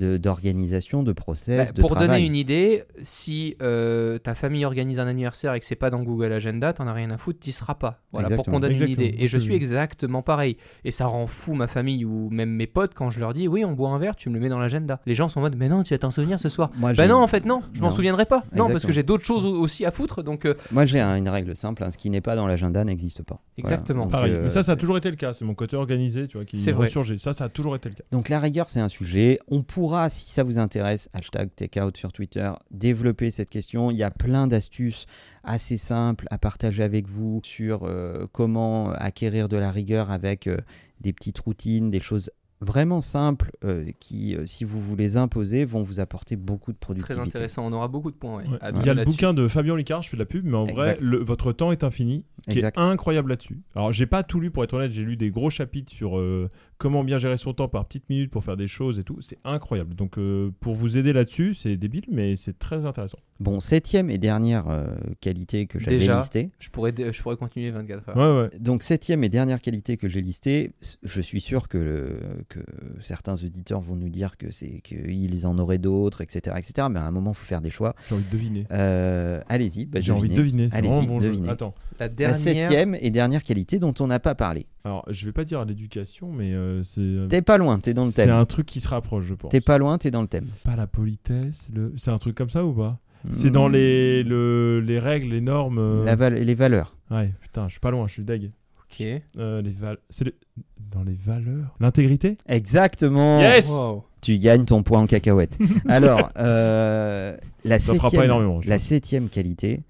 euh, 0.00 0.12
de, 0.12 0.16
d'organisation, 0.16 1.02
de 1.02 1.12
process, 1.12 1.68
Bah, 1.68 1.72
de 1.72 1.80
pour 1.80 1.90
travail. 1.90 2.08
donner 2.08 2.26
une 2.26 2.36
idée, 2.36 2.84
si 3.02 3.56
euh, 3.62 4.18
ta 4.18 4.34
famille 4.34 4.64
organise 4.64 4.98
un 5.00 5.06
anniversaire 5.06 5.54
et 5.54 5.60
que 5.60 5.66
c'est 5.66 5.74
pas 5.76 5.90
dans 5.90 6.02
Google 6.02 6.32
Agenda, 6.32 6.72
t'en 6.72 6.86
as 6.86 6.92
rien 6.92 7.10
à 7.10 7.18
foutre, 7.18 7.40
t'y 7.40 7.52
seras 7.52 7.74
pas. 7.74 8.00
Voilà, 8.12 8.30
pour 8.36 8.44
qu'on 8.44 8.60
donne 8.60 8.72
Exactement. 8.72 9.00
une 9.02 9.06
idée. 9.12 9.22
Et 9.22 9.26
je 9.26 9.38
suis 9.38 9.54
exactement 9.54 10.22
pareil. 10.22 10.56
Et 10.84 10.90
ça 10.90 11.06
rend 11.06 11.26
fou 11.26 11.54
ma 11.54 11.66
famille 11.66 12.04
ou 12.04 12.28
même 12.30 12.50
mes 12.50 12.66
potes 12.66 12.94
quand 12.94 13.10
je 13.10 13.20
leur 13.20 13.32
dis 13.32 13.48
oui, 13.48 13.64
on 13.64 13.72
boit 13.72 13.90
un 13.90 13.98
verre, 13.98 14.16
tu 14.16 14.28
me 14.28 14.34
le 14.34 14.40
mets 14.40 14.48
dans 14.48 14.58
l'agenda. 14.58 15.00
Les 15.06 15.14
gens 15.14 15.28
sont 15.28 15.40
en 15.40 15.42
mode 15.42 15.56
mais 15.56 15.68
non, 15.68 15.82
tu 15.82 15.94
vas 15.94 15.98
t'en 15.98 16.10
souvenir 16.10 16.38
ce 16.40 16.48
soir. 16.48 16.70
Moi, 16.76 16.92
Bah 16.92 17.06
non, 17.08 17.16
en 17.16 17.26
fait 17.26 17.44
non, 17.44 17.60
je 17.72 17.80
m'en 17.82 17.90
souviendrai 17.90 18.26
pas. 18.26 18.44
Non, 18.54 18.68
parce 18.68 18.84
que 18.86 18.92
j'ai 18.92 19.02
d'autres 19.02 19.24
choses 19.24 19.44
au- 19.44 19.54
aussi 19.60 19.84
à 19.84 19.90
foutre. 19.90 20.22
Donc 20.22 20.44
euh, 20.46 20.54
Moi, 20.70 20.86
j'ai 20.86 21.00
un- 21.00 21.16
une 21.16 21.28
règle 21.28 21.56
simple 21.56 21.82
hein, 21.84 21.90
ce 21.90 21.98
qui 21.98 22.10
n'est 22.10 22.20
pas 22.20 22.36
dans 22.36 22.46
l'agenda 22.46 22.84
n'existe 22.84 23.22
pas. 23.22 23.40
Voilà. 23.58 23.76
Exactement. 23.76 24.02
Donc, 24.04 24.12
Pareil. 24.12 24.32
euh, 24.32 24.42
Mais 24.44 24.50
ça, 24.50 24.62
ça 24.62 24.72
a 24.72 24.76
toujours 24.76 24.96
été 24.96 25.10
le 25.10 25.16
cas. 25.16 25.32
C'est 25.34 25.44
mon 25.44 25.54
côté 25.54 25.76
organisé, 25.76 26.26
tu 26.28 26.36
vois, 26.36 26.44
qui 26.44 26.70
ressurgit. 26.72 27.18
Ça, 27.18 27.32
ça 27.32 27.44
a 27.44 27.48
toujours 27.48 27.76
été 27.76 27.88
le 27.88 27.94
cas. 27.94 28.04
Donc 28.12 28.28
la 28.28 28.38
rigueur, 28.40 28.70
c'est 28.70 28.80
un 28.80 28.88
sujet. 28.88 29.38
On 29.48 29.62
si 30.08 30.30
ça 30.30 30.42
vous 30.42 30.58
intéresse, 30.58 31.08
hashtag 31.12 31.50
takeout 31.54 31.96
sur 31.96 32.12
Twitter, 32.12 32.50
développer 32.70 33.30
cette 33.30 33.50
question. 33.50 33.90
Il 33.90 33.96
y 33.96 34.02
a 34.02 34.10
plein 34.10 34.46
d'astuces 34.46 35.06
assez 35.42 35.76
simples 35.76 36.26
à 36.30 36.38
partager 36.38 36.82
avec 36.82 37.06
vous 37.06 37.40
sur 37.44 37.84
euh, 37.84 38.26
comment 38.32 38.90
acquérir 38.92 39.48
de 39.48 39.56
la 39.56 39.70
rigueur 39.70 40.10
avec 40.10 40.46
euh, 40.46 40.56
des 41.00 41.12
petites 41.12 41.38
routines, 41.38 41.90
des 41.90 42.00
choses 42.00 42.30
vraiment 42.64 43.00
simples 43.00 43.52
euh, 43.64 43.84
qui, 44.00 44.34
euh, 44.34 44.46
si 44.46 44.64
vous 44.64 44.80
vous 44.80 44.96
les 44.96 45.16
imposez, 45.16 45.64
vont 45.64 45.82
vous 45.82 46.00
apporter 46.00 46.36
beaucoup 46.36 46.72
de 46.72 46.78
très 46.78 46.86
productivité. 46.94 47.20
intéressant. 47.20 47.66
On 47.66 47.72
aura 47.72 47.88
beaucoup 47.88 48.10
de 48.10 48.16
points. 48.16 48.38
ouais, 48.38 48.48
Ouais. 48.48 48.58
à 48.60 48.70
Il 48.70 48.84
y 48.84 48.88
a 48.88 48.94
le 48.94 49.04
bouquin 49.04 49.32
de 49.34 49.46
Fabien 49.48 49.76
Licard, 49.76 50.02
je 50.02 50.08
fais 50.08 50.16
de 50.16 50.22
la 50.22 50.26
pub, 50.26 50.44
mais 50.44 50.56
en 50.56 50.64
vrai, 50.66 50.96
le- 51.00 51.18
votre 51.22 51.52
temps 51.52 51.70
est 51.72 51.84
infini, 51.84 52.24
qui 52.48 52.58
Exact. 52.58 52.76
est 52.76 52.80
incroyable 52.80 53.28
là-dessus. 53.30 53.60
Alors, 53.74 53.92
j'ai 53.92 54.06
pas 54.06 54.22
tout 54.22 54.40
lu 54.40 54.50
pour 54.50 54.64
être 54.64 54.74
honnête, 54.74 54.92
j'ai 54.92 55.04
lu 55.04 55.16
des 55.16 55.30
gros 55.30 55.50
chapitres 55.50 55.92
sur 55.92 56.18
euh, 56.18 56.50
comment 56.78 57.04
bien 57.04 57.18
gérer 57.18 57.36
son 57.36 57.52
temps 57.54 57.68
par 57.68 57.84
petites 57.86 58.08
minutes 58.10 58.30
pour 58.30 58.42
faire 58.44 58.56
des 58.56 58.66
choses 58.66 58.98
et 58.98 59.04
tout. 59.04 59.18
C'est 59.20 59.38
incroyable. 59.44 59.94
Donc, 59.94 60.18
euh, 60.18 60.50
pour 60.60 60.74
vous 60.74 60.96
aider 60.96 61.12
là-dessus, 61.12 61.54
c'est 61.54 61.76
débile, 61.76 62.04
mais 62.10 62.36
c'est 62.36 62.58
très 62.58 62.84
intéressant. 62.86 63.18
Bon, 63.40 63.58
septième 63.58 64.10
et 64.10 64.18
dernière 64.18 64.68
euh, 64.68 64.86
qualité 65.20 65.66
que 65.66 65.78
j'avais 65.80 65.98
Déjà. 65.98 66.18
listée. 66.20 66.50
Je 66.60 66.70
pourrais, 66.70 66.94
je 66.96 67.20
pourrais 67.22 67.36
continuer 67.36 67.70
24 67.72 68.08
heures. 68.10 68.16
Ouais, 68.16 68.42
ouais. 68.42 68.58
Donc 68.60 68.82
septième 68.82 69.24
et 69.24 69.28
dernière 69.28 69.60
qualité 69.60 69.96
que 69.96 70.08
j'ai 70.08 70.20
listée, 70.22 70.72
je 71.02 71.20
suis 71.20 71.40
sûr 71.40 71.66
que, 71.68 72.16
que 72.48 72.60
certains 73.00 73.34
auditeurs 73.34 73.80
vont 73.80 73.96
nous 73.96 74.08
dire 74.08 74.36
que 74.36 74.50
c'est 74.50 74.80
qu'ils 74.82 75.46
en 75.46 75.58
auraient 75.58 75.78
d'autres, 75.78 76.20
etc., 76.20 76.56
etc. 76.58 76.86
Mais 76.90 77.00
à 77.00 77.06
un 77.06 77.10
moment, 77.10 77.32
il 77.32 77.36
faut 77.36 77.44
faire 77.44 77.60
des 77.60 77.70
choix. 77.70 77.94
J'ai 78.08 78.14
envie 78.14 78.24
de 78.24 78.30
deviner. 78.30 78.66
Euh, 78.70 79.40
Allez-y, 79.48 79.86
bah, 79.86 80.00
j'ai 80.00 80.12
envie 80.12 80.28
de 80.28 80.34
deviner. 80.34 80.70
C'est 80.70 80.76
Allez-y, 80.76 80.90
vraiment 80.90 81.06
bon 81.08 81.20
jeu. 81.20 81.30
devinez. 81.30 81.48
Attends. 81.48 81.74
La 81.98 82.34
septième 82.34 82.96
et 83.00 83.10
dernière 83.10 83.42
qualité 83.42 83.78
dont 83.78 83.94
on 84.00 84.06
n'a 84.06 84.20
pas 84.20 84.34
parlé. 84.34 84.66
Alors, 84.84 85.04
je 85.08 85.24
vais 85.26 85.32
pas 85.32 85.44
dire 85.44 85.64
l'éducation, 85.64 86.30
mais 86.30 86.52
euh, 86.52 86.82
c'est. 86.82 87.28
T'es 87.28 87.40
pas 87.42 87.56
loin, 87.58 87.78
t'es 87.78 87.94
dans 87.94 88.04
le 88.04 88.10
c'est 88.10 88.26
thème. 88.26 88.30
un 88.34 88.44
truc 88.44 88.66
qui 88.66 88.80
se 88.80 88.88
rapproche, 88.88 89.24
je 89.24 89.34
pense. 89.34 89.50
T'es 89.50 89.60
pas 89.60 89.78
loin, 89.78 89.96
t'es 89.98 90.10
dans 90.10 90.20
le 90.22 90.28
thème. 90.28 90.48
Pas 90.62 90.76
la 90.76 90.86
politesse, 90.86 91.68
le... 91.72 91.94
c'est 91.96 92.10
un 92.10 92.18
truc 92.18 92.36
comme 92.36 92.50
ça 92.50 92.64
ou 92.64 92.72
pas? 92.74 92.98
C'est 93.30 93.50
dans 93.50 93.68
les, 93.68 94.22
le- 94.22 94.80
les 94.80 94.98
règles, 94.98 95.28
les 95.30 95.40
normes. 95.40 95.78
euh, 95.78 96.04
La 96.04 96.14
val- 96.16 96.34
les 96.34 96.54
valeurs. 96.54 96.96
Ouais, 97.10 97.32
putain, 97.40 97.66
je 97.68 97.72
suis 97.72 97.80
pas 97.80 97.90
loin, 97.90 98.06
je 98.06 98.12
suis 98.14 98.24
deg. 98.24 98.50
Ok. 98.80 99.06
Euh, 99.38 99.62
les 99.62 99.70
val... 99.72 99.98
C'est 100.10 100.24
les- 100.24 100.34
dans 100.78 101.02
les 101.02 101.14
valeurs. 101.14 101.74
L'intégrité? 101.80 102.36
Exactement. 102.46 103.40
Yes 103.40 103.68
Wow. 103.68 104.04
Tu 104.20 104.38
gagnes 104.38 104.64
ton 104.64 104.82
point 104.82 105.00
en 105.02 105.06
cacahuète. 105.06 105.58
Alors, 105.88 106.30
euh, 106.38 107.36
la, 107.64 107.78
Ça 107.78 107.92
fera 107.94 108.04
pas 108.04 108.10
septième, 108.10 108.24
énormément, 108.24 108.60
la 108.64 108.78
septième 108.78 109.28
qualité, 109.28 109.82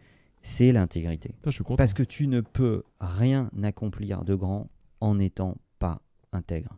c'est 0.42 0.73
l'intégrité. 0.73 1.31
Putain, 1.31 1.51
je 1.51 1.55
suis 1.55 1.64
content. 1.64 1.77
Parce 1.77 1.94
que 1.94 2.03
tu 2.03 2.27
ne 2.27 2.40
peux 2.40 2.83
rien 3.01 3.51
accomplir 3.62 4.25
de 4.25 4.35
grand 4.35 4.68
en 5.01 5.16
n'étant 5.16 5.57
pas 5.79 6.01
intègre. 6.33 6.70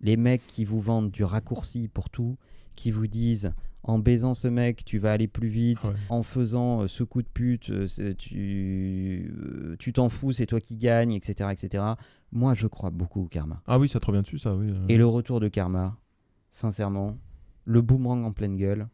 Les 0.00 0.16
mecs 0.16 0.46
qui 0.46 0.64
vous 0.64 0.80
vendent 0.80 1.10
du 1.10 1.24
raccourci 1.24 1.88
pour 1.88 2.10
tout, 2.10 2.36
qui 2.76 2.90
vous 2.90 3.06
disent 3.06 3.52
en 3.84 3.98
baisant 3.98 4.34
ce 4.34 4.48
mec, 4.48 4.84
tu 4.84 4.98
vas 4.98 5.12
aller 5.12 5.28
plus 5.28 5.48
vite, 5.48 5.84
Ouais. 5.84 5.94
en 6.08 6.22
faisant 6.22 6.82
euh, 6.82 6.88
ce 6.88 7.04
coup 7.04 7.22
de 7.22 7.28
pute, 7.28 7.70
euh, 7.70 8.14
tu 8.16 9.30
euh, 9.30 9.76
tu 9.78 9.92
t'en 9.92 10.08
fous, 10.08 10.32
c'est 10.32 10.46
toi 10.46 10.60
qui 10.60 10.76
gagne, 10.76 11.12
etc., 11.12 11.50
etc. 11.52 11.84
Moi, 12.32 12.54
je 12.54 12.66
crois 12.66 12.90
beaucoup 12.90 13.22
au 13.22 13.26
karma. 13.28 13.62
Ah 13.66 13.78
oui, 13.78 13.88
ça 13.88 14.00
te 14.00 14.06
revient 14.06 14.22
dessus, 14.22 14.38
ça, 14.38 14.54
oui. 14.54 14.72
Et 14.88 14.96
le 14.96 15.06
retour 15.06 15.38
de 15.38 15.48
karma, 15.48 15.96
sincèrement, 16.50 17.16
le 17.64 17.82
boomerang 17.82 18.24
en 18.24 18.32
pleine 18.32 18.56
gueule, 18.56 18.88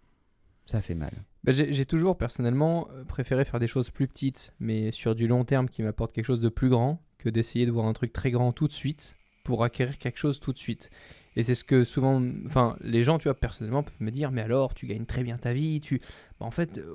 ça 0.67 0.83
fait 0.83 0.95
mal. 0.95 1.13
Bah, 1.45 1.53
j'ai 1.53 1.87
toujours 1.87 2.19
personnellement 2.19 2.87
préféré 3.09 3.45
faire 3.45 3.61
des 3.61 3.67
choses 3.67 3.91
plus 3.91 4.07
petites, 4.09 4.53
mais 4.61 4.91
sur 4.93 5.15
du 5.15 5.27
long 5.27 5.45
terme 5.45 5.69
qui 5.69 5.83
m'apportent 5.83 6.13
quelque 6.13 6.27
chose 6.27 6.41
de 6.43 6.49
plus 6.51 6.69
grand, 6.69 7.01
que 7.19 7.29
d'essayer 7.31 7.65
de 7.65 7.71
voir 7.71 7.87
un 7.87 7.93
truc 7.93 8.13
très 8.13 8.31
grand 8.31 8.53
tout 8.53 8.67
de 8.69 8.73
suite 8.73 9.17
pour 9.45 9.65
acquérir 9.65 9.99
quelque 9.99 10.19
chose 10.19 10.39
tout 10.39 10.53
de 10.53 10.59
suite. 10.59 10.91
Et 11.37 11.43
c'est 11.43 11.55
ce 11.55 11.63
que 11.65 11.85
souvent, 11.85 12.21
enfin, 12.47 12.77
les 12.81 13.05
gens, 13.05 13.19
tu 13.19 13.25
vois, 13.29 13.35
personnellement 13.35 13.83
peuvent 13.83 14.01
me 14.01 14.11
dire, 14.11 14.33
mais 14.33 14.43
alors, 14.43 14.75
tu 14.75 14.87
gagnes 14.87 15.05
très 15.05 15.23
bien 15.23 15.37
ta 15.37 15.53
vie, 15.53 15.81
tu, 15.81 16.01
Bah, 16.41 16.47
en 16.47 16.51
fait, 16.51 16.79
euh, 16.79 16.91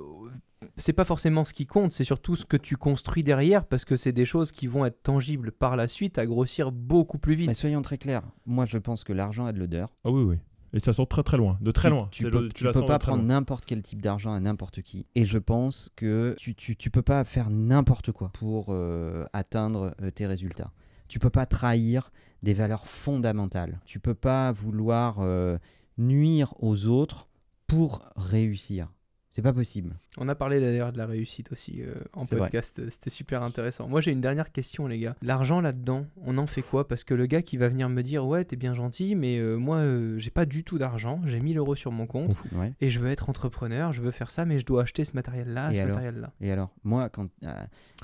c'est 0.76 0.92
pas 0.92 1.04
forcément 1.04 1.44
ce 1.44 1.54
qui 1.54 1.66
compte, 1.66 1.92
c'est 1.92 2.04
surtout 2.04 2.36
ce 2.36 2.44
que 2.44 2.56
tu 2.56 2.76
construis 2.76 3.22
derrière, 3.22 3.64
parce 3.64 3.84
que 3.84 3.96
c'est 3.96 4.12
des 4.12 4.26
choses 4.26 4.52
qui 4.52 4.66
vont 4.66 4.84
être 4.84 5.02
tangibles 5.02 5.52
par 5.52 5.76
la 5.76 5.88
suite, 5.88 6.18
à 6.18 6.26
grossir 6.26 6.70
beaucoup 6.72 7.18
plus 7.18 7.34
vite. 7.34 7.46
Mais 7.48 7.54
soyons 7.54 7.82
très 7.82 7.98
clairs, 7.98 8.22
moi 8.44 8.66
je 8.66 8.78
pense 8.78 9.04
que 9.04 9.12
l'argent 9.12 9.46
a 9.46 9.52
de 9.52 9.58
l'odeur. 9.58 9.88
Ah 10.04 10.10
oui, 10.10 10.22
oui. 10.22 10.36
Et 10.72 10.80
ça 10.80 10.92
sort 10.92 11.08
très 11.08 11.22
très 11.22 11.38
loin, 11.38 11.56
de 11.62 11.70
très 11.70 11.88
tu, 11.88 11.94
loin. 11.94 12.08
Tu 12.10 12.22
peux, 12.24 12.40
le- 12.42 12.48
tu 12.50 12.64
la 12.64 12.72
peux 12.72 12.84
pas 12.84 12.98
prendre 12.98 13.22
n'importe 13.22 13.64
quel 13.64 13.80
type 13.82 14.02
d'argent 14.02 14.34
à 14.34 14.40
n'importe 14.40 14.82
qui. 14.82 15.06
Et 15.14 15.24
je 15.24 15.38
pense 15.38 15.90
que 15.96 16.34
tu, 16.38 16.54
tu, 16.54 16.76
tu 16.76 16.90
peux 16.90 17.02
pas 17.02 17.24
faire 17.24 17.48
n'importe 17.48 18.12
quoi 18.12 18.30
pour 18.34 18.66
euh, 18.68 19.24
atteindre 19.32 19.94
euh, 20.02 20.10
tes 20.10 20.26
résultats. 20.26 20.72
Tu 21.08 21.18
peux 21.18 21.30
pas 21.30 21.46
trahir 21.46 22.10
des 22.42 22.54
valeurs 22.54 22.86
fondamentales. 22.86 23.80
Tu 23.84 24.00
peux 24.00 24.14
pas 24.14 24.52
vouloir 24.52 25.18
euh, 25.20 25.58
nuire 25.98 26.54
aux 26.58 26.86
autres 26.86 27.28
pour 27.66 28.02
réussir. 28.16 28.88
C'est 29.36 29.42
pas 29.42 29.52
possible. 29.52 29.94
On 30.16 30.30
a 30.30 30.34
parlé 30.34 30.60
d'ailleurs 30.60 30.92
de 30.92 30.96
la 30.96 31.04
réussite 31.04 31.52
aussi 31.52 31.82
euh, 31.82 31.92
en 32.14 32.24
podcast, 32.24 32.78
euh, 32.78 32.88
c'était 32.88 33.10
super 33.10 33.42
intéressant. 33.42 33.86
Moi 33.86 34.00
j'ai 34.00 34.10
une 34.10 34.22
dernière 34.22 34.50
question 34.50 34.86
les 34.86 34.98
gars. 34.98 35.14
L'argent 35.20 35.60
là-dedans, 35.60 36.06
on 36.24 36.38
en 36.38 36.46
fait 36.46 36.62
quoi? 36.62 36.88
Parce 36.88 37.04
que 37.04 37.12
le 37.12 37.26
gars 37.26 37.42
qui 37.42 37.58
va 37.58 37.68
venir 37.68 37.90
me 37.90 38.00
dire 38.00 38.26
ouais 38.26 38.46
t'es 38.46 38.56
bien 38.56 38.72
gentil 38.72 39.14
mais 39.14 39.36
euh, 39.36 39.56
moi 39.56 39.76
euh, 39.76 40.18
j'ai 40.18 40.30
pas 40.30 40.46
du 40.46 40.64
tout 40.64 40.78
d'argent, 40.78 41.20
j'ai 41.26 41.38
1000 41.38 41.58
euros 41.58 41.74
sur 41.74 41.92
mon 41.92 42.06
compte 42.06 42.34
Ouais. 42.52 42.72
et 42.80 42.88
je 42.88 42.98
veux 42.98 43.08
être 43.08 43.28
entrepreneur, 43.28 43.92
je 43.92 44.00
veux 44.00 44.10
faire 44.10 44.30
ça 44.30 44.46
mais 44.46 44.58
je 44.58 44.64
dois 44.64 44.84
acheter 44.84 45.04
ce 45.04 45.12
matériel 45.12 45.52
là, 45.52 45.70
Et 45.70 45.74
ce 45.74 45.80
alors 45.82 45.96
matériel 45.96 46.18
là. 46.18 46.32
Et 46.40 46.50
alors, 46.50 46.70
moi, 46.82 47.10
quand, 47.10 47.28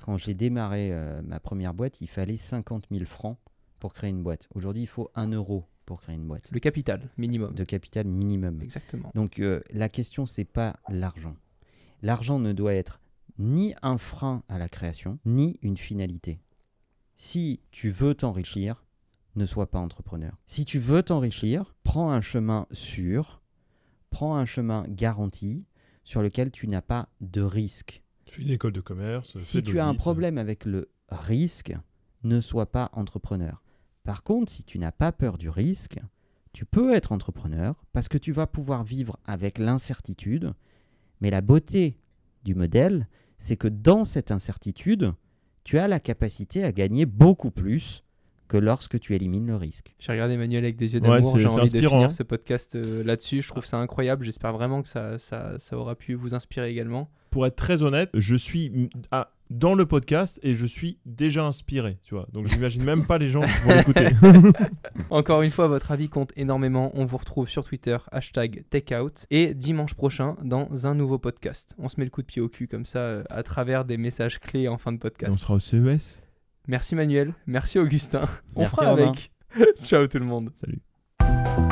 quand 0.04 0.18
j'ai 0.18 0.34
démarré 0.34 0.92
ma 1.24 1.40
première 1.40 1.72
boîte, 1.72 2.02
il 2.02 2.08
fallait 2.08 2.36
50 2.36 2.88
000 2.90 3.06
francs 3.06 3.38
pour 3.78 3.94
créer 3.94 4.10
une 4.10 4.22
boîte. 4.22 4.48
Aujourd'hui, 4.54 4.82
il 4.82 4.86
faut 4.86 5.10
1 5.14 5.32
euro 5.32 5.64
pour 5.86 6.00
créer 6.00 6.14
une 6.16 6.26
boîte 6.26 6.50
Le 6.50 6.60
capital 6.60 7.08
minimum. 7.18 7.54
de 7.54 7.64
capital 7.64 8.06
minimum. 8.06 8.60
Exactement. 8.62 9.10
Donc 9.14 9.38
euh, 9.38 9.60
la 9.70 9.88
question, 9.88 10.26
c'est 10.26 10.44
pas 10.44 10.76
l'argent. 10.88 11.36
L'argent 12.02 12.38
ne 12.38 12.52
doit 12.52 12.74
être 12.74 13.00
ni 13.38 13.74
un 13.82 13.98
frein 13.98 14.42
à 14.48 14.58
la 14.58 14.68
création, 14.68 15.18
ni 15.24 15.58
une 15.62 15.76
finalité. 15.76 16.40
Si 17.16 17.60
tu 17.70 17.90
veux 17.90 18.14
t'enrichir, 18.14 18.84
ne 19.36 19.46
sois 19.46 19.70
pas 19.70 19.78
entrepreneur. 19.78 20.36
Si 20.46 20.64
tu 20.64 20.78
veux 20.78 21.02
t'enrichir, 21.02 21.74
prends 21.84 22.10
un 22.10 22.20
chemin 22.20 22.66
sûr, 22.72 23.40
prends 24.10 24.36
un 24.36 24.44
chemin 24.44 24.84
garanti 24.88 25.64
sur 26.04 26.22
lequel 26.22 26.50
tu 26.50 26.68
n'as 26.68 26.82
pas 26.82 27.08
de 27.20 27.40
risque. 27.40 28.02
Fais 28.26 28.42
une 28.42 28.50
école 28.50 28.72
de 28.72 28.80
commerce. 28.80 29.36
Si 29.38 29.62
tu 29.62 29.78
as 29.78 29.86
un 29.86 29.94
problème 29.94 30.38
avec 30.38 30.64
le 30.64 30.90
risque, 31.08 31.74
ne 32.24 32.40
sois 32.40 32.66
pas 32.70 32.90
entrepreneur. 32.92 33.62
Par 34.04 34.22
contre, 34.22 34.50
si 34.50 34.64
tu 34.64 34.78
n'as 34.78 34.92
pas 34.92 35.12
peur 35.12 35.38
du 35.38 35.48
risque, 35.48 35.98
tu 36.52 36.64
peux 36.64 36.94
être 36.94 37.12
entrepreneur 37.12 37.82
parce 37.92 38.08
que 38.08 38.18
tu 38.18 38.32
vas 38.32 38.46
pouvoir 38.46 38.84
vivre 38.84 39.16
avec 39.24 39.58
l'incertitude. 39.58 40.52
Mais 41.20 41.30
la 41.30 41.40
beauté 41.40 41.98
du 42.44 42.54
modèle, 42.54 43.06
c'est 43.38 43.56
que 43.56 43.68
dans 43.68 44.04
cette 44.04 44.30
incertitude, 44.30 45.12
tu 45.64 45.78
as 45.78 45.86
la 45.88 46.00
capacité 46.00 46.64
à 46.64 46.72
gagner 46.72 47.06
beaucoup 47.06 47.50
plus 47.52 48.02
que 48.48 48.56
lorsque 48.56 48.98
tu 49.00 49.14
élimines 49.14 49.46
le 49.46 49.56
risque. 49.56 49.94
J'ai 49.98 50.12
regardé 50.12 50.34
Emmanuel 50.34 50.64
avec 50.64 50.76
des 50.76 50.92
yeux 50.94 51.00
Ouais, 51.00 51.08
d'amour. 51.08 51.32
c'est- 51.32 51.40
J'ai 51.40 51.46
envie 51.46 51.56
de 51.56 51.62
inspirant, 51.62 51.90
finir 51.96 52.06
hein. 52.08 52.10
ce 52.10 52.22
podcast 52.22 52.74
euh, 52.74 53.02
là-dessus. 53.04 53.40
Je 53.40 53.48
trouve 53.48 53.64
ça 53.64 53.78
incroyable. 53.78 54.24
J'espère 54.24 54.52
vraiment 54.52 54.82
que 54.82 54.88
ça, 54.88 55.18
ça, 55.18 55.58
ça 55.58 55.78
aura 55.78 55.94
pu 55.94 56.14
vous 56.14 56.34
inspirer 56.34 56.68
également. 56.70 57.08
Pour 57.32 57.46
être 57.46 57.56
très 57.56 57.82
honnête, 57.82 58.10
je 58.14 58.36
suis 58.36 58.90
ah, 59.10 59.32
dans 59.50 59.74
le 59.74 59.86
podcast 59.86 60.38
et 60.42 60.54
je 60.54 60.66
suis 60.66 60.98
déjà 61.06 61.44
inspiré, 61.44 61.98
tu 62.02 62.14
vois. 62.14 62.28
Donc 62.32 62.46
j'imagine 62.46 62.84
même 62.84 63.06
pas 63.06 63.18
les 63.18 63.30
gens 63.30 63.40
qui 63.40 63.68
vont 63.68 63.74
l'écouter. 63.74 64.08
Encore 65.10 65.42
une 65.42 65.50
fois, 65.50 65.66
votre 65.66 65.90
avis 65.92 66.08
compte 66.08 66.30
énormément. 66.36 66.90
On 66.94 67.04
vous 67.04 67.16
retrouve 67.16 67.48
sur 67.48 67.64
Twitter, 67.64 67.96
hashtag 68.12 68.64
takeout. 68.70 69.26
Et 69.30 69.54
dimanche 69.54 69.94
prochain, 69.94 70.36
dans 70.44 70.86
un 70.86 70.94
nouveau 70.94 71.18
podcast. 71.18 71.74
On 71.78 71.88
se 71.88 71.98
met 71.98 72.04
le 72.04 72.10
coup 72.10 72.20
de 72.22 72.26
pied 72.26 72.40
au 72.42 72.48
cul 72.48 72.68
comme 72.68 72.86
ça, 72.86 72.98
euh, 73.00 73.24
à 73.30 73.42
travers 73.42 73.84
des 73.84 73.96
messages 73.96 74.38
clés 74.38 74.68
en 74.68 74.78
fin 74.78 74.92
de 74.92 74.96
Et 74.96 75.00
podcast. 75.00 75.32
on 75.34 75.38
sera 75.38 75.54
au 75.54 75.60
CES. 75.60 76.20
Merci 76.68 76.94
Manuel, 76.94 77.34
merci 77.46 77.78
Augustin. 77.78 78.28
On 78.54 78.60
Merci, 78.60 78.76
fera 78.76 78.90
Romain. 78.90 79.08
avec. 79.08 79.32
Ciao 79.82 80.06
tout 80.06 80.18
le 80.18 80.26
monde. 80.26 80.50
Salut. 80.60 81.71